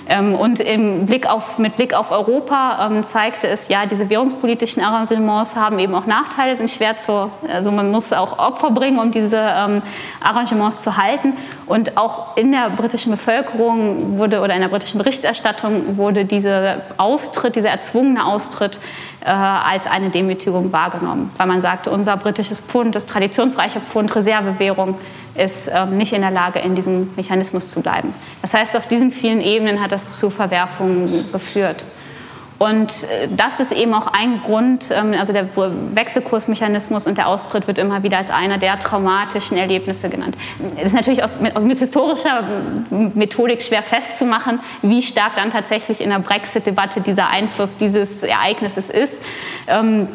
Ähm, 0.08 0.34
und 0.34 0.62
Blick 1.06 1.26
auf, 1.26 1.58
mit 1.58 1.76
Blick 1.76 1.94
auf 1.94 2.10
Europa 2.10 2.86
ähm, 2.86 3.04
zeigte 3.04 3.46
es, 3.46 3.68
ja, 3.68 3.84
diese 3.86 4.08
währungspolitischen 4.08 4.82
Arrangements 4.82 5.54
haben 5.54 5.78
eben 5.78 5.94
auch 5.94 6.06
Nachteile, 6.06 6.56
sind 6.56 6.70
schwer 6.70 6.96
zu, 6.96 7.30
also 7.46 7.70
man 7.70 7.90
muss 7.90 8.12
auch 8.12 8.38
Opfer 8.38 8.70
bringen, 8.70 8.98
um 8.98 9.10
diese 9.10 9.38
ähm, 9.38 9.82
Arrangements 10.20 10.82
zu 10.82 10.96
halten. 10.96 11.34
Und 11.66 11.98
auch 11.98 12.36
in 12.36 12.52
der 12.52 12.70
britischen 12.70 13.10
Bevölkerung 13.10 14.18
wurde 14.18 14.40
oder 14.40 14.54
in 14.54 14.62
der 14.62 14.68
britischen 14.68 14.98
Berichterstattung 14.98 15.98
wurde 15.98 16.24
dieser 16.24 16.82
Austritt, 16.96 17.56
dieser 17.56 17.70
erzwungene 17.70 18.24
Austritt 18.24 18.80
äh, 19.20 19.30
als 19.30 19.86
eine 19.86 20.10
Demütigung 20.10 20.72
wahrgenommen, 20.72 21.30
weil 21.36 21.46
man 21.46 21.60
sagte, 21.60 21.90
unser 21.90 22.16
britisches 22.16 22.60
Pfund, 22.60 22.94
das 22.94 23.06
traditionsreiche 23.06 23.80
Pfund, 23.80 24.14
Reservewährung, 24.14 24.96
ist 25.34 25.70
ähm, 25.72 25.96
nicht 25.96 26.12
in 26.12 26.22
der 26.22 26.30
Lage, 26.30 26.58
in 26.58 26.74
diesem 26.74 27.10
Mechanismus 27.16 27.68
zu 27.70 27.80
bleiben. 27.80 28.12
Das 28.42 28.54
heißt, 28.54 28.76
auf 28.76 28.88
diesen 28.88 29.10
vielen 29.10 29.40
Ebenen 29.40 29.80
hat 29.80 29.92
das 29.92 30.18
zu 30.18 30.30
Verwerfungen 30.30 31.30
geführt. 31.32 31.84
Und 32.58 33.04
äh, 33.04 33.28
das 33.30 33.60
ist 33.60 33.72
eben 33.72 33.94
auch 33.94 34.08
ein 34.08 34.40
Grund, 34.42 34.86
ähm, 34.90 35.14
also 35.18 35.32
der 35.32 35.48
Wechselkursmechanismus 35.54 37.06
und 37.06 37.16
der 37.16 37.28
Austritt 37.28 37.68
wird 37.68 37.78
immer 37.78 38.02
wieder 38.02 38.18
als 38.18 38.30
einer 38.30 38.58
der 38.58 38.78
traumatischen 38.78 39.56
Erlebnisse 39.56 40.08
genannt. 40.08 40.36
Es 40.76 40.86
ist 40.86 40.94
natürlich 40.94 41.22
aus, 41.22 41.40
mit, 41.40 41.58
mit, 41.60 41.78
historischer 41.78 42.42
Methodik 42.90 43.62
schwer 43.62 43.82
festzumachen, 43.82 44.58
wie 44.82 45.02
stark 45.02 45.36
dann 45.36 45.52
tatsächlich 45.52 46.00
in 46.00 46.10
der 46.10 46.18
Brexit-Debatte 46.18 47.00
dieser 47.00 47.30
Einfluss 47.30 47.76
dieses 47.76 48.22
Ereignisses 48.22 48.90
ist. 48.90 49.20
Ähm, 49.68 50.08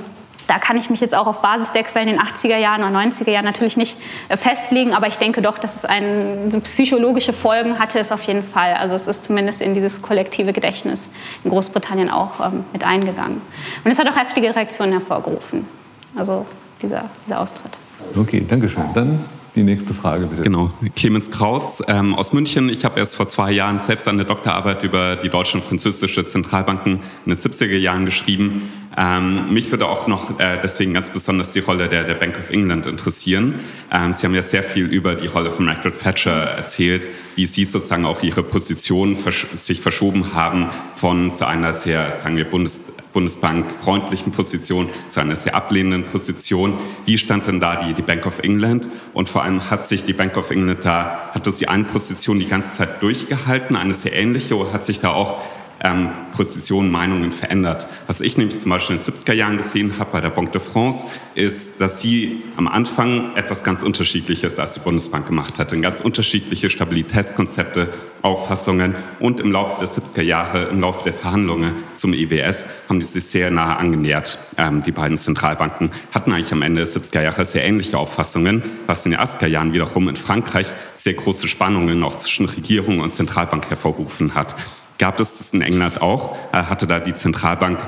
da 0.54 0.60
kann 0.60 0.78
ich 0.78 0.92
mich 0.92 1.02
jetzt 1.02 1.16
auch 1.16 1.26
auf 1.26 1.42
Basis 1.42 1.72
der 1.72 1.84
Quellen 1.84 2.08
in 2.08 2.18
den 2.18 2.24
80er 2.24 2.58
Jahren 2.58 2.84
oder 2.84 2.96
90er 2.96 3.32
Jahren 3.32 3.46
natürlich 3.46 3.76
nicht 3.76 3.98
äh, 4.30 4.38
festlegen, 4.38 4.94
aber 4.94 5.08
ich 5.08 5.18
denke 5.18 5.42
doch, 5.42 5.58
dass 5.58 5.76
es 5.76 5.84
eine 5.84 6.60
psychologische 6.62 7.34
Folgen 7.34 7.80
hatte, 7.80 7.98
es 7.98 8.12
auf 8.12 8.22
jeden 8.24 8.44
Fall. 8.44 8.76
Also 8.76 8.94
es 8.94 9.08
ist 9.08 9.24
zumindest 9.24 9.62
in 9.62 9.74
dieses 9.74 10.04
kollektive 10.04 10.54
Gedächtnis 10.54 11.12
in 11.44 11.50
Großbritannien 11.50 12.12
auch 12.12 12.40
ähm, 12.40 12.66
mit 12.72 12.84
eingegangen. 12.84 13.42
Und 13.84 13.90
es 13.90 13.98
hat 13.98 14.08
auch 14.08 14.16
heftige 14.16 14.56
Reaktionen 14.56 14.92
hervorgerufen, 14.92 15.68
also 16.16 16.46
dieser, 16.84 17.06
dieser 17.26 17.40
Austritt. 17.40 17.72
Okay, 18.16 18.46
danke 18.48 18.70
schön. 18.70 18.86
Dann 18.94 19.26
die 19.56 19.64
nächste 19.64 19.94
Frage 19.94 20.26
bitte. 20.28 20.42
Genau, 20.42 20.72
Clemens 20.96 21.30
Kraus 21.30 21.84
ähm, 21.88 22.16
aus 22.16 22.34
München. 22.34 22.70
Ich 22.70 22.86
habe 22.86 23.00
erst 23.00 23.16
vor 23.16 23.28
zwei 23.28 23.52
Jahren 23.52 23.80
selbst 23.80 24.08
eine 24.08 24.26
Doktorarbeit 24.26 24.84
über 24.84 25.16
die 25.16 25.30
deutsche 25.30 25.58
und 25.58 25.64
französische 25.64 26.26
Zentralbanken 26.26 27.00
in 27.26 27.34
den 27.34 27.40
70er 27.40 27.78
Jahren 27.78 28.06
geschrieben. 28.06 28.70
Ähm, 28.96 29.54
mich 29.54 29.72
würde 29.72 29.88
auch 29.88 30.08
noch 30.08 30.40
äh, 30.40 30.60
deswegen 30.62 30.94
ganz 30.94 31.10
besonders 31.10 31.52
die 31.52 31.60
Rolle 31.60 31.88
der, 31.88 32.04
der 32.04 32.16
Bank 32.16 32.38
of 32.38 32.50
England 32.50 32.86
interessieren. 32.86 33.56
Ähm, 33.92 34.14
Sie 34.14 34.26
haben 34.26 34.36
ja 34.36 34.42
sehr 34.42 34.64
viel 34.64 34.86
über 34.86 35.16
die 35.16 35.28
Rolle 35.28 35.52
von 35.52 35.66
Margaret 35.66 36.00
Thatcher 36.00 36.32
erzählt, 36.32 37.08
wie 37.36 37.46
Sie 37.46 37.66
sozusagen 37.66 38.06
auch 38.06 38.22
Ihre 38.24 38.44
Position 38.44 39.16
versch 39.16 39.48
sich 39.54 39.82
verschoben 39.82 40.34
haben 40.34 40.70
von 40.96 41.32
zu 41.32 41.48
einer 41.48 41.74
sehr, 41.74 42.20
sagen 42.20 42.38
wir, 42.38 42.46
Bundes 42.46 42.93
Bundesbank 43.14 43.72
freundlichen 43.80 44.32
Position 44.32 44.90
zu 45.08 45.22
einer 45.22 45.36
sehr 45.36 45.56
ablehnenden 45.56 46.06
Position. 46.06 46.74
Wie 47.06 47.18
stand 47.18 47.48
denn 47.48 47.60
da 47.60 47.78
die, 47.78 47.94
die 47.94 48.02
Bank 48.02 48.26
of 48.26 48.40
England? 48.40 48.90
Und 49.14 49.30
vor 49.30 49.44
allem 49.44 49.70
hat 49.70 49.86
sich 49.86 50.04
die 50.04 50.14
Bank 50.14 50.36
of 50.36 50.52
England 50.52 50.84
da, 50.84 51.30
hat 51.34 51.48
das 51.48 51.58
die 51.58 51.70
eine 51.70 51.86
Position 51.86 52.40
die 52.40 52.48
ganze 52.48 52.76
Zeit 52.76 53.02
durchgehalten, 53.02 53.76
eine 53.76 53.94
sehr 53.94 54.14
ähnliche, 54.14 54.58
oder 54.58 54.74
hat 54.74 54.86
sich 54.86 55.00
da 55.00 55.12
auch 55.12 55.42
ähm, 55.84 56.10
Positionen, 56.32 56.92
Meinungen 56.92 57.32
verändert. 57.32 57.88
Was 58.08 58.22
ich 58.22 58.38
nämlich 58.38 58.60
zum 58.60 58.70
Beispiel 58.70 58.96
in 58.96 59.02
den 59.02 59.14
70er 59.14 59.34
Jahren 59.34 59.58
gesehen 59.58 60.00
habe 60.00 60.12
bei 60.14 60.22
der 60.22 60.30
Banque 60.30 60.54
de 60.54 60.62
France, 60.62 61.06
ist, 61.36 61.80
dass 61.82 62.00
sie 62.00 62.42
am 62.56 62.68
Anfang 62.68 63.36
etwas 63.36 63.64
ganz 63.64 63.84
Unterschiedliches 63.84 64.60
als 64.60 64.74
die 64.74 64.80
Bundesbank 64.80 65.28
gemacht 65.28 65.60
hat. 65.60 65.74
Ganz 65.82 66.02
unterschiedliche 66.02 66.70
Stabilitätskonzepte, 66.70 67.90
Auffassungen 68.22 68.96
und 69.20 69.42
im 69.42 69.52
Laufe 69.52 69.80
der 69.80 69.90
70er 69.90 70.22
Jahre, 70.22 70.64
im 70.70 70.80
Laufe 70.80 71.04
der 71.04 71.14
Verhandlungen 71.14 71.74
zum 71.96 72.14
EBS, 72.14 72.66
haben 72.88 73.00
die 73.00 73.06
sich 73.06 73.26
sehr 73.26 73.52
nahe 73.52 73.76
angenähert. 73.76 74.40
Ähm, 74.58 74.82
die 74.84 74.92
beiden 74.92 75.18
Zentralbanken 75.18 75.92
hatten 76.14 76.32
eigentlich 76.32 76.54
am 76.54 76.62
Ende 76.62 76.84
der 76.84 76.88
70er 76.88 77.22
Jahre 77.22 77.44
sehr 77.44 77.66
ähnliche 77.66 77.98
Auffassungen, 77.98 78.64
was 78.88 79.06
in 79.06 79.12
den 79.12 79.20
80er 79.20 79.48
Jahren 79.48 79.74
wiederum 79.74 80.08
in 80.08 80.16
Frankreich 80.16 80.68
sehr 80.94 81.14
große 81.14 81.50
Spannungen 81.50 82.02
auch 82.04 82.16
zwischen 82.16 82.46
Regierung 82.46 83.00
und 83.02 83.12
Zentralbank 83.14 83.70
hervorgerufen 83.70 84.36
hat 84.36 84.56
gab 84.98 85.20
es 85.20 85.38
das 85.38 85.52
in 85.52 85.62
England 85.62 86.02
auch, 86.02 86.36
hatte 86.52 86.88
da 86.88 87.00
die 87.00 87.14
Zentralbank 87.14 87.80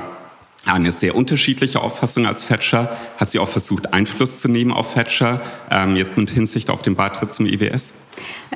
eine 0.66 0.90
sehr 0.90 1.14
unterschiedliche 1.14 1.80
Auffassung 1.80 2.26
als 2.26 2.46
Thatcher. 2.46 2.90
Hat 3.18 3.30
sie 3.30 3.38
auch 3.38 3.48
versucht, 3.48 3.92
Einfluss 3.92 4.40
zu 4.40 4.48
nehmen 4.48 4.72
auf 4.72 4.94
Thatcher, 4.94 5.40
ähm, 5.70 5.96
jetzt 5.96 6.16
mit 6.16 6.30
Hinsicht 6.30 6.70
auf 6.70 6.82
den 6.82 6.96
Beitritt 6.96 7.32
zum 7.32 7.46
IWS? 7.46 7.94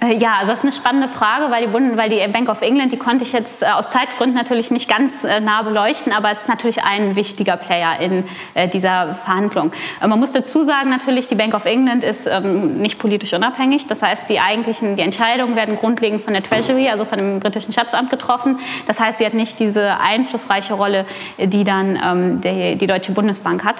Äh, 0.00 0.16
ja, 0.16 0.36
also 0.38 0.50
das 0.50 0.58
ist 0.60 0.64
eine 0.64 0.72
spannende 0.72 1.08
Frage, 1.08 1.50
weil 1.50 1.66
die, 1.66 1.72
Bund 1.72 1.96
weil 1.96 2.10
die 2.10 2.24
Bank 2.32 2.48
of 2.48 2.62
England, 2.62 2.92
die 2.92 2.96
konnte 2.96 3.24
ich 3.24 3.32
jetzt 3.32 3.62
äh, 3.62 3.66
aus 3.66 3.88
Zeitgründen 3.88 4.36
natürlich 4.36 4.70
nicht 4.70 4.88
ganz 4.88 5.24
äh, 5.24 5.40
nah 5.40 5.62
beleuchten, 5.62 6.12
aber 6.12 6.30
es 6.30 6.42
ist 6.42 6.48
natürlich 6.48 6.84
ein 6.84 7.16
wichtiger 7.16 7.56
Player 7.56 7.98
in 8.00 8.24
dieser 8.72 9.14
Verhandlung. 9.14 9.72
Man 10.00 10.18
muss 10.18 10.32
dazu 10.32 10.62
sagen, 10.62 10.90
natürlich, 10.90 11.28
die 11.28 11.34
Bank 11.34 11.54
of 11.54 11.64
England 11.64 12.04
ist 12.04 12.26
ähm, 12.26 12.80
nicht 12.80 12.98
politisch 12.98 13.32
unabhängig. 13.32 13.86
Das 13.86 14.02
heißt, 14.02 14.28
die 14.28 14.40
eigentlichen 14.40 14.96
die 14.96 15.02
Entscheidungen 15.02 15.56
werden 15.56 15.76
grundlegend 15.76 16.20
von 16.20 16.34
der 16.34 16.42
Treasury, 16.42 16.88
also 16.88 17.04
von 17.04 17.18
dem 17.18 17.40
britischen 17.40 17.72
Schatzamt 17.72 18.10
getroffen. 18.10 18.58
Das 18.86 19.00
heißt, 19.00 19.18
sie 19.18 19.26
hat 19.26 19.34
nicht 19.34 19.58
diese 19.60 19.98
einflussreiche 19.98 20.74
Rolle, 20.74 21.06
die 21.38 21.64
dann 21.64 21.98
ähm, 22.02 22.40
die, 22.40 22.76
die 22.76 22.86
Deutsche 22.86 23.12
Bundesbank 23.12 23.64
hat. 23.64 23.76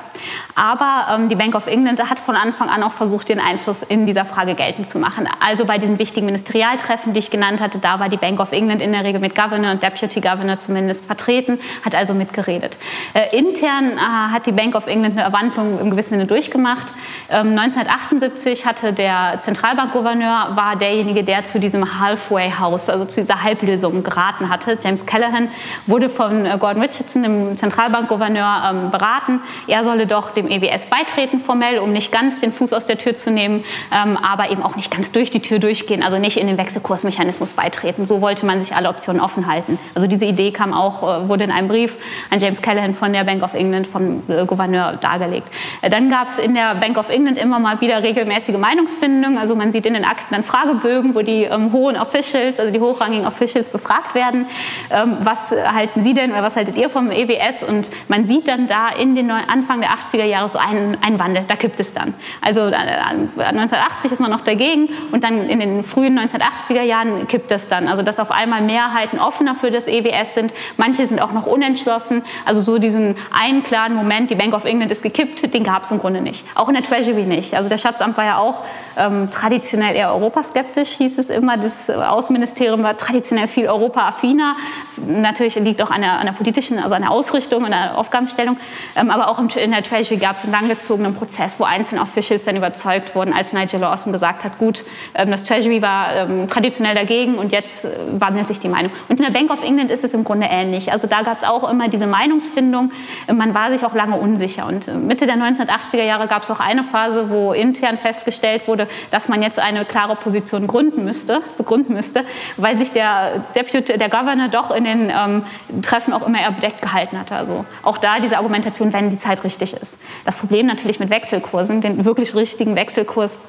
Aber 0.55 1.15
ähm, 1.15 1.29
die 1.29 1.37
Bank 1.37 1.55
of 1.55 1.67
England 1.67 2.01
hat 2.09 2.19
von 2.19 2.37
Anfang 2.37 2.69
an 2.69 2.83
auch 2.83 2.93
versucht, 2.93 3.29
den 3.29 3.41
Einfluss 3.41 3.83
in 3.83 4.07
dieser 4.07 4.25
Frage 4.25 4.55
geltend 4.55 4.87
zu 4.87 4.99
machen. 4.99 5.29
Also 5.47 5.65
bei 5.67 5.79
diesen 5.79 5.99
wichtigen 6.01 6.27
Ministerialtreffen, 6.27 7.13
die 7.13 7.21
ich 7.21 7.31
genannt 7.31 7.61
hatte, 7.61 7.79
da 7.79 8.01
war 8.01 8.09
die 8.09 8.17
Bank 8.17 8.41
of 8.41 8.51
England 8.51 8.83
in 8.83 8.91
der 8.91 9.05
Regel 9.05 9.21
mit 9.21 9.37
Governor 9.37 9.71
und 9.71 9.83
Deputy 9.83 10.21
Governor 10.21 10.57
zumindest 10.57 11.07
vertreten, 11.07 11.61
hat 11.85 11.95
also 11.95 12.15
mitgeredet. 12.15 12.79
Äh, 13.15 13.37
intern 13.37 13.93
äh, 13.93 14.01
hat 14.01 14.47
die 14.47 14.53
Bank 14.53 14.75
of 14.75 14.87
England 14.89 15.17
eine 15.17 15.23
Erwandlung 15.23 15.79
im 15.79 15.91
gewissen 15.91 16.15
Sinne 16.15 16.27
durchgemacht. 16.27 16.89
Ähm, 17.29 17.57
1978 17.57 18.67
hatte 18.67 18.93
der 18.93 19.37
Zentralbankgouverneur, 19.39 20.57
war 20.57 20.77
derjenige, 20.77 21.23
der 21.23 21.45
zu 21.45 21.61
diesem 21.61 22.01
Halfway 22.01 22.51
House, 22.59 22.89
also 22.89 23.05
zu 23.05 23.21
dieser 23.21 23.43
Halblösung 23.43 24.03
geraten 24.03 24.49
hatte. 24.49 24.79
James 24.83 25.05
Callahan 25.05 25.49
wurde 25.87 26.09
von 26.09 26.47
äh, 26.47 26.57
Gordon 26.59 26.83
Richardson, 26.83 27.23
dem 27.23 27.57
Zentralbankgouverneur, 27.57 28.71
ähm, 28.71 28.91
beraten. 28.91 29.41
Er 29.67 29.85
solle 29.85 30.07
doch 30.07 30.31
dem 30.31 30.49
EWS 30.49 30.87
beitreten 30.87 31.41
formell, 31.41 31.79
um 31.79 31.93
nicht 31.93 32.11
ganz 32.11 32.41
den 32.41 32.53
Fuß 32.53 32.73
aus 32.73 32.87
der 32.87 32.97
Tür 32.97 33.15
zu 33.15 33.31
nehmen, 33.31 33.65
ähm, 33.93 34.17
aber 34.17 34.51
eben 34.51 34.63
auch 34.63 34.77
nicht 34.77 34.91
ganz 34.91 35.13
durch 35.13 35.31
die 35.31 35.41
Tür 35.41 35.59
durchgehen, 35.59 35.90
also 36.03 36.19
nicht 36.19 36.37
in 36.37 36.47
den 36.47 36.57
Wechselkursmechanismus 36.57 37.53
beitreten. 37.53 38.07
So 38.07 38.21
wollte 38.21 38.47
man 38.47 38.61
sich 38.61 38.75
alle 38.75 38.89
Optionen 38.89 39.21
offen 39.21 39.47
halten. 39.47 39.79
Also 39.95 40.07
diese 40.07 40.25
Idee 40.25 40.53
kam 40.53 40.73
auch, 40.73 41.03
äh, 41.03 41.29
wurde 41.29 41.45
in 41.45 41.51
einem 41.51 41.69
Brief 41.69 41.97
an 42.31 42.41
James 42.41 42.63
Callahan 42.63 42.95
von 42.95 43.13
der 43.13 43.25
Bank 43.25 43.43
of 43.43 43.55
England, 43.55 43.87
vom 43.87 44.23
äh, 44.29 44.45
Gouverneur 44.47 44.95
dargelegt. 45.01 45.49
Dann 45.83 46.11
gab 46.11 46.29
es 46.29 46.39
in 46.39 46.55
der 46.55 46.75
Bank 46.77 46.97
of 46.97 47.09
England 47.11 47.39
immer 47.39 47.59
mal 47.59 47.81
wieder 47.81 48.03
regelmäßige 48.03 48.57
Meinungsfindungen. 48.57 49.39
Also 49.39 49.55
man 49.57 49.71
sieht 49.71 49.87
in 49.87 49.95
den 49.95 50.05
Akten 50.05 50.35
dann 50.35 50.43
Fragebögen, 50.43 51.15
wo 51.15 51.23
die 51.23 51.45
ähm, 51.45 51.73
hohen 51.73 51.97
Officials, 51.97 52.61
also 52.61 52.73
die 52.73 52.81
hochrangigen 52.81 53.27
Officials 53.27 53.71
befragt 53.71 54.15
werden. 54.15 54.47
Ähm, 54.91 55.17
was 55.21 55.53
halten 55.53 56.01
Sie 56.01 56.15
denn 56.15 56.33
oder 56.33 56.43
was 56.43 56.57
haltet 56.57 56.77
ihr 56.77 56.89
vom 56.89 57.11
EWS? 57.11 57.65
Und 57.65 57.91
man 58.09 58.27
sieht 58.27 58.49
dann 58.49 58.67
da 58.67 58.89
in 58.91 59.15
den 59.15 59.31
Anfang 59.31 59.81
der 59.81 59.91
80er 59.91 60.25
Jahre 60.25 60.49
so 60.49 60.59
einen, 60.59 60.97
einen 61.05 61.19
Wandel. 61.19 61.45
Da 61.49 61.57
kippt 61.57 61.81
es 61.81 61.95
dann. 61.95 62.15
Also 62.41 62.61
äh, 62.61 62.73
1980 62.75 64.13
ist 64.13 64.21
man 64.21 64.31
noch 64.31 64.43
dagegen 64.43 64.89
und 65.13 65.25
dann 65.25 65.49
in 65.49 65.61
den 65.61 65.80
frühen 65.83 66.19
1980er 66.19 66.83
Jahren 66.83 67.29
kippt 67.29 67.51
es 67.53 67.69
dann. 67.69 67.89
Also 67.89 68.03
dass 68.03 68.21
auf 68.21 68.31
einmal 68.31 68.63
Mehrheiten 68.63 69.19
offener 69.19 69.55
für 69.55 69.71
das 69.71 69.87
EWS 69.87 70.35
sind. 70.35 70.53
Manche 70.77 71.07
sind 71.07 71.21
auch 71.21 71.33
noch 71.33 71.47
unentschlossen. 71.47 72.23
Also 72.45 72.61
so 72.61 72.79
diesen 72.79 73.17
einen 73.31 73.63
klaren 73.63 73.95
Moment, 73.95 74.31
die 74.31 74.35
Bank 74.35 74.55
of 74.55 74.65
England 74.65 74.93
ist 74.93 75.03
gekippt, 75.03 75.53
den 75.53 75.65
gab 75.65 75.85
es 75.85 75.91
im 75.91 75.99
Grunde 75.99 76.21
nicht. 76.21 76.45
Auch 76.55 76.69
in 76.69 76.75
der 76.75 76.83
Treasury 76.83 77.23
nicht. 77.23 77.55
Also 77.55 77.69
der 77.69 77.79
Schatzamt 77.79 78.17
war 78.17 78.25
ja 78.25 78.39
auch 78.39 78.63
ähm, 78.97 79.31
traditionell 79.31 79.95
eher 79.97 80.13
europaskeptisch, 80.13 80.91
hieß 80.91 81.19
es 81.19 81.31
immer. 81.31 81.57
Das 81.57 81.91
Außenministerium 81.91 82.83
war 82.83 82.97
traditionell 82.97 83.49
viel 83.49 83.69
europaaffiner. 83.69 84.57
Natürlich 84.97 85.55
liegt 85.57 85.83
auch 85.83 85.91
an 85.91 86.03
der, 86.03 86.19
an 86.19 86.27
der 86.27 86.33
politischen, 86.33 86.79
also 86.79 86.95
an 86.95 87.03
der 87.03 87.11
Ausrichtung, 87.11 87.65
an 87.65 87.71
der 87.71 87.99
Aufgabenstellung. 87.99 88.57
Ähm, 88.97 89.11
aber 89.11 89.29
auch 89.29 89.39
in 89.39 89.71
der 89.71 89.83
Treasury 89.83 90.19
gab 90.19 90.37
es 90.37 90.45
einen 90.45 90.53
langgezogenen 90.53 91.15
Prozess, 91.15 91.59
wo 91.59 91.65
einzelne 91.65 92.03
Officials 92.03 92.45
dann 92.45 92.57
überzeugt 92.57 93.15
wurden, 93.15 93.33
als 93.33 93.53
Nigel 93.53 93.81
Lawson 93.81 94.13
gesagt 94.13 94.45
hat, 94.45 94.59
gut, 94.59 94.85
ähm, 95.15 95.31
das 95.31 95.45
Treasury 95.45 95.70
war 95.83 96.15
ähm, 96.15 96.49
traditionell 96.49 96.95
dagegen 96.95 97.37
und 97.37 97.53
jetzt 97.53 97.85
äh, 97.85 97.89
wandelt 98.19 98.47
sich 98.47 98.61
die 98.61 98.69
Meinung. 98.69 98.91
Und 99.09 99.21
in 99.21 99.25
der 99.25 99.33
Bank 99.33 99.51
of 99.51 99.63
England 99.63 99.91
ist 99.91 100.05
es 100.05 100.13
im 100.15 100.25
Grunde 100.25 100.49
ähnlich. 100.51 100.93
Also 100.93 101.07
da 101.07 101.23
gab 101.23 101.37
es 101.37 101.45
auch 101.45 101.69
immer 101.69 101.89
diese 101.89 102.07
Meinungsfindung. 102.07 102.93
Man 103.33 103.55
war 103.55 103.71
sich 103.71 103.85
auch 103.85 103.95
lange 103.95 104.17
unsicher. 104.17 104.67
Und 104.67 104.89
äh, 104.89 104.95
Mitte 104.95 105.27
der 105.27 105.37
1980er 105.37 106.03
Jahre 106.03 106.27
gab 106.27 106.43
es 106.43 106.51
auch 106.51 106.61
eine 106.61 106.83
Phase, 106.83 107.31
wo 107.31 107.53
intern 107.53 107.99
festgestellt 107.99 108.67
wurde, 108.67 108.89
dass 109.11 109.29
man 109.29 109.43
jetzt 109.43 109.61
eine 109.61 109.85
klare 109.85 110.17
Position 110.17 110.67
gründen 110.67 111.05
müsste, 111.05 111.41
begründen 111.57 111.95
müsste, 111.95 112.25
weil 112.57 112.77
sich 112.77 112.93
der 112.93 113.45
Deputy, 113.55 113.97
der 113.97 114.09
Governor 114.09 114.49
doch 114.49 114.71
in 114.71 114.85
den 114.85 115.11
ähm, 115.11 115.45
Treffen 115.83 116.13
auch 116.13 116.27
immer 116.27 116.41
eher 116.41 116.53
bedeckt 116.53 116.83
gehalten 116.83 117.19
hatte. 117.19 117.37
Also 117.37 117.65
auch 117.83 117.99
da 117.99 118.19
diese 118.21 118.37
Argumentation, 118.37 118.93
wenn 118.93 119.11
die 119.11 119.19
Zeit 119.19 119.45
richtig 119.45 119.75
ist. 119.75 120.03
Das 120.25 120.37
Problem 120.37 120.67
natürlich 120.67 121.01
mit 121.01 121.11
Wechselkursen, 121.11 121.81
den 121.81 122.05
wirklich 122.05 122.35
richtigen 122.35 122.75
Wechselkurs, 122.77 123.41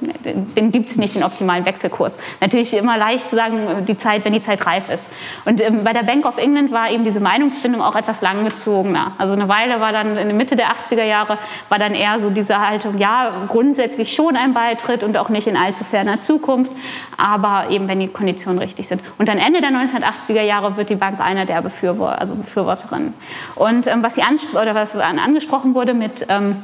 den 0.55 0.71
gibt 0.71 0.89
es 0.89 0.97
nicht, 0.97 1.15
den 1.15 1.23
optimalen 1.23 1.65
Wechselkurs. 1.65 2.10
Natürlich 2.39 2.73
immer 2.75 2.97
leicht 2.97 3.29
zu 3.29 3.35
sagen, 3.35 3.85
die 3.85 3.97
Zeit, 3.97 4.25
wenn 4.25 4.33
die 4.33 4.41
Zeit 4.41 4.65
reif 4.65 4.89
ist. 4.89 5.11
Und 5.45 5.61
ähm, 5.61 5.83
bei 5.83 5.93
der 5.93 6.03
Bank 6.03 6.25
of 6.25 6.37
England 6.37 6.71
war 6.71 6.89
eben 6.89 7.03
diese 7.03 7.19
Meinungsfindung 7.19 7.81
auch 7.81 7.95
etwas 7.95 8.21
langgezogener. 8.21 9.13
Also 9.17 9.33
eine 9.33 9.47
Weile 9.47 9.79
war 9.79 9.91
dann 9.91 10.17
in 10.17 10.27
der 10.27 10.35
Mitte 10.35 10.55
der 10.55 10.67
80er 10.67 11.03
Jahre 11.03 11.37
war 11.69 11.79
dann 11.79 11.93
eher 11.95 12.19
so 12.19 12.29
diese 12.29 12.59
Haltung, 12.59 12.97
ja, 12.97 13.31
grundsätzlich 13.47 14.13
schon 14.13 14.35
ein 14.35 14.53
Beitritt 14.53 15.03
und 15.03 15.17
auch 15.17 15.29
nicht 15.29 15.47
in 15.47 15.57
allzu 15.57 15.83
ferner 15.83 16.19
Zukunft, 16.19 16.71
aber 17.17 17.69
eben 17.69 17.87
wenn 17.87 17.99
die 17.99 18.07
Konditionen 18.07 18.59
richtig 18.59 18.87
sind. 18.87 19.01
Und 19.17 19.27
dann 19.27 19.37
Ende 19.37 19.61
der 19.61 19.71
1980er 19.71 20.41
Jahre 20.41 20.77
wird 20.77 20.89
die 20.89 20.95
Bank 20.95 21.19
einer 21.19 21.45
der 21.45 21.61
Befürworter, 21.61 22.19
also 22.19 22.35
Befürworterinnen. 22.35 23.13
Und 23.55 23.87
ähm, 23.87 24.03
was, 24.03 24.15
sie 24.15 24.23
oder 24.53 24.75
was 24.75 24.95
angesprochen 24.95 25.75
wurde 25.75 25.93
mit 25.93 26.25
ähm, 26.29 26.63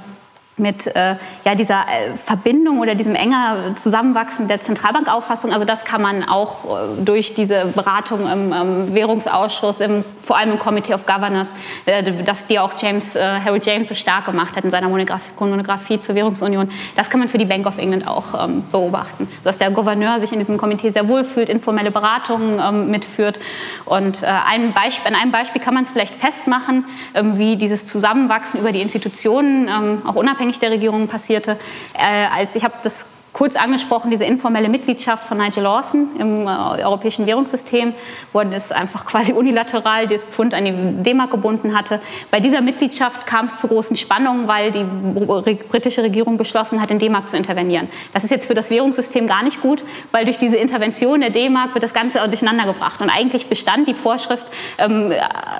mit 0.57 0.87
äh, 0.87 1.15
ja, 1.45 1.55
dieser 1.55 1.81
äh, 1.81 2.15
Verbindung 2.15 2.79
oder 2.79 2.95
diesem 2.95 3.15
enger 3.15 3.75
Zusammenwachsen 3.75 4.47
der 4.47 4.59
Zentralbankauffassung. 4.59 5.53
Also 5.53 5.65
das 5.65 5.85
kann 5.85 6.01
man 6.01 6.23
auch 6.23 6.65
äh, 6.65 7.03
durch 7.03 7.35
diese 7.35 7.65
Beratung 7.65 8.21
im 8.31 8.51
ähm, 8.51 8.93
Währungsausschuss, 8.93 9.81
im, 9.81 10.03
vor 10.21 10.37
allem 10.37 10.53
im 10.53 10.59
Committee 10.59 10.93
of 10.93 11.05
Governors, 11.05 11.55
äh, 11.85 12.11
das 12.23 12.47
die 12.47 12.57
auch 12.57 12.71
James, 12.77 13.15
äh, 13.15 13.21
Harry 13.21 13.61
James 13.63 13.89
so 13.89 13.95
stark 13.95 14.25
gemacht 14.25 14.55
hat 14.55 14.63
in 14.63 14.71
seiner 14.71 14.89
Monographie, 14.89 15.99
zur 15.99 16.15
Währungsunion, 16.15 16.71
das 16.95 17.09
kann 17.09 17.19
man 17.19 17.29
für 17.29 17.37
die 17.37 17.45
Bank 17.45 17.67
of 17.67 17.77
England 17.77 18.07
auch 18.07 18.43
ähm, 18.43 18.63
beobachten. 18.71 19.29
Dass 19.43 19.59
der 19.59 19.69
Gouverneur 19.69 20.19
sich 20.19 20.31
in 20.31 20.39
diesem 20.39 20.57
Komitee 20.57 20.89
sehr 20.89 21.07
wohl 21.07 21.23
fühlt, 21.23 21.49
informelle 21.49 21.91
Beratungen 21.91 22.59
ähm, 22.59 22.89
mitführt. 22.89 23.39
Und 23.85 24.23
äh, 24.23 24.25
ein 24.25 24.73
Beispiel, 24.73 25.13
an 25.13 25.19
einem 25.19 25.31
Beispiel 25.31 25.61
kann 25.61 25.75
man 25.75 25.83
es 25.83 25.91
vielleicht 25.91 26.15
festmachen, 26.15 26.85
ähm, 27.13 27.37
wie 27.37 27.57
dieses 27.57 27.85
Zusammenwachsen 27.85 28.59
über 28.59 28.71
die 28.71 28.81
Institutionen, 28.81 29.67
ähm, 29.67 30.01
auch 30.05 30.15
unabhängig 30.15 30.46
unabhängig 30.47 30.59
der 30.59 30.71
Regierung 30.71 31.07
passierte. 31.07 31.57
Äh, 31.93 32.27
als 32.33 32.55
ich 32.55 32.63
habe 32.63 32.75
das 32.83 33.16
kurz 33.37 33.55
angesprochen, 33.55 34.09
diese 34.09 34.25
informelle 34.25 34.67
Mitgliedschaft 34.67 35.27
von 35.27 35.37
Nigel 35.37 35.61
Lawson 35.61 36.07
im 36.17 36.47
äh, 36.47 36.81
europäischen 36.81 37.27
Währungssystem, 37.27 37.93
wo 38.33 38.41
es 38.41 38.71
einfach 38.71 39.05
quasi 39.11 39.31
unilateral 39.31 40.07
das 40.07 40.23
Pfund 40.23 40.55
an 40.55 40.65
die 40.65 41.03
D-Mark 41.03 41.29
gebunden 41.29 41.77
hatte. 41.77 42.01
Bei 42.31 42.39
dieser 42.39 42.61
Mitgliedschaft 42.61 43.27
kam 43.27 43.45
es 43.45 43.59
zu 43.59 43.67
großen 43.67 43.95
Spannungen, 43.95 44.47
weil 44.47 44.71
die 44.71 44.83
britische 45.69 46.01
Regierung 46.01 46.37
beschlossen 46.37 46.81
hat, 46.81 46.89
in 46.89 46.97
D-Mark 46.97 47.29
zu 47.29 47.37
intervenieren. 47.37 47.89
Das 48.11 48.23
ist 48.23 48.31
jetzt 48.31 48.47
für 48.47 48.55
das 48.55 48.71
Währungssystem 48.71 49.27
gar 49.27 49.43
nicht 49.43 49.61
gut, 49.61 49.83
weil 50.11 50.25
durch 50.25 50.39
diese 50.39 50.57
Intervention 50.57 51.21
der 51.21 51.29
D-Mark 51.29 51.75
wird 51.75 51.83
das 51.83 51.93
Ganze 51.93 52.27
durcheinander 52.27 52.65
gebracht. 52.65 53.01
Und 53.01 53.11
eigentlich 53.11 53.49
bestand 53.49 53.87
die 53.87 53.93
Vorschrift, 53.93 54.47
ähm, 54.79 55.13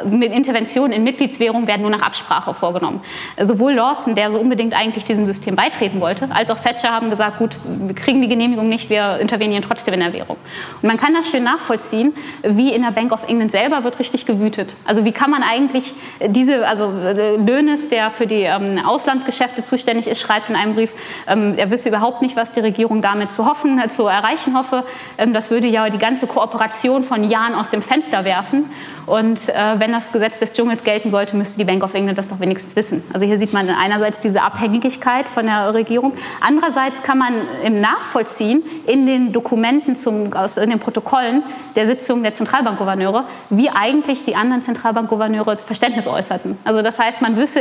mit 0.09 0.31
Interventionen 0.31 0.93
in 0.93 1.03
Mitgliedswährung 1.03 1.67
werden 1.67 1.83
nur 1.83 1.91
nach 1.91 2.01
Absprache 2.01 2.55
vorgenommen. 2.55 3.01
Sowohl 3.39 3.73
Lawson, 3.73 4.15
der 4.15 4.31
so 4.31 4.39
unbedingt 4.39 4.75
eigentlich 4.75 5.05
diesem 5.05 5.27
System 5.27 5.55
beitreten 5.55 6.01
wollte, 6.01 6.27
als 6.33 6.49
auch 6.49 6.59
Thatcher 6.59 6.89
haben 6.89 7.11
gesagt, 7.11 7.37
gut, 7.37 7.59
wir 7.67 7.95
kriegen 7.95 8.21
die 8.21 8.27
Genehmigung 8.27 8.69
nicht, 8.69 8.89
wir 8.89 9.19
intervenieren 9.19 9.63
trotzdem 9.63 9.93
in 9.93 9.99
der 10.01 10.13
Währung. 10.13 10.37
Und 10.81 10.87
man 10.87 10.97
kann 10.97 11.13
das 11.13 11.29
schön 11.29 11.43
nachvollziehen, 11.43 12.13
wie 12.43 12.73
in 12.73 12.81
der 12.81 12.91
Bank 12.91 13.11
of 13.11 13.27
England 13.27 13.51
selber 13.51 13.83
wird 13.83 13.99
richtig 13.99 14.25
gewütet. 14.25 14.75
Also 14.85 15.05
wie 15.05 15.11
kann 15.11 15.29
man 15.29 15.43
eigentlich 15.43 15.93
diese, 16.27 16.67
also 16.67 16.91
Löhnes, 17.37 17.89
der 17.89 18.09
für 18.09 18.27
die 18.27 18.43
ähm, 18.43 18.79
Auslandsgeschäfte 18.85 19.61
zuständig 19.61 20.07
ist, 20.07 20.19
schreibt 20.19 20.49
in 20.49 20.55
einem 20.55 20.75
Brief, 20.75 20.93
ähm, 21.27 21.55
er 21.57 21.71
wüsste 21.71 21.89
überhaupt 21.89 22.21
nicht, 22.21 22.35
was 22.35 22.51
die 22.51 22.59
Regierung 22.59 23.01
damit 23.01 23.31
zu 23.31 23.45
hoffen, 23.45 23.79
äh, 23.79 23.89
zu 23.89 24.07
erreichen 24.07 24.57
hoffe. 24.57 24.83
Ähm, 25.17 25.33
das 25.33 25.51
würde 25.51 25.67
ja 25.67 25.89
die 25.89 25.99
ganze 25.99 26.27
Kooperation 26.27 27.03
von 27.03 27.29
Jahren 27.29 27.55
aus 27.55 27.69
dem 27.69 27.81
Fenster 27.81 28.25
werfen. 28.25 28.69
Und 29.05 29.47
äh, 29.49 29.53
wenn 29.77 29.91
das 29.93 30.11
Gesetz 30.11 30.39
des 30.39 30.53
Dschungels 30.53 30.83
gelten 30.83 31.09
sollte, 31.09 31.35
müsste 31.37 31.57
die 31.57 31.63
Bank 31.63 31.83
of 31.83 31.93
England 31.93 32.17
das 32.17 32.27
doch 32.27 32.39
wenigstens 32.39 32.75
wissen. 32.75 33.03
Also 33.13 33.25
hier 33.25 33.37
sieht 33.37 33.53
man 33.53 33.69
einerseits 33.69 34.19
diese 34.19 34.41
Abhängigkeit 34.41 35.29
von 35.29 35.45
der 35.45 35.73
Regierung. 35.73 36.13
Andererseits 36.41 37.03
kann 37.03 37.17
man 37.17 37.33
im 37.63 37.81
Nachvollziehen 37.81 38.63
in 38.85 39.05
den 39.05 39.31
Dokumenten, 39.31 39.95
zum, 39.95 40.33
aus, 40.33 40.57
in 40.57 40.69
den 40.69 40.79
Protokollen 40.79 41.43
der 41.75 41.85
Sitzung 41.85 42.23
der 42.23 42.33
Zentralbankgouverneure, 42.33 43.25
wie 43.49 43.69
eigentlich 43.69 44.23
die 44.23 44.35
anderen 44.35 44.61
Zentralbankgouverneure 44.61 45.57
Verständnis 45.57 46.07
äußerten. 46.07 46.57
Also 46.63 46.81
das 46.81 46.99
heißt, 46.99 47.21
man 47.21 47.37
wisse, 47.37 47.59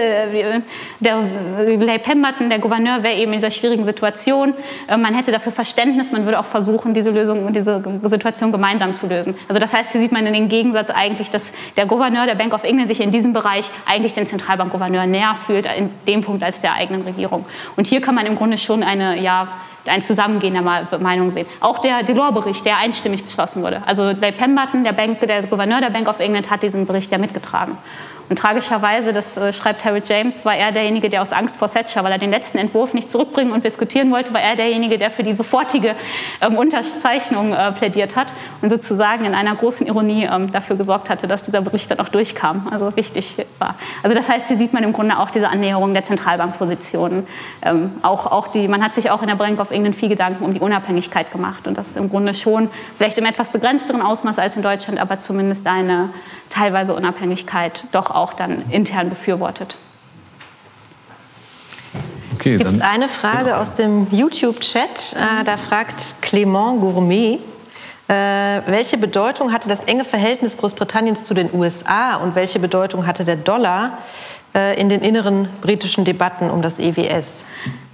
der 1.01 1.17
Lay 1.79 1.99
Pemberton, 1.99 2.49
der 2.51 2.59
Gouverneur, 2.59 3.03
wäre 3.03 3.15
eben 3.15 3.33
in 3.33 3.39
dieser 3.39 3.51
schwierigen 3.51 3.85
Situation. 3.85 4.55
Äh, 4.89 4.97
man 4.97 5.15
hätte 5.15 5.33
dafür 5.33 5.53
Verständnis, 5.53 6.13
man 6.13 6.25
würde 6.25 6.39
auch 6.39 6.45
versuchen, 6.45 6.95
diese 6.95 7.11
Lösung, 7.11 7.53
diese 7.53 7.83
Situation 8.05 8.53
gemeinsam 8.53 8.95
zu 8.95 9.07
lösen. 9.07 9.37
Also 9.49 9.61
das 9.61 9.73
heißt, 9.73 9.93
hier 9.93 10.01
sieht 10.01 10.13
man 10.13 10.27
in 10.27 10.33
den 10.33 10.49
Gegensatz 10.49 10.91
eigentlich, 10.91 11.31
dass 11.31 11.53
der 11.77 11.87
Gouverneur 11.87 12.27
der 12.27 12.35
Bank 12.35 12.53
of 12.55 12.65
England 12.65 12.89
sich 12.89 13.01
in 13.01 13.11
diesem 13.11 13.33
Bereich 13.33 13.71
eigentlich 13.87 14.13
den 14.13 14.27
Zentralbankgouverneur 14.27 15.07
näher 15.07 15.37
fühlt, 15.47 15.67
in 15.77 15.91
dem 16.07 16.23
Punkt 16.23 16.43
als 16.43 16.61
der 16.61 16.75
eigenen 16.75 17.03
Regierung. 17.03 17.45
Und 17.77 17.87
hier 17.87 18.01
kann 18.01 18.15
man 18.15 18.27
im 18.27 18.37
Grunde 18.37 18.59
schon 18.59 18.83
eine, 18.83 19.21
ja, 19.21 19.49
ein 19.89 20.03
Zusammengehen 20.03 20.55
der 20.55 20.99
Meinung 20.99 21.31
sehen. 21.31 21.47
Auch 21.61 21.79
der 21.79 22.03
Delors-Bericht, 22.03 22.65
der 22.65 22.79
einstimmig 22.79 23.25
beschlossen 23.25 23.63
wurde. 23.63 23.83
Also 23.87 24.13
der 24.13 24.33
Pemberton, 24.33 24.85
der, 24.85 24.93
Bank, 24.93 25.21
der 25.21 25.43
Gouverneur 25.43 25.81
der 25.81 25.91
Bank 25.91 26.09
of 26.09 26.21
England, 26.21 26.51
hat 26.51 26.63
diesen 26.63 26.87
Bericht 26.87 27.11
ja 27.13 27.19
mitgetragen. 27.19 27.79
Und 28.29 28.39
tragischerweise, 28.39 29.13
das 29.13 29.37
äh, 29.37 29.53
schreibt 29.53 29.85
Harold 29.85 30.09
James, 30.09 30.45
war 30.45 30.57
er 30.57 30.73
derjenige, 30.73 31.09
der 31.09 31.23
aus 31.23 31.33
Angst 31.33 31.57
vor 31.57 31.71
Thatcher, 31.71 32.03
weil 32.03 32.13
er 32.13 32.19
den 32.19 32.31
letzten 32.31 32.59
Entwurf 32.59 32.93
nicht 32.93 33.13
zurückbringen 33.13 33.53
und 33.53 33.65
diskutieren 33.65 34.11
wollte, 34.11 34.35
war 34.35 34.41
er 34.41 34.57
derjenige, 34.57 34.99
der 34.99 35.11
für 35.11 35.23
die 35.23 35.35
sofortige 35.35 35.95
ähm, 36.41 36.57
Unterzeichnung 36.57 37.53
äh, 37.53 37.73
plädiert 37.73 38.17
hat 38.17 38.33
und 38.63 38.71
sozusagen 38.71 39.25
in 39.25 39.35
einer 39.35 39.55
großen 39.55 39.87
Ironie 39.87 40.25
ähm, 40.25 40.51
dafür 40.51 40.77
gesorgt 40.77 41.09
hatte, 41.09 41.29
dass 41.29 41.43
dieser 41.43 41.61
Bericht 41.61 41.91
dann 41.91 42.01
auch 42.01 42.09
durchkam. 42.09 42.69
Also 42.71 42.95
wichtig 42.97 43.47
war. 43.59 43.77
Also 44.03 44.17
das 44.17 44.29
heißt, 44.29 44.49
hier 44.49 44.57
sieht 44.57 44.73
man 44.73 44.83
im 44.83 44.93
Grunde 44.93 45.19
auch 45.19 45.31
diese 45.31 45.49
Annäherung 45.49 45.95
der 45.95 46.03
Zentralbankpositionen. 46.03 47.27
Ähm, 47.63 47.93
auch, 48.03 48.27
auch 48.27 48.49
die, 48.49 48.67
man 48.67 48.83
hat 48.83 48.95
sich 48.95 49.11
auch 49.11 49.23
in 49.23 49.29
der 49.29 49.37
Bank 49.37 49.61
of 49.61 49.71
England 49.71 49.95
viel 49.95 50.09
Gedanken 50.09 50.45
um 50.45 50.53
die 50.53 50.61
Unabhängigkeit 50.61 51.31
gemacht 51.31 51.69
und 51.69 51.79
das 51.79 51.89
ist 51.89 51.97
im 51.97 52.11
Grunde 52.11 52.35
schon 52.35 52.71
vielleicht 52.95 53.19
im 53.19 53.25
etwas 53.25 53.51
begrenzteren 53.51 54.03
Ausmaß 54.03 54.39
als 54.39 54.57
in 54.57 54.63
Deutschland, 54.63 55.01
aber 55.01 55.19
zumindest 55.19 55.67
eine 55.67 56.11
teilweise 56.51 56.95
Unabhängigkeit 56.95 57.87
doch 57.93 58.11
auch 58.17 58.33
dann 58.33 58.71
intern 58.71 59.09
befürwortet. 59.09 59.77
Okay, 62.35 62.57
es 62.57 62.59
gibt 62.59 62.83
eine 62.83 63.09
Frage 63.09 63.51
ja. 63.51 63.61
aus 63.61 63.75
dem 63.75 64.09
YouTube-Chat. 64.11 65.15
Äh, 65.15 65.45
da 65.45 65.57
fragt 65.57 66.17
Clément 66.23 66.81
Gourmet, 66.81 67.39
äh, 68.09 68.13
welche 68.67 68.99
Bedeutung 68.99 69.53
hatte 69.53 69.69
das 69.69 69.81
enge 69.85 70.05
Verhältnis 70.05 70.57
Großbritanniens 70.57 71.25
zu 71.25 71.35
den 71.35 71.53
USA 71.53 72.17
und 72.17 72.35
welche 72.35 72.61
Bedeutung 72.61 73.07
hatte 73.07 73.25
der 73.25 73.37
Dollar 73.37 73.99
äh, 74.55 74.81
in 74.81 74.89
den 74.89 75.01
inneren 75.01 75.49
britischen 75.61 76.05
Debatten 76.05 76.51
um 76.51 76.63
das 76.63 76.79
EWS? 76.79 77.47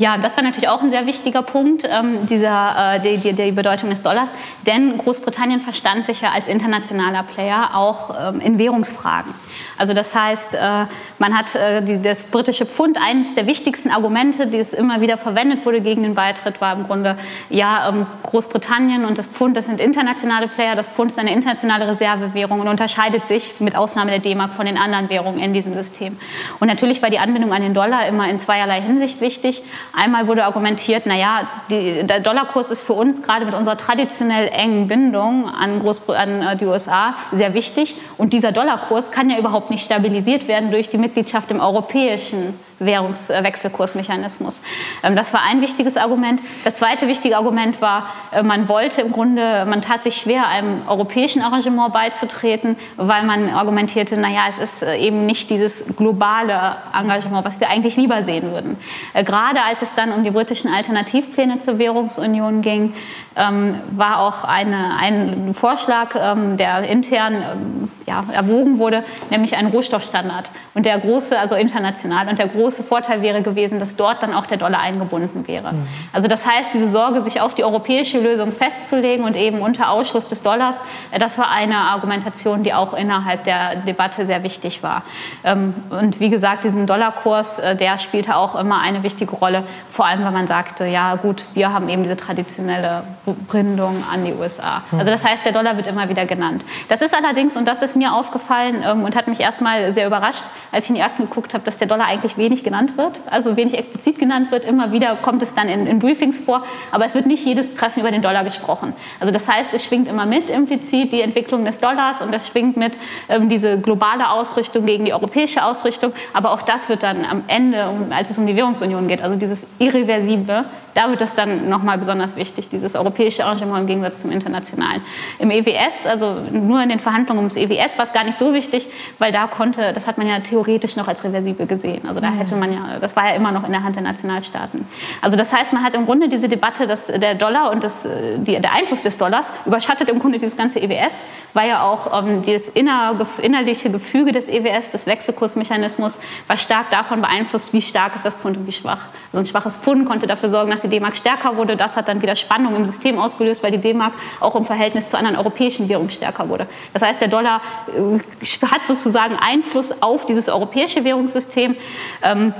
Ja, 0.03 0.17
das 0.19 0.37
war 0.37 0.43
natürlich 0.43 0.69
auch 0.69 0.83
ein 0.83 0.91
sehr 0.91 1.07
wichtiger 1.07 1.43
Punkt, 1.43 1.89
ähm, 1.89 2.27
dieser, 2.27 2.97
äh, 2.97 3.01
die, 3.01 3.19
die, 3.19 3.35
die, 3.35 3.53
Bedeutung 3.53 3.89
des 3.89 4.03
Dollars. 4.03 4.33
Denn 4.67 4.99
Großbritannien 4.99 5.61
verstand 5.61 6.07
sich 6.07 6.23
ja 6.23 6.33
als 6.33 6.49
internationaler 6.49 7.23
Player 7.23 7.71
auch 7.77 8.13
ähm, 8.21 8.41
in 8.41 8.59
Währungsfragen. 8.59 9.33
Also 9.79 9.95
das 9.95 10.15
heißt, 10.15 10.57
äh, 10.57 10.87
man 11.19 11.39
hat 11.39 11.55
äh, 11.55 11.83
die, 11.83 12.03
das 12.03 12.25
britische 12.25 12.67
Pfund, 12.67 12.99
eines 13.01 13.37
der 13.37 13.47
wichtigsten 13.47 13.91
Argumente, 13.91 14.49
die 14.49 14.59
es 14.59 14.73
immer 14.73 15.01
wieder 15.01 15.17
verwendet 15.17 15.65
wurde 15.65 15.81
gegen 15.81 16.03
den 16.03 16.17
Beitritt, 16.17 16.61
war 16.61 16.73
im 16.73 16.83
Grunde, 16.83 17.17
ja, 17.49 17.89
ähm, 17.89 18.07
Großbritannien 18.25 19.05
und 19.05 19.19
das 19.19 19.27
Pfund, 19.27 19.57
das 19.57 19.67
sind 19.67 19.81
internationale 19.81 20.49
Player, 20.49 20.75
das 20.75 20.89
Pfund 20.89 21.13
ist 21.13 21.19
eine 21.19 21.33
internationale 21.33 21.87
Reservewährung 21.87 22.61
und 22.61 22.69
unterscheidet 22.69 23.25
sich 23.25 23.61
mit 23.61 23.77
Ausnahme 23.77 24.11
der 24.11 24.21
D-Mark 24.21 24.55
von 24.55 24.67
den 24.67 24.79
anderen 24.79 25.11
Währungen 25.11 25.39
in 25.39 25.53
diesem 25.53 25.75
System. 25.75 26.17
Und 26.59 26.67
natürlich 26.67 27.03
war 27.03 27.11
die 27.11 27.19
Anbindung 27.19 27.53
an 27.53 27.63
den 27.63 27.75
Dollar 27.75 28.07
immer 28.07 28.29
in 28.29 28.39
zweierlei 28.39 28.81
Hinsicht 28.81 29.21
wichtig. 29.21 29.63
Einmal 29.95 30.27
wurde 30.27 30.45
argumentiert, 30.45 31.05
naja, 31.05 31.49
die, 31.71 32.07
der 32.07 32.21
Dollarkurs 32.21 32.71
ist 32.71 32.81
für 32.81 32.95
uns 32.95 33.23
gerade 33.23 33.45
mit 33.45 33.55
unserer 33.55 33.77
traditionell 33.77 34.49
engen 34.49 34.89
Bindung 34.89 35.49
an, 35.49 35.81
Groß 35.81 36.09
an 36.11 36.43
äh, 36.43 36.57
die 36.57 36.65
USA 36.65 37.15
sehr 37.31 37.53
wichtig. 37.53 37.97
Und 38.17 38.33
dieser 38.33 38.53
Dollarkurs 38.53 39.13
kann 39.13 39.29
ja 39.29 39.39
überhaupt 39.39 39.71
nicht 39.71 39.85
stabilisiert 39.85 40.49
werden 40.49 40.71
durch 40.71 40.89
die 40.89 40.99
Mitgliedschaft 40.99 41.51
im 41.51 41.61
europäischen 41.61 42.59
Währungswechselkursmechanismus. 42.79 44.63
Ähm, 45.03 45.17
das 45.17 45.33
war 45.33 45.43
ein 45.43 45.61
wichtiges 45.61 45.97
Argument. 45.97 46.41
Das 46.65 46.77
zweite 46.77 47.09
wichtige 47.09 47.37
Argument 47.37 47.81
war, 47.81 48.07
äh, 48.33 48.43
man 48.43 48.69
wollte 48.69 49.03
im 49.03 49.13
Grunde, 49.13 49.65
man 49.67 49.83
tat 49.83 50.03
sich 50.03 50.17
schwer, 50.17 50.49
einem 50.49 50.83
europäischen 50.87 51.43
Arrangement 51.43 51.93
beizutreten, 51.93 52.77
weil 52.97 53.25
man 53.25 53.51
argumentierte, 53.51 54.17
naja, 54.17 54.43
es 54.49 54.59
ist 54.59 54.83
äh, 54.83 54.97
eben 54.97 55.27
nicht 55.27 55.51
dieses 55.51 55.97
globale 55.97 56.77
Engagement, 56.99 57.45
was 57.45 57.61
wir 57.61 57.69
eigentlich 57.69 57.97
lieber 57.97 58.23
sehen 58.23 58.51
würden. 58.53 58.77
Äh, 59.15 59.25
gerade 59.25 59.63
als 59.63 59.83
es 59.83 59.95
dann 59.95 60.13
um 60.13 60.25
die 60.25 60.31
britischen 60.31 60.73
Alternativpläne 60.73 61.59
zur 61.59 61.79
Währungsunion 61.79 62.63
ging, 62.63 62.95
ähm, 63.37 63.77
war 63.93 64.21
auch 64.21 64.45
eine, 64.45 64.97
ein 64.99 65.55
Vorschlag, 65.55 66.15
ähm, 66.15 66.57
der 66.57 66.83
intern 66.85 67.35
ähm, 67.35 67.91
ja, 68.07 68.25
erwogen 68.33 68.79
wurde, 68.79 69.05
nämlich 69.31 69.57
ein 69.57 69.67
Rohstoffstandard. 69.67 70.51
Und 70.75 70.87
der 70.87 70.99
große, 70.99 71.39
also 71.39 71.55
international, 71.55 72.29
und 72.29 72.39
der 72.39 72.49
große 72.49 72.83
Vorteil 72.83 73.23
wäre 73.23 73.43
gewesen, 73.43 73.79
dass 73.79 73.97
dort 73.97 74.23
dann 74.23 74.33
auch 74.33 74.47
der 74.47 74.57
Dollar 74.57 74.81
eingebunden 74.81 75.47
wäre. 75.47 75.73
Mhm. 75.73 75.87
Also 76.13 76.29
das 76.29 76.47
heißt, 76.47 76.73
diese 76.73 76.89
Sorge, 76.89 77.21
sich 77.21 77.41
auf 77.41 77.55
die 77.55 77.65
europäische 77.65 78.19
Lösung 78.21 78.53
festzulegen 78.53 79.25
und 79.25 79.37
eben 79.37 79.61
unter 79.61 79.91
Ausschluss 79.91 80.29
des 80.29 80.43
Dollars, 80.43 80.77
äh, 81.11 81.19
das 81.19 81.39
war 81.39 81.51
eine 81.51 81.77
Argumentation, 81.77 82.63
die 82.63 82.73
auch 82.73 82.95
innerhalb 82.95 83.45
der 83.45 83.77
Debatte 83.77 84.27
sehr 84.27 84.43
wichtig 84.43 84.83
war. 84.83 85.03
Ähm, 85.45 85.75
und 85.91 86.21
wie 86.21 86.31
gesagt, 86.31 86.65
diesen 86.65 86.87
Dollarkurs, 86.87 87.59
äh, 87.59 87.77
der 87.77 87.99
spielte 87.99 88.37
auch 88.37 88.55
immer 88.55 88.81
eine 88.81 89.03
wichtige 89.03 89.33
Rolle, 89.33 89.65
vor 89.91 90.07
allem, 90.07 90.25
weil 90.25 90.33
man 90.33 90.47
sagte, 90.47 90.87
ja 90.87 91.17
gut, 91.17 91.45
wir 91.55 91.73
haben 91.73 91.89
eben 91.89 92.03
diese 92.03 92.17
traditionelle 92.17 93.05
Bindung 93.25 94.03
an 94.13 94.25
die 94.25 94.33
USA. 94.33 94.83
Also 94.91 95.11
das 95.11 95.25
heißt, 95.25 95.45
der 95.45 95.53
Dollar 95.53 95.77
wird 95.77 95.87
immer 95.87 96.09
wieder 96.09 96.27
genannt. 96.27 96.65
Das 96.89 97.03
ist 97.03 97.15
allerdings, 97.15 97.57
und 97.57 97.67
das 97.67 97.81
ist 97.81 97.95
mir 97.95 98.13
aufgefallen 98.13 98.83
ähm, 98.85 99.05
und 99.05 99.15
hat 99.15 99.29
mich 99.29 99.39
erstmal 99.39 99.93
sehr 99.93 100.09
überrascht, 100.09 100.43
als 100.73 100.87
ich 100.87 100.91
in 100.91 100.97
die 100.97 101.03
Akten 101.03 101.25
geguckt 101.25 101.55
habe, 101.55 101.65
dass 101.65 101.79
der 101.79 101.87
Dollar 101.87 102.07
eigentlich 102.07 102.37
wenig 102.37 102.65
genannt 102.65 102.97
wird, 102.97 103.21
also 103.31 103.57
wenig 103.57 103.79
explizit 103.79 104.19
genannt 104.19 104.51
wird. 104.51 104.65
Immer 104.65 104.91
wieder 104.91 105.15
kommt 105.17 105.41
es 105.43 105.55
dann 105.55 105.69
in, 105.69 105.87
in 105.87 106.01
Briefings 106.01 106.39
vor, 106.39 106.65
aber 106.91 107.05
es 107.05 107.15
wird 107.15 107.27
nicht 107.27 107.45
jedes 107.45 107.77
Treffen 107.77 108.01
über 108.01 108.11
den 108.11 108.23
Dollar 108.23 108.43
gesprochen. 108.43 108.93
Also 109.21 109.33
das 109.33 109.49
heißt, 109.49 109.73
es 109.73 109.85
schwingt 109.85 110.09
immer 110.09 110.27
mit 110.27 110.51
implizit 110.51 111.13
die 111.13 111.21
Entwicklung 111.21 111.65
des 111.65 111.79
Dollars 111.79 112.23
und 112.23 112.35
es 112.35 112.49
schwingt 112.49 112.77
mit 112.77 112.99
ähm, 113.29 113.49
diese 113.49 113.79
globale 113.79 114.31
Ausrichtung 114.31 114.85
gegen 114.85 115.05
die 115.05 115.13
europäische 115.13 115.65
Ausrichtung, 115.65 116.13
aber 116.33 116.51
auch 116.51 116.63
das 116.63 116.89
wird 116.89 117.05
dann 117.05 117.25
am 117.25 117.45
Ende, 117.47 117.87
als 118.11 118.31
es 118.31 118.39
um 118.39 118.49
die 118.49 118.57
Währungsunion 118.57 119.07
geht, 119.07 119.23
also 119.23 119.37
dieses 119.37 119.69
Irreversible, 119.79 120.65
da 120.95 121.09
wird 121.09 121.21
das 121.21 121.35
dann 121.35 121.69
nochmal 121.69 121.99
besonders 121.99 122.37
wichtig, 122.37 122.69
dieses 122.69 122.95
europäische 122.95 123.45
Arrangement 123.45 123.81
im 123.81 123.87
Gegensatz 123.87 124.23
zum 124.23 124.31
internationalen. 124.31 125.03
Im 125.39 125.51
EWS, 125.51 126.07
also 126.07 126.37
nur 126.51 126.83
in 126.83 126.89
den 126.89 127.01
Verhandlungen 127.01 127.39
ums 127.39 127.57
EWS, 127.57 127.99
war 127.99 128.05
es 128.05 128.13
gar 128.13 128.25
nicht 128.25 128.39
so 128.39 128.53
wichtig, 128.53 128.87
weil 129.19 129.33
da 129.33 129.47
konnte, 129.47 129.93
das 129.93 130.07
hat 130.07 130.19
man 130.19 130.27
ja 130.27 130.41
theoretisch 130.41 130.97
noch 130.97 131.09
als 131.09 131.25
reversibel 131.25 131.67
gesehen. 131.67 132.03
Also 132.07 132.21
da 132.21 132.31
mhm. 132.31 132.39
hätte 132.39 132.57
man 132.57 132.73
ja, 132.73 132.99
das 133.01 133.17
war 133.17 133.29
ja 133.29 133.35
immer 133.35 133.53
noch 133.53 133.65
in 133.65 133.73
der 133.73 133.83
Hand 133.83 133.97
der 133.97 134.03
Nationalstaaten. 134.03 134.87
Also 135.21 135.37
das 135.37 135.53
heißt, 135.53 135.73
man 135.73 135.83
hat 135.83 135.95
im 135.95 136.05
Grunde 136.05 136.29
diese 136.29 136.49
Debatte, 136.49 136.87
dass 136.87 137.07
der 137.07 137.35
Dollar 137.35 137.71
und 137.71 137.83
das, 137.83 138.07
die, 138.37 138.61
der 138.61 138.75
Einfluss 138.75 139.03
des 139.03 139.17
Dollars 139.17 139.53
überschattet 139.65 140.09
im 140.11 140.19
Grunde 140.19 140.39
dieses 140.39 140.57
ganze 140.57 140.81
EWS, 140.81 141.15
weil 141.55 141.69
ja 141.69 141.83
auch 141.83 142.23
ähm, 142.23 142.43
das 142.45 142.69
inner, 142.69 143.19
innerliche 143.41 143.91
Gefüge 143.91 144.33
des 144.33 144.49
EWS, 144.49 144.93
des 144.93 145.07
Wechselkursmechanismus, 145.07 146.19
war 146.47 146.57
stark 146.57 146.91
davon 146.91 147.23
beeinflusst, 147.23 147.73
wie 147.73 147.83
stark 147.83 148.15
ist 148.15 148.25
das 148.25 148.35
Pfund 148.35 148.57
und 148.57 148.67
wie 148.67 148.73
schwach. 148.73 149.07
Also 149.33 149.41
ein 149.41 149.47
schwaches 149.47 149.77
Pfund 149.77 150.05
konnte 150.07 150.27
dafür 150.27 150.49
sorgen, 150.49 150.71
dass 150.71 150.82
die 150.83 150.89
D-Mark 150.89 151.17
stärker 151.17 151.57
wurde. 151.57 151.77
Das 151.77 151.97
hat 151.97 152.09
dann 152.09 152.23
wieder 152.23 152.37
Spannung 152.37 152.77
im 152.77 152.87
System 152.87 153.19
ausgelöst, 153.19 153.63
weil 153.63 153.71
die 153.71 153.79
D-Mark 153.79 154.13
auch 154.41 154.57
im 154.57 154.65
Verhältnis 154.65 155.09
zu 155.09 155.17
anderen 155.17 155.37
europäischen 155.37 155.89
Währungen 155.89 156.11
stärker 156.11 156.49
wurde. 156.49 156.67
Das 156.93 157.03
heißt, 157.03 157.21
der 157.21 157.29
Dollar 157.29 157.61
äh, 157.89 158.67
hat 158.67 158.87
sozusagen 158.87 159.37
Einfluss 159.37 160.03
auf 160.03 160.27
dieses 160.27 160.49
europäische 160.49 161.05
Währungssystem. 161.05 161.77
Ähm, 162.23 162.55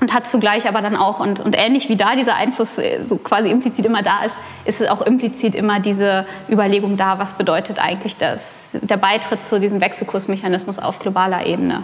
und 0.00 0.14
hat 0.14 0.26
zugleich 0.26 0.68
aber 0.68 0.80
dann 0.80 0.96
auch, 0.96 1.20
und, 1.20 1.40
und 1.40 1.56
ähnlich 1.58 1.88
wie 1.88 1.96
da 1.96 2.14
dieser 2.14 2.36
Einfluss 2.36 2.78
äh, 2.78 3.02
so 3.02 3.16
quasi 3.16 3.50
implizit 3.50 3.84
immer 3.84 4.02
da 4.02 4.22
ist, 4.24 4.36
ist 4.64 4.80
es 4.80 4.88
auch 4.88 5.02
implizit 5.02 5.54
immer 5.54 5.80
diese 5.80 6.24
Überlegung 6.48 6.96
da, 6.96 7.18
was 7.18 7.34
bedeutet 7.34 7.78
eigentlich 7.78 8.16
das, 8.16 8.70
der 8.72 8.96
Beitritt 8.96 9.42
zu 9.42 9.58
diesem 9.58 9.80
Wechselkursmechanismus 9.80 10.78
auf 10.78 10.98
globaler 10.98 11.46
Ebene. 11.46 11.82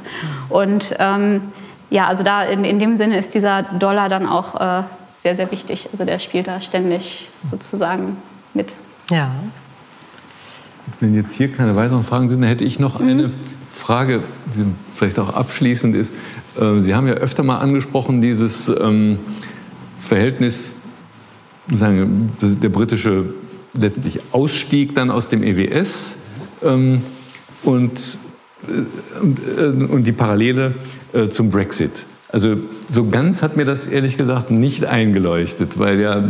Und 0.48 0.94
ähm, 0.98 1.52
ja, 1.90 2.06
also 2.06 2.22
da 2.22 2.44
in, 2.44 2.64
in 2.64 2.78
dem 2.78 2.96
Sinne 2.96 3.16
ist 3.16 3.34
dieser 3.34 3.62
Dollar 3.62 4.08
dann 4.08 4.28
auch 4.28 4.60
äh, 4.60 4.82
sehr, 5.24 5.34
sehr 5.34 5.50
wichtig. 5.50 5.88
Also 5.90 6.04
der 6.04 6.18
spielt 6.18 6.48
da 6.48 6.60
ständig 6.60 7.28
sozusagen 7.50 8.18
mit. 8.52 8.74
Ja. 9.10 9.34
Wenn 11.00 11.14
jetzt 11.14 11.34
hier 11.34 11.50
keine 11.50 11.74
weiteren 11.76 12.04
Fragen 12.04 12.28
sind, 12.28 12.42
dann 12.42 12.48
hätte 12.50 12.64
ich 12.64 12.78
noch 12.78 13.00
eine 13.00 13.28
mhm. 13.28 13.34
Frage, 13.72 14.20
die 14.54 14.66
vielleicht 14.94 15.18
auch 15.18 15.32
abschließend 15.32 15.96
ist. 15.96 16.12
Äh, 16.60 16.80
Sie 16.80 16.94
haben 16.94 17.08
ja 17.08 17.14
öfter 17.14 17.42
mal 17.42 17.56
angesprochen, 17.56 18.20
dieses 18.20 18.68
ähm, 18.68 19.18
Verhältnis, 19.96 20.76
sagen, 21.72 22.32
der 22.42 22.68
britische 22.68 23.32
letztlich 23.72 24.20
Ausstieg 24.30 24.94
dann 24.94 25.10
aus 25.10 25.28
dem 25.28 25.42
EWS 25.42 26.18
ähm, 26.62 27.00
und, 27.62 27.98
äh, 28.68 29.20
und, 29.22 29.40
äh, 29.58 29.84
und, 29.90 30.06
die 30.06 30.12
Parallele 30.12 30.74
zum 31.30 31.48
Brexit. 31.48 32.04
Also 32.34 32.56
so 32.88 33.08
ganz 33.08 33.42
hat 33.42 33.56
mir 33.56 33.64
das 33.64 33.86
ehrlich 33.86 34.16
gesagt 34.16 34.50
nicht 34.50 34.84
eingeleuchtet, 34.86 35.78
weil 35.78 36.00
ja 36.00 36.24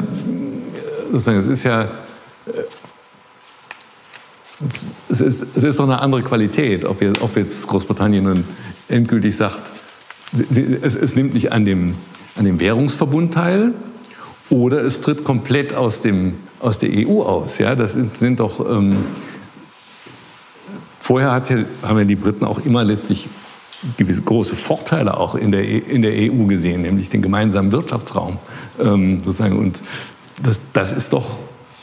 sozusagen 1.10 1.38
es 1.38 1.46
ist 1.46 1.64
ja 1.64 1.88
es 5.08 5.22
ist, 5.22 5.46
es 5.56 5.64
ist 5.64 5.78
doch 5.78 5.84
eine 5.84 6.02
andere 6.02 6.22
Qualität, 6.22 6.84
ob 6.84 7.00
jetzt, 7.00 7.66
Großbritannien 7.68 8.22
nun 8.22 8.44
endgültig 8.90 9.34
sagt, 9.34 9.72
es, 10.82 10.94
es, 10.94 11.16
nimmt 11.16 11.32
nicht 11.32 11.52
an 11.52 11.64
dem, 11.64 11.94
an 12.36 12.44
dem 12.44 12.60
Währungsverbund 12.60 13.32
teil 13.32 13.72
oder 14.50 14.84
es 14.84 15.00
tritt 15.00 15.24
komplett 15.24 15.72
aus, 15.72 16.02
dem, 16.02 16.34
aus 16.60 16.78
der 16.78 16.90
EU 16.92 17.22
aus. 17.22 17.56
Ja, 17.56 17.74
das 17.74 17.94
sind 17.94 18.40
doch 18.40 18.60
ähm, 18.70 19.06
vorher 20.98 21.32
hat, 21.32 21.50
haben 21.50 21.96
ja 21.96 22.04
die 22.04 22.16
Briten 22.16 22.44
auch 22.44 22.62
immer 22.66 22.84
letztlich 22.84 23.30
gewisse 23.96 24.22
große 24.22 24.54
Vorteile 24.54 25.16
auch 25.16 25.34
in 25.34 25.52
der, 25.52 25.68
in 25.68 26.02
der 26.02 26.12
EU 26.12 26.44
gesehen, 26.46 26.82
nämlich 26.82 27.10
den 27.10 27.22
gemeinsamen 27.22 27.72
Wirtschaftsraum. 27.72 28.38
Ähm, 28.80 29.18
sozusagen. 29.24 29.58
Und 29.58 29.82
das, 30.42 30.60
das 30.72 30.92
ist 30.92 31.12
doch, 31.12 31.38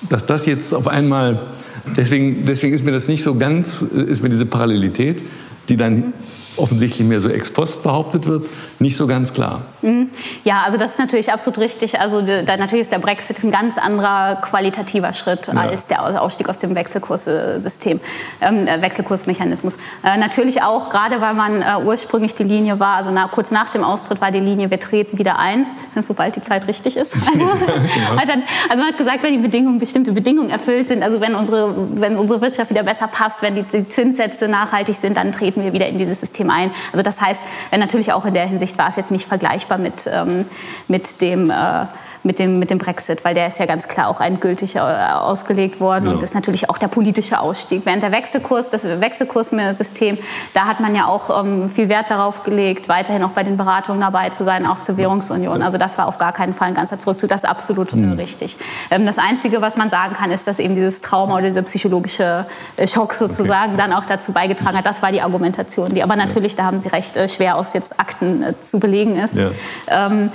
dass 0.09 0.25
das 0.25 0.45
jetzt 0.45 0.73
auf 0.73 0.87
einmal, 0.87 1.47
deswegen, 1.95 2.45
deswegen 2.45 2.73
ist 2.73 2.83
mir 2.83 2.91
das 2.91 3.07
nicht 3.07 3.23
so 3.23 3.35
ganz, 3.35 3.81
ist 3.81 4.23
mir 4.23 4.29
diese 4.29 4.45
Parallelität, 4.45 5.23
die 5.69 5.77
dann 5.77 6.13
offensichtlich 6.57 7.07
mehr 7.07 7.19
so 7.19 7.29
ex 7.29 7.51
post 7.51 7.83
behauptet 7.83 8.27
wird, 8.27 8.47
nicht 8.79 8.97
so 8.97 9.07
ganz 9.07 9.33
klar. 9.33 9.61
Mhm. 9.81 10.09
Ja, 10.43 10.63
also 10.63 10.77
das 10.77 10.91
ist 10.91 10.99
natürlich 10.99 11.31
absolut 11.31 11.59
richtig. 11.59 11.99
Also 11.99 12.21
da, 12.21 12.57
natürlich 12.57 12.81
ist 12.81 12.91
der 12.91 12.99
Brexit 12.99 13.43
ein 13.43 13.51
ganz 13.51 13.77
anderer 13.77 14.35
qualitativer 14.41 15.13
Schritt 15.13 15.47
ja. 15.47 15.53
als 15.53 15.87
der 15.87 16.21
Ausstieg 16.21 16.49
aus 16.49 16.59
dem 16.59 16.75
Wechselkurssystem, 16.75 17.99
ähm, 18.41 18.67
äh, 18.67 18.81
Wechselkursmechanismus. 18.81 19.77
Äh, 20.03 20.17
natürlich 20.17 20.61
auch, 20.61 20.89
gerade 20.89 21.21
weil 21.21 21.33
man 21.33 21.61
äh, 21.61 21.65
ursprünglich 21.83 22.33
die 22.35 22.43
Linie 22.43 22.79
war, 22.79 22.97
also 22.97 23.11
na, 23.11 23.27
kurz 23.27 23.51
nach 23.51 23.69
dem 23.69 23.83
Austritt 23.83 24.21
war 24.21 24.31
die 24.31 24.39
Linie, 24.39 24.69
wir 24.69 24.79
treten 24.79 25.17
wieder 25.17 25.39
ein, 25.39 25.65
sobald 25.99 26.35
die 26.35 26.41
Zeit 26.41 26.67
richtig 26.67 26.97
ist. 26.97 27.15
Also, 27.31 27.45
genau. 27.45 28.11
also 28.69 28.83
man 28.83 28.91
hat 28.91 28.97
gesagt, 28.97 29.23
wenn 29.23 29.33
die 29.33 29.39
Bedingungen, 29.39 29.79
bestimmte 29.79 30.11
Bedingungen 30.11 30.49
erfüllt 30.49 30.87
sind, 30.87 31.01
also 31.01 31.21
wenn 31.21 31.33
unsere, 31.33 31.73
wenn 31.95 32.17
unsere 32.17 32.41
Wirtschaft 32.41 32.69
wieder 32.69 32.83
besser 32.83 33.07
passt, 33.07 33.41
wenn 33.41 33.55
die, 33.55 33.63
die 33.63 33.87
Zinssätze 33.87 34.47
nachhaltig 34.49 34.95
sind, 34.95 35.15
dann 35.15 35.31
treten 35.31 35.63
wir 35.63 35.71
wieder 35.71 35.87
in 35.87 35.97
dieses 35.97 36.19
System 36.19 36.40
ein. 36.49 36.71
Also 36.91 37.03
das 37.03 37.21
heißt, 37.21 37.43
äh, 37.71 37.77
natürlich 37.77 38.13
auch 38.13 38.25
in 38.25 38.33
der 38.33 38.47
Hinsicht 38.47 38.77
war 38.77 38.87
es 38.87 38.95
jetzt 38.95 39.11
nicht 39.11 39.27
vergleichbar 39.27 39.77
mit, 39.77 40.09
ähm, 40.11 40.45
mit 40.87 41.21
dem 41.21 41.49
äh, 41.49 41.85
mit 42.23 42.39
dem, 42.39 42.59
mit 42.59 42.69
dem 42.69 42.77
Brexit, 42.77 43.25
weil 43.25 43.33
der 43.33 43.47
ist 43.47 43.59
ja 43.59 43.65
ganz 43.65 43.87
klar 43.87 44.07
auch 44.07 44.21
endgültig 44.21 44.75
äh, 44.75 44.79
ausgelegt 44.79 45.79
worden 45.79 46.07
ja. 46.07 46.11
und 46.13 46.23
ist 46.23 46.35
natürlich 46.35 46.69
auch 46.69 46.77
der 46.77 46.87
politische 46.87 47.39
Ausstieg. 47.39 47.81
Während 47.85 48.03
der 48.03 48.11
Wechselkurs, 48.11 48.69
das 48.69 48.83
Wechselkurssystem, 48.85 50.17
da 50.53 50.65
hat 50.65 50.79
man 50.79 50.93
ja 50.93 51.07
auch 51.07 51.43
ähm, 51.43 51.69
viel 51.69 51.89
Wert 51.89 52.09
darauf 52.09 52.43
gelegt, 52.43 52.89
weiterhin 52.89 53.23
auch 53.23 53.31
bei 53.31 53.43
den 53.43 53.57
Beratungen 53.57 54.01
dabei 54.01 54.29
zu 54.29 54.43
sein, 54.43 54.67
auch 54.67 54.79
zur 54.79 54.97
Währungsunion. 54.97 55.61
Also 55.61 55.77
das 55.77 55.97
war 55.97 56.07
auf 56.07 56.17
gar 56.17 56.31
keinen 56.31 56.53
Fall 56.53 56.69
ein 56.69 56.73
ganzer 56.73 56.99
Zurückzug, 56.99 57.29
das 57.29 57.43
ist 57.43 57.49
absolut 57.49 57.95
mhm. 57.95 58.13
richtig. 58.13 58.57
Ähm, 58.91 59.05
das 59.05 59.17
Einzige, 59.17 59.61
was 59.61 59.77
man 59.77 59.89
sagen 59.89 60.13
kann, 60.13 60.31
ist, 60.31 60.47
dass 60.47 60.59
eben 60.59 60.75
dieses 60.75 61.01
Trauma 61.01 61.35
oder 61.35 61.47
dieser 61.47 61.63
psychologische 61.63 62.45
äh, 62.77 62.87
Schock 62.87 63.13
sozusagen 63.13 63.73
okay. 63.73 63.81
dann 63.81 63.93
auch 63.93 64.05
dazu 64.05 64.31
beigetragen 64.31 64.77
hat. 64.77 64.85
Das 64.85 65.01
war 65.01 65.11
die 65.11 65.21
Argumentation, 65.21 65.89
die 65.93 66.03
aber 66.03 66.15
natürlich, 66.15 66.53
ja. 66.53 66.57
da 66.57 66.63
haben 66.65 66.77
Sie 66.77 66.87
recht, 66.89 67.17
schwer 67.31 67.55
aus 67.55 67.73
jetzt 67.73 67.99
Akten 67.99 68.43
äh, 68.43 68.59
zu 68.59 68.79
belegen 68.79 69.15
ist. 69.15 69.37
Ja. 69.37 69.49
Ähm, 69.87 70.31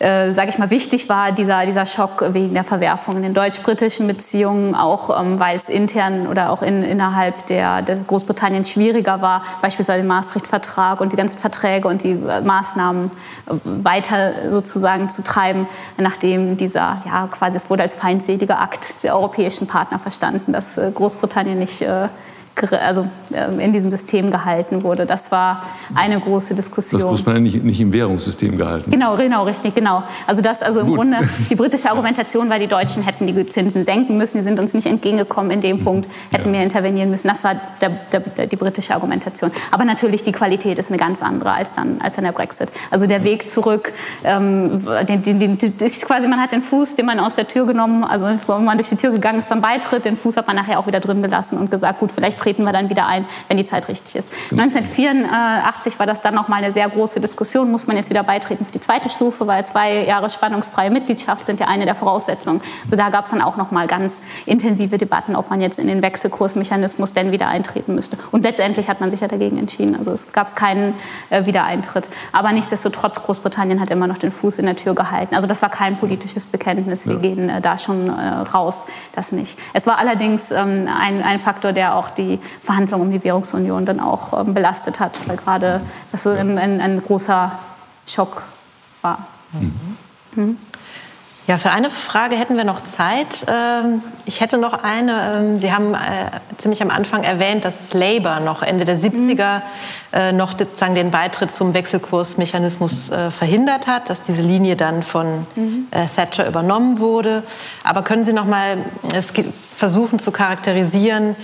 äh, 0.00 0.30
sage 0.30 0.48
ich 0.48 0.58
mal, 0.58 0.70
wichtig 0.70 1.10
war 1.10 1.30
dieser, 1.30 1.66
dieser 1.66 1.84
Schock 1.84 2.24
wegen 2.30 2.54
der 2.54 2.64
Verwerfung 2.64 3.16
in 3.16 3.22
den 3.22 3.34
deutsch-britischen 3.34 4.06
Beziehungen, 4.06 4.74
auch 4.74 5.20
ähm, 5.20 5.38
weil 5.38 5.56
es 5.56 5.68
intern 5.68 6.26
oder 6.26 6.50
auch 6.50 6.62
in, 6.62 6.82
innerhalb 6.82 7.46
der, 7.46 7.82
der 7.82 7.98
Großbritannien 7.98 8.64
schwieriger 8.64 9.20
war, 9.20 9.42
beispielsweise 9.60 9.98
den 9.98 10.06
Maastricht-Vertrag 10.06 11.02
und 11.02 11.12
die 11.12 11.16
ganzen 11.16 11.38
Verträge 11.38 11.86
und 11.86 12.02
die 12.02 12.12
äh, 12.12 12.40
Maßnahmen 12.40 13.10
weiter 13.64 14.50
sozusagen 14.50 15.10
zu 15.10 15.22
treiben, 15.22 15.68
nachdem 15.98 16.56
dieser, 16.56 17.02
ja, 17.06 17.28
quasi 17.30 17.58
es 17.58 17.68
wurde 17.68 17.82
als 17.82 17.94
feindseliger 17.94 18.58
Akt 18.58 19.02
der 19.02 19.14
europäischen 19.14 19.66
Partner 19.66 19.98
verstanden, 19.98 20.52
dass 20.52 20.78
äh, 20.78 20.90
Großbritannien 20.94 21.58
nicht 21.58 21.82
äh, 21.82 22.08
also 22.72 23.06
ähm, 23.32 23.58
in 23.60 23.72
diesem 23.72 23.90
System 23.90 24.30
gehalten 24.30 24.82
wurde. 24.82 25.06
Das 25.06 25.32
war 25.32 25.62
eine 25.94 26.20
große 26.20 26.54
Diskussion. 26.54 27.00
Das 27.00 27.10
muss 27.10 27.26
man 27.26 27.36
ja 27.36 27.40
nicht, 27.40 27.64
nicht 27.64 27.80
im 27.80 27.92
Währungssystem 27.92 28.56
gehalten. 28.56 28.90
Genau, 28.90 29.16
genau, 29.16 29.44
richtig, 29.44 29.74
genau. 29.74 30.02
Also 30.26 30.42
das, 30.42 30.62
also 30.62 30.80
im 30.80 30.88
Gut. 30.88 30.96
Grunde 30.96 31.18
die 31.48 31.54
britische 31.56 31.90
Argumentation 31.90 32.50
war, 32.50 32.58
die 32.58 32.66
Deutschen 32.66 33.02
hätten 33.02 33.26
die 33.26 33.46
Zinsen 33.46 33.82
senken 33.82 34.18
müssen, 34.18 34.36
die 34.36 34.42
sind 34.42 34.58
uns 34.60 34.74
nicht 34.74 34.86
entgegengekommen 34.86 35.50
in 35.50 35.60
dem 35.60 35.78
mhm. 35.78 35.84
Punkt, 35.84 36.08
hätten 36.30 36.48
ja. 36.48 36.54
wir 36.54 36.62
intervenieren 36.62 37.10
müssen. 37.10 37.28
Das 37.28 37.44
war 37.44 37.54
der, 37.80 37.90
der, 38.12 38.46
die 38.46 38.56
britische 38.56 38.94
Argumentation. 38.94 39.50
Aber 39.70 39.84
natürlich 39.84 40.22
die 40.22 40.32
Qualität 40.32 40.78
ist 40.78 40.90
eine 40.90 40.98
ganz 40.98 41.22
andere 41.22 41.52
als 41.52 41.72
dann, 41.72 42.00
als 42.00 42.16
dann 42.16 42.24
der 42.24 42.32
Brexit. 42.32 42.70
Also 42.90 43.06
der 43.06 43.24
Weg 43.24 43.46
zurück, 43.46 43.92
ähm, 44.24 44.84
den, 45.08 45.22
den, 45.22 45.38
den, 45.38 45.58
quasi 46.02 46.28
man 46.28 46.40
hat 46.40 46.52
den 46.52 46.62
Fuß, 46.62 46.96
den 46.96 47.06
man 47.06 47.20
aus 47.20 47.36
der 47.36 47.48
Tür 47.48 47.66
genommen, 47.66 48.04
also 48.04 48.28
wo 48.46 48.58
man 48.58 48.76
durch 48.76 48.90
die 48.90 48.96
Tür 48.96 49.12
gegangen 49.12 49.38
ist 49.38 49.48
beim 49.48 49.60
Beitritt, 49.60 50.04
den 50.04 50.16
Fuß 50.16 50.36
hat 50.36 50.46
man 50.46 50.56
nachher 50.56 50.78
auch 50.78 50.86
wieder 50.86 51.00
drin 51.00 51.22
gelassen 51.22 51.58
und 51.58 51.70
gesagt, 51.70 52.00
gut, 52.00 52.12
vielleicht 52.12 52.39
treten 52.40 52.64
wir 52.64 52.72
dann 52.72 52.90
wieder 52.90 53.06
ein, 53.06 53.26
wenn 53.48 53.56
die 53.56 53.64
Zeit 53.64 53.88
richtig 53.88 54.16
ist. 54.16 54.32
Genau. 54.50 54.62
1984 54.62 55.98
war 55.98 56.06
das 56.06 56.20
dann 56.20 56.34
noch 56.34 56.48
mal 56.48 56.56
eine 56.56 56.70
sehr 56.70 56.88
große 56.88 57.20
Diskussion, 57.20 57.70
muss 57.70 57.86
man 57.86 57.96
jetzt 57.96 58.10
wieder 58.10 58.22
beitreten 58.22 58.64
für 58.64 58.72
die 58.72 58.80
zweite 58.80 59.08
Stufe, 59.08 59.46
weil 59.46 59.64
zwei 59.64 60.04
Jahre 60.04 60.30
spannungsfreie 60.30 60.90
Mitgliedschaft 60.90 61.46
sind 61.46 61.60
ja 61.60 61.68
eine 61.68 61.84
der 61.84 61.94
Voraussetzungen. 61.94 62.60
Also 62.84 62.96
da 62.96 63.10
gab 63.10 63.24
es 63.24 63.30
dann 63.30 63.42
auch 63.42 63.56
noch 63.56 63.70
mal 63.70 63.86
ganz 63.86 64.22
intensive 64.46 64.98
Debatten, 64.98 65.36
ob 65.36 65.50
man 65.50 65.60
jetzt 65.60 65.78
in 65.78 65.86
den 65.86 66.02
Wechselkursmechanismus 66.02 67.12
denn 67.12 67.32
wieder 67.32 67.48
eintreten 67.48 67.94
müsste. 67.94 68.16
Und 68.30 68.42
letztendlich 68.42 68.88
hat 68.88 69.00
man 69.00 69.10
sich 69.10 69.20
ja 69.20 69.28
dagegen 69.28 69.58
entschieden. 69.58 69.96
Also 69.96 70.12
es 70.12 70.32
gab 70.32 70.54
keinen 70.54 70.94
äh, 71.30 71.46
Wiedereintritt. 71.46 72.08
Aber 72.32 72.52
nichtsdestotrotz, 72.52 73.22
Großbritannien 73.22 73.80
hat 73.80 73.90
immer 73.90 74.06
noch 74.06 74.18
den 74.18 74.30
Fuß 74.30 74.58
in 74.58 74.66
der 74.66 74.76
Tür 74.76 74.94
gehalten. 74.94 75.34
Also 75.34 75.46
das 75.46 75.62
war 75.62 75.68
kein 75.68 75.96
politisches 75.96 76.46
Bekenntnis. 76.46 77.06
Wir 77.06 77.14
ja. 77.14 77.20
gehen 77.20 77.48
äh, 77.48 77.60
da 77.60 77.78
schon 77.78 78.08
äh, 78.08 78.28
raus. 78.52 78.86
Das 79.14 79.32
nicht. 79.32 79.58
Es 79.72 79.86
war 79.86 79.98
allerdings 79.98 80.50
ähm, 80.50 80.88
ein, 80.88 81.22
ein 81.22 81.38
Faktor, 81.38 81.72
der 81.72 81.94
auch 81.96 82.10
die 82.10 82.29
Verhandlungen 82.60 83.06
um 83.06 83.12
die 83.12 83.24
Währungsunion 83.24 83.84
dann 83.86 83.98
auch 83.98 84.38
ähm, 84.38 84.54
belastet 84.54 85.00
hat, 85.00 85.20
weil 85.26 85.36
gerade 85.36 85.80
das 86.12 86.26
ein, 86.26 86.58
ein, 86.58 86.80
ein 86.80 87.02
großer 87.02 87.58
Schock 88.06 88.42
war. 89.02 89.26
Mhm. 89.52 89.96
Mhm. 90.34 90.58
Ja, 91.50 91.58
für 91.58 91.70
eine 91.70 91.90
Frage 91.90 92.36
hätten 92.36 92.56
wir 92.56 92.62
noch 92.62 92.84
Zeit. 92.84 93.44
Ähm, 93.48 94.02
ich 94.24 94.40
hätte 94.40 94.56
noch 94.56 94.84
eine. 94.84 95.34
Ähm, 95.34 95.58
Sie 95.58 95.72
haben 95.72 95.94
äh, 95.94 95.98
ziemlich 96.58 96.80
am 96.80 96.90
Anfang 96.90 97.24
erwähnt, 97.24 97.64
dass 97.64 97.92
Labour 97.92 98.38
noch 98.38 98.62
Ende 98.62 98.84
der 98.84 98.96
70er 98.96 99.56
mhm. 99.56 99.62
Äh, 100.12 100.32
noch 100.32 100.58
sozusagen 100.58 100.96
den 100.96 101.12
Beitritt 101.12 101.52
zum 101.52 101.72
Wechselkursmechanismus 101.72 103.10
äh, 103.10 103.30
verhindert 103.30 103.86
hat, 103.86 104.10
dass 104.10 104.22
diese 104.22 104.42
Linie 104.42 104.74
dann 104.74 105.04
von 105.04 105.46
mhm. 105.54 105.86
Thatcher 106.16 106.48
übernommen 106.48 106.98
wurde. 106.98 107.44
Aber 107.84 108.02
können 108.02 108.24
Sie 108.24 108.32
noch 108.32 108.44
mal 108.44 108.78
versuchen 109.76 110.18
zu 110.18 110.32
charakterisieren, 110.32 111.36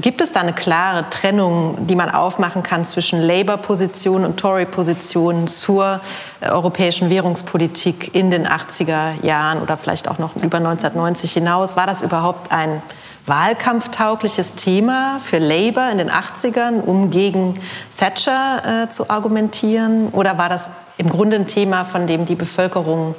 Gibt 0.00 0.20
es 0.22 0.32
da 0.32 0.40
eine 0.40 0.52
klare 0.52 1.08
Trennung, 1.10 1.86
die 1.86 1.96
man 1.96 2.08
aufmachen 2.08 2.62
kann 2.62 2.84
zwischen 2.84 3.20
Labour-Position 3.20 4.24
und 4.24 4.38
Tory-Position 4.38 5.48
zur 5.48 6.00
äh, 6.40 6.48
europäischen 6.48 7.10
Währungspolitik 7.10 8.14
in 8.14 8.30
den 8.30 8.46
80er 8.46 9.22
Jahren 9.24 9.60
oder 9.60 9.76
vielleicht 9.76 10.08
auch 10.08 10.18
noch 10.18 10.34
über 10.36 10.56
1990 10.58 11.32
hinaus? 11.32 11.76
War 11.76 11.86
das 11.86 12.02
überhaupt 12.02 12.52
ein 12.52 12.80
wahlkampftaugliches 13.26 14.54
Thema 14.54 15.18
für 15.20 15.38
Labour 15.38 15.90
in 15.90 15.98
den 15.98 16.10
80ern, 16.10 16.80
um 16.80 17.10
gegen 17.10 17.54
Thatcher 17.98 18.84
äh, 18.84 18.88
zu 18.88 19.10
argumentieren? 19.10 20.08
Oder 20.08 20.38
war 20.38 20.48
das 20.48 20.70
im 20.96 21.08
Grunde 21.08 21.36
ein 21.36 21.46
Thema, 21.46 21.84
von 21.84 22.06
dem 22.06 22.24
die 22.24 22.34
Bevölkerung 22.34 23.14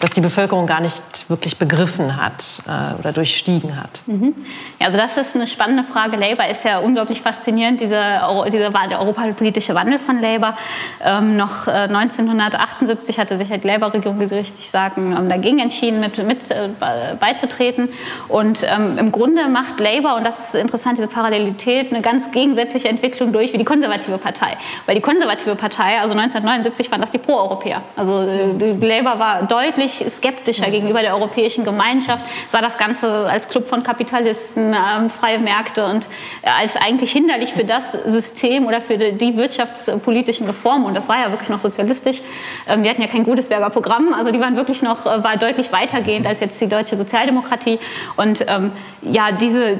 das 0.00 0.10
die 0.10 0.20
Bevölkerung 0.20 0.66
gar 0.66 0.80
nicht 0.80 1.28
wirklich 1.28 1.56
begriffen 1.56 2.16
hat 2.16 2.62
äh, 2.66 2.98
oder 2.98 3.12
durchstiegen 3.12 3.76
hat. 3.76 4.02
Mhm. 4.06 4.34
Also 4.84 4.98
das 4.98 5.16
ist 5.16 5.34
eine 5.34 5.46
spannende 5.46 5.82
Frage. 5.82 6.16
Labour 6.16 6.46
ist 6.46 6.62
ja 6.64 6.78
unglaublich 6.78 7.22
faszinierend, 7.22 7.80
dieser, 7.80 8.44
dieser 8.50 8.68
der 8.68 9.00
europapolitische 9.00 9.74
Wandel 9.74 9.98
von 9.98 10.20
Labour. 10.20 10.58
Ähm, 11.02 11.36
noch 11.36 11.66
äh, 11.66 11.88
1978 11.88 13.18
hatte 13.18 13.38
sich 13.38 13.48
die 13.48 13.66
Labour-Regierung, 13.66 14.20
wie 14.20 14.26
Sie 14.26 14.36
richtig 14.36 14.70
sagen, 14.70 15.16
ähm, 15.18 15.30
dagegen 15.30 15.58
entschieden, 15.58 16.00
mit, 16.00 16.18
mit 16.26 16.50
äh, 16.50 16.68
beizutreten. 17.18 17.88
Und 18.28 18.62
ähm, 18.62 18.98
im 18.98 19.10
Grunde 19.10 19.48
macht 19.48 19.80
Labour, 19.80 20.16
und 20.16 20.24
das 20.24 20.38
ist 20.38 20.54
interessant, 20.54 20.98
diese 20.98 21.08
Parallelität, 21.08 21.90
eine 21.90 22.02
ganz 22.02 22.30
gegensätzliche 22.30 22.88
Entwicklung 22.88 23.32
durch 23.32 23.54
wie 23.54 23.58
die 23.58 23.64
konservative 23.64 24.18
Partei. 24.18 24.58
Weil 24.84 24.96
die 24.96 25.00
konservative 25.00 25.54
Partei, 25.54 25.98
also 25.98 26.14
1979 26.14 26.90
waren 26.90 27.00
das 27.00 27.10
die 27.10 27.18
Pro-Europäer. 27.18 27.80
Also 27.96 28.20
äh, 28.20 28.72
Labour 28.72 29.18
war 29.18 29.44
deutlich 29.44 30.04
skeptischer 30.10 30.70
gegenüber 30.70 31.00
der 31.00 31.14
europäischen 31.14 31.64
Gemeinschaft, 31.64 32.22
sah 32.48 32.60
das 32.60 32.76
Ganze 32.76 33.30
als 33.30 33.48
Club 33.48 33.66
von 33.66 33.82
Kapitalisten, 33.82 34.73
äh, 34.74 35.08
freie 35.08 35.38
Märkte 35.38 35.86
und 35.86 36.06
äh, 36.42 36.50
als 36.60 36.76
eigentlich 36.76 37.12
hinderlich 37.12 37.52
für 37.52 37.64
das 37.64 37.92
System 37.92 38.66
oder 38.66 38.80
für 38.80 38.98
die 38.98 39.36
wirtschaftspolitischen 39.36 40.46
Reformen. 40.46 40.86
Und 40.86 40.94
das 40.94 41.08
war 41.08 41.20
ja 41.20 41.30
wirklich 41.30 41.48
noch 41.48 41.60
sozialistisch. 41.60 42.22
Ähm, 42.68 42.82
die 42.82 42.90
hatten 42.90 43.02
ja 43.02 43.08
kein 43.08 43.24
Godesberger 43.24 43.70
Programm, 43.70 44.14
also 44.14 44.30
die 44.30 44.40
waren 44.40 44.56
wirklich 44.56 44.82
noch 44.82 45.06
äh, 45.06 45.22
war 45.24 45.36
deutlich 45.36 45.72
weitergehend 45.72 46.26
als 46.26 46.40
jetzt 46.40 46.60
die 46.60 46.68
deutsche 46.68 46.96
Sozialdemokratie. 46.96 47.78
Und 48.16 48.44
ähm, 48.48 48.72
ja, 49.02 49.32
diese, 49.32 49.76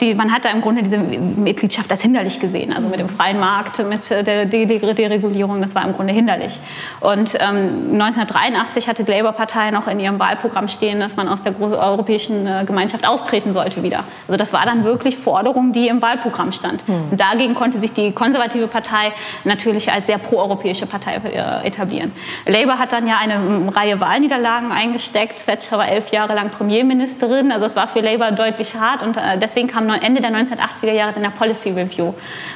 die, 0.00 0.14
man 0.14 0.32
hat 0.32 0.44
da 0.44 0.50
im 0.50 0.60
Grunde 0.60 0.82
diese 0.82 0.98
Mitgliedschaft 0.98 1.90
als 1.90 2.02
hinderlich 2.02 2.40
gesehen. 2.40 2.72
Also 2.72 2.88
mit 2.88 3.00
dem 3.00 3.08
freien 3.08 3.40
Markt, 3.40 3.78
mit 3.88 4.08
der 4.10 4.46
Deregulierung, 4.46 5.60
das 5.60 5.74
war 5.74 5.84
im 5.84 5.92
Grunde 5.94 6.12
hinderlich. 6.12 6.58
Und 7.00 7.34
ähm, 7.34 8.00
1983 8.00 8.88
hatte 8.88 9.02
Labour-Partei 9.02 9.70
noch 9.70 9.88
in 9.88 10.00
ihrem 10.00 10.18
Wahlprogramm 10.18 10.68
stehen, 10.68 11.00
dass 11.00 11.16
man 11.16 11.28
aus 11.28 11.42
der 11.42 11.54
europäischen 11.60 12.46
äh, 12.46 12.64
Gemeinschaft 12.66 13.06
austreten 13.06 13.52
sollte 13.52 13.82
wieder. 13.82 14.04
Also 14.26 14.36
das 14.36 14.52
war 14.52 14.64
dann 14.64 14.84
wirklich 14.84 15.16
Forderung, 15.16 15.72
die 15.72 15.88
im 15.88 16.02
Wahlprogramm 16.02 16.52
stand. 16.52 16.86
Hm. 16.86 17.10
Und 17.10 17.20
dagegen 17.20 17.54
konnte 17.54 17.78
sich 17.78 17.92
die 17.92 18.12
konservative 18.12 18.66
Partei 18.66 19.12
natürlich 19.44 19.90
als 19.92 20.06
sehr 20.06 20.18
proeuropäische 20.18 20.86
Partei 20.86 21.16
äh, 21.16 21.66
etablieren. 21.66 22.12
Labour 22.46 22.78
hat 22.78 22.92
dann 22.92 23.06
ja 23.06 23.18
eine 23.18 23.74
Reihe 23.74 24.00
Wahlniederlagen 24.00 24.72
eingesteckt. 24.72 25.44
Thatcher 25.46 25.78
war 25.78 25.88
elf 25.88 26.08
Jahre 26.10 26.34
lang 26.34 26.50
Premierministerin. 26.50 27.52
Also 27.52 27.66
es 27.66 27.76
war 27.76 27.88
für 27.88 28.00
Labour 28.00 28.32
deutlich 28.32 28.74
hart 28.74 29.02
und 29.02 29.16
äh, 29.16 29.38
deswegen 29.40 29.68
kam 29.68 29.88
Ende 29.90 30.20
der 30.20 30.30
1980er 30.30 30.92
Jahre 30.92 31.12
dann 31.12 31.22
der 31.22 31.30
Policy 31.30 31.70
Review. 31.70 32.06
Und 32.06 32.14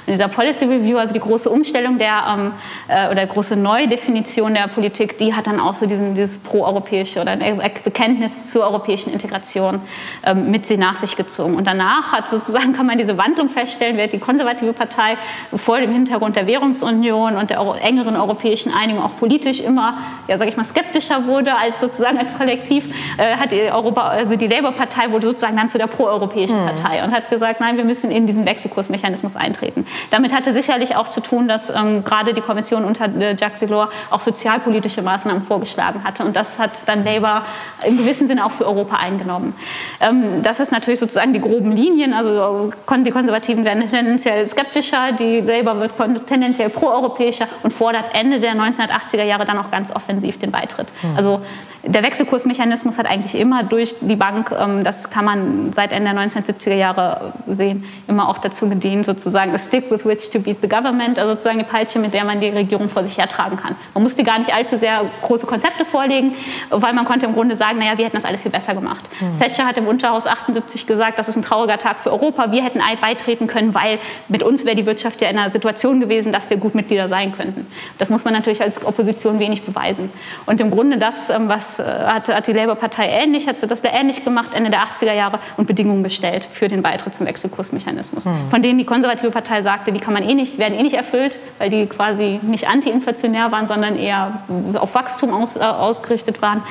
dieser 0.09 0.28
Policy 0.28 0.64
Review, 0.64 0.98
also 0.98 1.14
die 1.14 1.20
große 1.20 1.48
Umstellung 1.48 1.98
der 1.98 2.53
ähm, 2.88 3.11
oder 3.11 3.26
große 3.26 3.57
Neudefinition 3.57 4.55
der 4.55 4.68
Politik, 4.68 5.18
die 5.18 5.34
hat 5.34 5.46
dann 5.46 5.61
auch 5.61 5.74
so 5.74 5.86
diesen, 5.86 6.14
dieses 6.14 6.38
proeuropäische 6.38 7.20
oder 7.20 7.32
ein 7.32 7.61
Bekenntnis 7.84 8.44
zur 8.46 8.64
europäischen 8.64 9.12
Integration 9.12 9.80
ähm, 10.24 10.51
mit 10.51 10.66
sie 10.66 10.76
nach 10.76 10.96
sich 10.96 11.16
gezogen. 11.16 11.39
Und 11.45 11.66
danach 11.66 12.12
hat 12.12 12.28
sozusagen, 12.28 12.72
kann 12.72 12.86
man 12.86 12.99
diese 12.99 13.18
Wandlung 13.18 13.49
feststellen, 13.49 13.97
wird 13.97 14.12
die 14.12 14.18
konservative 14.18 14.72
Partei 14.72 15.16
vor 15.55 15.78
dem 15.80 15.93
Hintergrund 15.93 16.36
der 16.36 16.47
Währungsunion 16.47 17.36
und 17.36 17.51
der 17.51 17.61
engeren 17.82 18.16
europäischen 18.16 18.72
Einigung 18.72 19.03
auch 19.03 19.16
politisch 19.18 19.61
immer, 19.61 19.99
ja, 20.28 20.38
sage 20.38 20.51
ich 20.51 20.57
mal, 20.57 20.64
skeptischer 20.64 21.26
wurde 21.26 21.57
als 21.57 21.80
sozusagen 21.80 22.18
als 22.18 22.36
Kollektiv, 22.36 22.84
äh, 23.16 23.36
hat 23.36 23.53
die 23.53 23.62
Europa, 23.62 24.09
also 24.09 24.36
die 24.36 24.47
Labour-Partei 24.47 25.12
wurde 25.12 25.26
sozusagen 25.26 25.57
dann 25.57 25.68
zu 25.68 25.78
der 25.78 25.86
proeuropäischen 25.86 26.61
mhm. 26.61 26.68
Partei 26.68 27.05
und 27.05 27.12
hat 27.12 27.30
gesagt, 27.30 27.61
nein, 27.61 27.76
wir 27.76 27.84
müssen 27.84 28.11
in 28.11 28.26
diesen 28.26 28.47
Wechselkursmechanismus 28.47 29.36
eintreten. 29.36 29.86
Damit 30.11 30.34
hatte 30.34 30.53
sicherlich 30.53 30.97
auch 30.97 31.09
zu 31.09 31.20
tun, 31.20 31.49
dass 31.49 31.74
ähm, 31.74 32.05
gerade 32.05 32.34
die 32.34 32.41
Kommission 32.41 32.84
unter 32.84 33.07
äh, 33.07 33.36
Jacques 33.36 33.59
Delors 33.61 33.91
auch 34.11 34.20
sozialpolitische 34.20 35.03
Maßnahmen 35.03 35.43
vorgeschlagen 35.43 36.05
hatte. 36.05 36.24
Und 36.24 36.36
das 36.36 36.59
hat 36.59 36.86
dann 36.86 37.05
Labour 37.05 37.43
im 37.86 37.97
gewissen 37.97 38.28
Sinne 38.28 38.45
auch 38.45 38.51
für 38.51 38.66
Europa 38.66 38.97
eingenommen. 38.97 39.55
Ähm, 40.01 40.43
das 40.43 40.61
ist 40.61 40.72
natürlich 40.72 41.01
sozusagen 41.01 41.30
die 41.33 41.41
groben 41.41 41.72
Linien. 41.72 42.12
Also 42.12 42.70
die 43.05 43.11
Konservativen 43.11 43.64
werden 43.64 43.89
tendenziell 43.89 44.47
skeptischer, 44.47 45.12
die 45.12 45.41
Labour 45.41 45.81
wird 45.81 46.26
tendenziell 46.26 46.70
proeuropäischer 46.70 47.47
und 47.62 47.72
fordert 47.72 48.14
Ende 48.14 48.41
der 48.41 48.55
1980er 48.55 49.24
Jahre 49.24 49.45
dann 49.45 49.59
auch 49.59 49.70
ganz 49.70 49.95
offensiv 49.95 50.39
den 50.39 50.51
Beitritt. 50.51 50.89
Mhm. 51.03 51.16
Also 51.16 51.43
der 51.83 52.03
Wechselkursmechanismus 52.03 52.99
hat 52.99 53.07
eigentlich 53.07 53.35
immer 53.35 53.62
durch 53.62 53.95
die 54.01 54.16
Bank, 54.16 54.53
ähm, 54.59 54.85
das 54.85 55.11
kann 55.11 55.24
man 55.24 55.72
seit 55.72 55.93
Ende 55.93 56.12
der 56.12 56.20
1970er 56.20 56.74
Jahre 56.74 57.33
sehen, 57.47 57.85
immer 58.07 58.28
auch 58.28 58.39
dazu 58.39 58.68
gedient, 58.68 59.07
sozusagen 59.07 59.55
a 59.55 59.59
stick 59.59 59.91
with 59.91 60.05
which 60.05 60.31
to 60.31 60.41
beat 60.41 60.59
the 60.61 60.68
government, 60.68 61.18
also 61.18 61.33
sozusagen 61.33 61.59
die 61.59 61.64
Peitsche, 61.64 61.99
mit 61.99 62.12
der 62.12 62.24
man 62.24 62.41
die 62.41 62.49
Regierung 62.49 62.91
vor 62.91 63.03
sich 63.03 63.16
hertragen 63.16 63.57
kann. 63.57 63.76
Man 63.95 64.03
musste 64.03 64.24
gar 64.24 64.39
nicht 64.39 64.53
allzu 64.53 64.76
sehr 64.76 65.03
große 65.22 65.47
Konzepte 65.47 65.85
vorlegen, 65.85 66.35
weil 66.68 66.93
man 66.93 67.05
konnte 67.05 67.26
im 67.26 67.33
Grunde 67.33 67.57
sagen, 67.57 67.78
naja, 67.78 67.97
wir 67.97 68.05
hätten 68.05 68.16
das 68.16 68.24
alles 68.24 68.43
viel 68.43 68.51
besser 68.51 68.74
gemacht. 68.74 69.09
Mhm. 69.20 69.39
Thatcher 69.41 69.66
hat 69.66 69.78
im 69.78 69.87
Unterhaus 69.87 70.26
78 70.26 70.87
gesagt, 70.87 71.18
das 71.18 71.28
ist 71.28 71.37
ein 71.37 71.43
trauriger 71.43 71.78
Tag 71.78 71.99
für 71.99 72.12
Europa, 72.12 72.53
wir 72.53 72.62
hätten 72.62 72.81
beitreten 73.01 73.47
können, 73.47 73.74
weil 73.74 73.99
mit 74.28 74.43
uns 74.43 74.64
wäre 74.66 74.76
die 74.76 74.87
Wirtschaft 74.87 75.22
ja 75.22 75.28
in 75.28 75.39
einer 75.39 75.51
Situation 75.51 76.01
gewesen, 76.01 76.33
dass 76.33 76.51
wir 76.51 76.59
gut 76.59 76.74
Mitglieder 76.74 77.09
sein 77.09 77.33
könnten. 77.33 77.66
Das 77.99 78.11
muss 78.11 78.24
man 78.24 78.35
natürlich 78.35 78.61
als 78.61 78.85
Opposition 78.85 79.39
wenig 79.39 79.62
beweisen. 79.62 80.11
Und 80.47 80.61
im 80.61 80.70
Grunde 80.70 80.99
das, 80.99 81.31
ähm, 81.31 81.49
was 81.49 81.69
äh, 81.78 81.84
hat, 81.84 82.28
hat 82.28 82.46
die 82.46 82.52
Labour-Partei 82.52 83.08
ähnlich, 83.08 83.46
hat 83.46 83.58
sie 83.58 83.66
das 83.66 83.82
ähnlich 83.84 84.24
gemacht 84.24 84.50
Ende 84.54 84.70
der 84.70 84.80
80er 84.80 85.12
Jahre 85.12 85.38
und 85.56 85.66
Bedingungen 85.66 86.02
gestellt 86.02 86.46
für 86.50 86.68
den 86.68 86.82
Beitritt 86.82 87.14
zum 87.14 87.26
Wechselkursmechanismus. 87.26 88.24
Mhm. 88.24 88.50
Von 88.50 88.62
denen 88.62 88.78
die 88.78 88.84
konservative 88.84 89.30
Partei 89.30 89.62
sagte, 89.62 89.92
die 89.92 90.00
kann 90.00 90.14
man 90.14 90.28
eh 90.28 90.34
nicht, 90.34 90.58
werden 90.58 90.78
eh 90.78 90.82
nicht 90.82 90.96
erfüllt, 90.96 91.38
weil 91.58 91.70
die 91.70 91.86
quasi 91.86 92.40
nicht 92.42 92.68
antiinflationär 92.68 93.52
waren, 93.52 93.66
sondern 93.66 93.96
eher 93.96 94.42
auf 94.74 94.94
Wachstum 94.94 95.32
aus, 95.32 95.56
äh, 95.56 95.60
ausgerichtet 95.60 96.42
waren. 96.42 96.62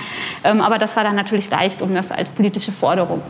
Ähm, 0.44 0.62
aber 0.62 0.78
das 0.78 0.96
war 0.96 1.04
dann 1.04 1.16
natürlich 1.16 1.50
leicht, 1.50 1.82
um 1.82 1.94
das 1.94 2.12
als 2.12 2.30
politische 2.30 2.72
Forderung 2.72 3.22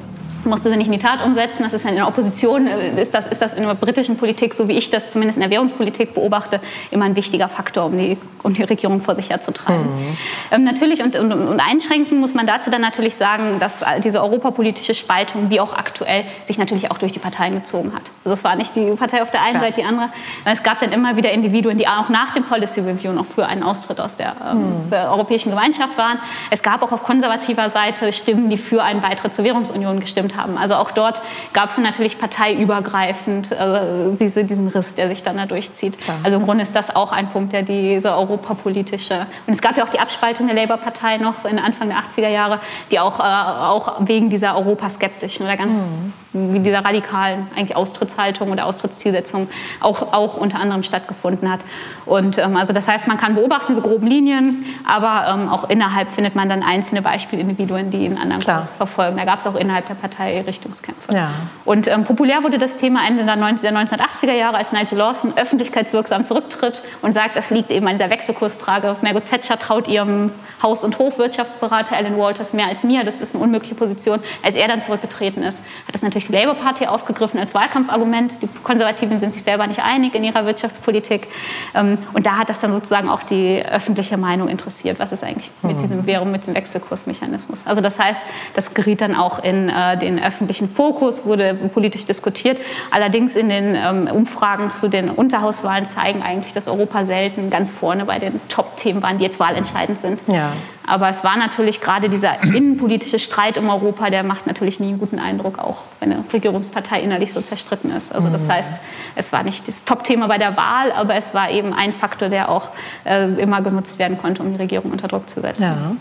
musste 0.45 0.69
sie 0.69 0.77
nicht 0.77 0.87
in 0.87 0.93
die 0.93 0.99
Tat 0.99 1.23
umsetzen. 1.23 1.63
Das 1.63 1.73
ist 1.73 1.85
in 1.85 1.95
der 1.95 2.07
Opposition, 2.07 2.67
äh, 2.67 3.01
ist 3.01 3.13
das, 3.13 3.27
ist 3.27 3.41
das 3.41 3.53
in 3.53 3.63
der 3.63 3.73
britischen 3.73 4.17
Politik, 4.17 4.53
so 4.53 4.67
wie 4.67 4.77
ich 4.77 4.89
das 4.89 5.11
zumindest 5.11 5.37
in 5.37 5.41
der 5.41 5.49
Währungspolitik 5.49 6.13
beobachte, 6.13 6.59
immer 6.91 7.05
ein 7.05 7.15
wichtiger 7.15 7.49
Faktor, 7.49 7.85
um 7.85 7.97
die, 7.97 8.17
um 8.43 8.53
die 8.53 8.63
Regierung 8.63 9.01
vor 9.01 9.15
sich 9.15 9.29
herzutreiben. 9.29 9.83
Mhm. 9.83 10.17
Ähm, 10.51 10.63
natürlich 10.63 11.01
und, 11.01 11.15
und, 11.15 11.31
und, 11.31 11.59
einschränken 11.59 12.19
muss 12.19 12.33
man 12.33 12.47
dazu 12.47 12.71
dann 12.71 12.81
natürlich 12.81 13.15
sagen, 13.15 13.59
dass 13.59 13.83
diese 14.03 14.21
europapolitische 14.21 14.93
Spaltung, 14.93 15.49
wie 15.49 15.59
auch 15.59 15.73
aktuell, 15.73 16.23
sich 16.43 16.57
natürlich 16.57 16.91
auch 16.91 16.97
durch 16.97 17.11
die 17.11 17.19
Parteien 17.19 17.55
gezogen 17.55 17.93
hat. 17.93 18.03
Also 18.23 18.33
es 18.35 18.43
war 18.43 18.55
nicht 18.55 18.75
die 18.75 18.91
Partei 18.91 19.21
auf 19.21 19.31
der 19.31 19.41
einen 19.41 19.57
Klar. 19.57 19.63
Seite, 19.63 19.81
die 19.81 19.87
andere. 19.87 20.09
Es 20.45 20.63
gab 20.63 20.79
dann 20.79 20.91
immer 20.91 21.17
wieder 21.17 21.31
Individuen, 21.31 21.77
die 21.77 21.87
auch 21.87 22.09
nach 22.09 22.31
dem 22.33 22.43
Policy 22.43 22.81
Review 22.81 23.11
noch 23.11 23.25
für 23.25 23.45
einen 23.45 23.63
Austritt 23.63 23.99
aus 23.99 24.17
der 24.17 24.33
ähm, 24.49 24.85
mhm. 24.87 24.93
Europäischen 24.93 25.49
Gemeinschaft 25.49 25.97
waren. 25.97 26.19
Es 26.49 26.63
gab 26.63 26.81
auch 26.81 26.91
auf 26.91 27.03
konservativer 27.03 27.69
Seite 27.69 28.13
Stimmen, 28.13 28.49
die 28.49 28.57
für 28.57 28.83
einen 28.83 29.01
Beitritt 29.01 29.33
zur 29.35 29.45
Währungsunion 29.45 29.99
gestimmt 29.99 30.28
haben. 30.35 30.57
Also 30.57 30.75
auch 30.75 30.91
dort 30.91 31.21
gab 31.53 31.69
es 31.69 31.77
natürlich 31.77 32.19
parteiübergreifend 32.19 33.51
äh, 33.51 34.15
diese, 34.19 34.43
diesen 34.43 34.67
Riss, 34.67 34.95
der 34.95 35.07
sich 35.09 35.23
dann 35.23 35.37
da 35.37 35.45
durchzieht. 35.45 35.99
Klar. 35.99 36.17
Also 36.23 36.37
im 36.37 36.45
Grunde 36.45 36.63
ist 36.63 36.75
das 36.75 36.95
auch 36.95 37.11
ein 37.11 37.29
Punkt, 37.29 37.53
der 37.53 37.63
diese 37.63 38.15
europapolitische... 38.15 39.25
Und 39.47 39.53
es 39.53 39.61
gab 39.61 39.77
ja 39.77 39.83
auch 39.83 39.89
die 39.89 39.99
Abspaltung 39.99 40.47
der 40.47 40.55
Labour-Partei 40.55 41.17
noch 41.17 41.45
in 41.45 41.59
Anfang 41.59 41.89
der 41.89 41.97
80er 41.97 42.29
Jahre, 42.29 42.59
die 42.91 42.99
auch, 42.99 43.19
äh, 43.19 43.23
auch 43.23 43.95
wegen 43.99 44.29
dieser 44.29 44.57
europaskeptischen 44.57 45.45
oder 45.45 45.57
ganz... 45.57 45.95
Mhm 45.95 46.13
dieser 46.33 46.85
radikalen 46.85 47.47
eigentlich 47.55 47.75
Austrittshaltung 47.75 48.51
oder 48.51 48.65
Austrittszielsetzung 48.65 49.49
auch, 49.79 50.13
auch 50.13 50.37
unter 50.37 50.59
anderem 50.59 50.83
stattgefunden 50.83 51.49
hat. 51.49 51.61
Und 52.09 52.37
ähm, 52.39 52.57
also 52.57 52.73
das 52.73 52.87
heißt, 52.87 53.07
man 53.07 53.17
kann 53.17 53.35
beobachten, 53.35 53.67
diese 53.69 53.81
groben 53.81 54.07
Linien, 54.07 54.65
aber 54.85 55.27
ähm, 55.31 55.47
auch 55.47 55.69
innerhalb 55.69 56.09
findet 56.11 56.35
man 56.35 56.49
dann 56.49 56.63
einzelne 56.63 57.01
Beispielindividuen, 57.01 57.91
die 57.91 58.05
einen 58.05 58.17
anderen 58.17 58.41
Klar. 58.41 58.57
Kurs 58.57 58.71
verfolgen. 58.71 59.17
Da 59.17 59.25
gab 59.25 59.39
es 59.39 59.47
auch 59.47 59.55
innerhalb 59.55 59.87
der 59.87 59.93
Partei 59.93 60.41
Richtungskämpfe. 60.41 61.15
Ja. 61.15 61.29
Und 61.65 61.87
ähm, 61.87 62.05
populär 62.05 62.43
wurde 62.43 62.57
das 62.57 62.77
Thema 62.77 63.07
Ende 63.07 63.25
der, 63.25 63.35
19, 63.35 63.73
der 63.73 63.79
1980er 63.79 64.33
Jahre, 64.33 64.57
als 64.57 64.71
Nigel 64.71 64.97
Lawson 64.97 65.33
öffentlichkeitswirksam 65.35 66.23
zurücktritt 66.23 66.81
und 67.01 67.13
sagt, 67.13 67.35
das 67.35 67.51
liegt 67.51 67.69
eben 67.69 67.87
an 67.87 67.93
dieser 67.93 68.09
Wechselkursfrage. 68.09 68.95
Margaret 69.01 69.29
Thatcher 69.29 69.59
traut 69.59 69.87
ihrem 69.87 70.31
Haus- 70.63 70.83
und 70.83 70.97
Hofwirtschaftsberater 70.97 71.95
Alan 71.95 72.17
Walters 72.17 72.53
mehr 72.53 72.67
als 72.67 72.83
mir. 72.83 73.03
Das 73.03 73.21
ist 73.21 73.35
eine 73.35 73.43
unmögliche 73.43 73.75
Position. 73.75 74.19
Als 74.43 74.55
er 74.55 74.67
dann 74.67 74.81
zurückgetreten 74.81 75.43
ist, 75.43 75.63
hat 75.87 75.93
das 75.93 76.01
natürlich 76.01 76.27
die 76.27 76.33
Labour 76.33 76.55
Party 76.55 76.87
aufgegriffen 76.87 77.39
als 77.39 77.53
Wahlkampfargument. 77.53 78.41
Die 78.41 78.47
Konservativen 78.63 79.19
sind 79.19 79.33
sich 79.33 79.43
selber 79.43 79.67
nicht 79.67 79.81
einig 79.81 80.15
in 80.15 80.23
ihrer 80.23 80.45
Wirtschaftspolitik. 80.45 81.27
Ähm, 81.75 81.98
und 82.13 82.25
da 82.25 82.37
hat 82.37 82.49
das 82.49 82.59
dann 82.59 82.71
sozusagen 82.71 83.09
auch 83.09 83.23
die 83.23 83.63
öffentliche 83.65 84.17
Meinung 84.17 84.47
interessiert. 84.47 84.99
Was 84.99 85.11
ist 85.11 85.23
eigentlich 85.23 85.49
mit 85.61 85.77
mhm. 85.77 85.79
diesem 85.79 86.05
Währung, 86.05 86.31
mit 86.31 86.47
dem 86.47 86.55
Wechselkursmechanismus? 86.55 87.67
Also 87.67 87.81
das 87.81 87.99
heißt, 87.99 88.21
das 88.53 88.73
geriet 88.73 89.01
dann 89.01 89.15
auch 89.15 89.43
in 89.43 89.69
äh, 89.69 89.97
den 89.97 90.21
öffentlichen 90.21 90.69
Fokus, 90.69 91.25
wurde 91.25 91.53
politisch 91.53 92.05
diskutiert. 92.05 92.57
Allerdings 92.91 93.35
in 93.35 93.49
den 93.49 93.75
ähm, 93.75 94.07
Umfragen 94.07 94.69
zu 94.69 94.87
den 94.87 95.09
Unterhauswahlen 95.09 95.85
zeigen 95.85 96.21
eigentlich, 96.21 96.53
dass 96.53 96.67
Europa 96.67 97.05
selten 97.05 97.49
ganz 97.49 97.69
vorne 97.69 98.05
bei 98.05 98.19
den 98.19 98.39
Top-Themen 98.49 99.01
waren, 99.01 99.17
die 99.17 99.25
jetzt 99.25 99.39
wahlentscheidend 99.39 99.99
sind. 99.99 100.19
Ja. 100.27 100.51
Aber 100.89 101.07
es 101.09 101.23
war 101.23 101.37
natürlich 101.37 101.81
gerade 101.81 102.09
dieser 102.09 102.43
innenpolitische 102.43 103.19
Streit 103.19 103.57
um 103.57 103.69
Europa, 103.69 104.09
der 104.09 104.23
macht 104.23 104.47
natürlich 104.47 104.79
nie 104.79 104.89
einen 104.89 104.99
guten 104.99 105.19
Eindruck, 105.19 105.59
auch 105.59 105.77
wenn 105.99 106.11
eine 106.11 106.23
Regierungspartei 106.33 107.01
innerlich 107.01 107.31
so 107.31 107.41
zerstritten 107.41 107.95
ist. 107.95 108.13
Also 108.13 108.29
das 108.29 108.47
mhm. 108.47 108.53
heißt, 108.53 108.81
es 109.15 109.31
war 109.31 109.43
nicht 109.43 109.67
das 109.67 109.85
Top-Thema 109.85 110.27
bei 110.27 110.37
der 110.37 110.57
Wahl, 110.57 110.91
aber 110.91 111.15
es 111.15 111.33
war 111.33 111.51
eben 111.51 111.73
ein 111.73 111.93
Faktor, 111.93 112.29
der 112.29 112.49
auch 112.49 112.69
äh, 113.05 113.25
immer 113.39 113.61
genutzt 113.61 113.99
werden 113.99 114.17
konnte, 114.17 114.41
um 114.41 114.51
die 114.51 114.57
Regierung 114.57 114.91
unter 114.91 115.07
Druck 115.07 115.29
zu 115.29 115.41
setzen. 115.41 115.61
Ja. 115.61 115.91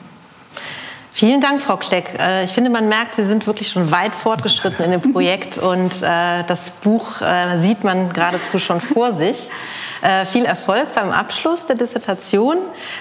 Vielen 1.13 1.41
Dank, 1.41 1.61
Frau 1.61 1.81
Steck. 1.81 2.15
Äh, 2.19 2.45
ich 2.45 2.53
finde, 2.53 2.71
man 2.71 2.89
merkt, 2.89 3.17
Sie 3.17 3.25
sind 3.25 3.47
wirklich 3.47 3.69
schon 3.69 3.91
weit 3.91 4.15
fortgeschritten 4.15 4.85
in 4.85 4.93
dem 4.93 5.13
Projekt 5.13 5.59
und 5.59 6.01
äh, 6.01 6.45
das 6.47 6.71
Buch 6.71 7.21
äh, 7.21 7.59
sieht 7.59 7.83
man 7.85 8.13
geradezu 8.13 8.59
schon 8.59 8.81
vor 8.81 9.13
sich. 9.13 9.51
Äh, 10.01 10.27
viel 10.27 10.45
Erfolg 10.45 10.93
beim 10.95 11.11
Abschluss 11.11 11.67
der 11.67 11.77
Dissertation. 11.77 12.59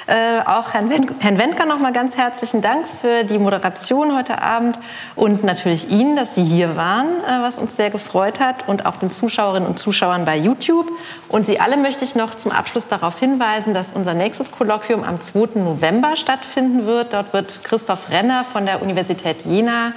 Äh, 0.08 0.42
auch 0.46 0.74
Herrn, 0.74 0.90
Wen 0.90 1.08
Herrn 1.20 1.38
Wendker 1.38 1.66
noch 1.66 1.80
mal 1.80 1.94
ganz 1.94 2.18
herzlichen 2.18 2.62
Dank 2.62 2.86
für 3.02 3.24
die 3.24 3.38
Moderation 3.38 4.16
heute 4.16 4.42
Abend 4.42 4.80
und 5.16 5.44
natürlich 5.44 5.92
Ihnen, 5.92 6.16
dass 6.16 6.34
Sie 6.34 6.44
hier 6.44 6.76
waren, 6.76 7.08
äh, 7.08 7.44
was 7.44 7.60
uns 7.60 7.76
sehr 7.76 7.92
gefreut 7.92 8.40
hat 8.40 8.68
und 8.68 8.86
auch 8.86 8.98
den 8.98 9.12
Zuschauerinnen 9.12 9.68
und 9.68 9.78
Zuschauern 9.78 10.26
bei 10.26 10.38
YouTube. 10.38 10.92
Und 11.28 11.46
Sie 11.46 11.60
alle 11.60 11.78
möchte 11.78 12.04
ich 12.04 12.16
noch 12.16 12.34
zum 12.34 12.52
Abschluss 12.52 12.88
darauf 12.88 13.20
hinweisen, 13.20 13.74
dass 13.74 13.94
unser 13.94 14.16
nächstes 14.16 14.52
Kolloquium 14.52 15.04
am 15.04 15.22
2. 15.22 15.60
November 15.60 16.16
stattfinden 16.16 16.86
wird. 16.88 17.14
Dort 17.14 17.34
wird 17.34 17.64
Christoph 17.64 18.10
Renner 18.10 18.44
von 18.44 18.66
der 18.66 18.82
Universität 18.82 19.42
Jena 19.46 19.94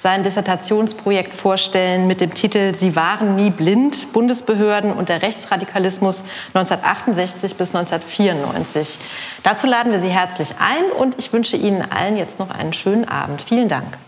sein 0.00 0.24
Dissertationsprojekt 0.24 1.34
vorstellen 1.34 2.06
mit 2.06 2.22
dem 2.22 2.32
Titel 2.32 2.74
Sie 2.74 2.96
waren 2.96 3.36
nie 3.36 3.50
blind, 3.50 4.14
Bundesbehörden 4.14 4.92
und 4.92 5.10
der 5.10 5.20
Rechtsradikalismus 5.20 6.24
1968 6.54 7.56
bis 7.56 7.74
1994. 7.74 8.98
Dazu 9.42 9.66
laden 9.66 9.92
wir 9.92 10.00
Sie 10.00 10.08
herzlich 10.08 10.54
ein 10.58 10.90
und 10.98 11.16
ich 11.18 11.34
wünsche 11.34 11.56
Ihnen 11.56 11.82
allen 11.82 12.16
jetzt 12.16 12.38
noch 12.38 12.48
einen 12.50 12.72
schönen 12.72 13.06
Abend. 13.06 13.42
Vielen 13.42 13.68
Dank. 13.68 13.98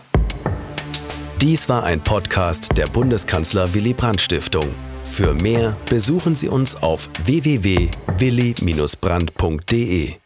Dies 1.39 1.69
war 1.69 1.83
ein 1.83 2.01
Podcast 2.01 2.69
der 2.75 2.87
Bundeskanzler 2.87 3.71
Willy 3.75 3.93
Brandt 3.93 4.21
Stiftung. 4.21 4.73
Für 5.05 5.35
mehr 5.35 5.77
besuchen 5.89 6.35
Sie 6.35 6.49
uns 6.49 6.81
auf 6.81 7.07
www.willy-brandt.de. 7.25 10.22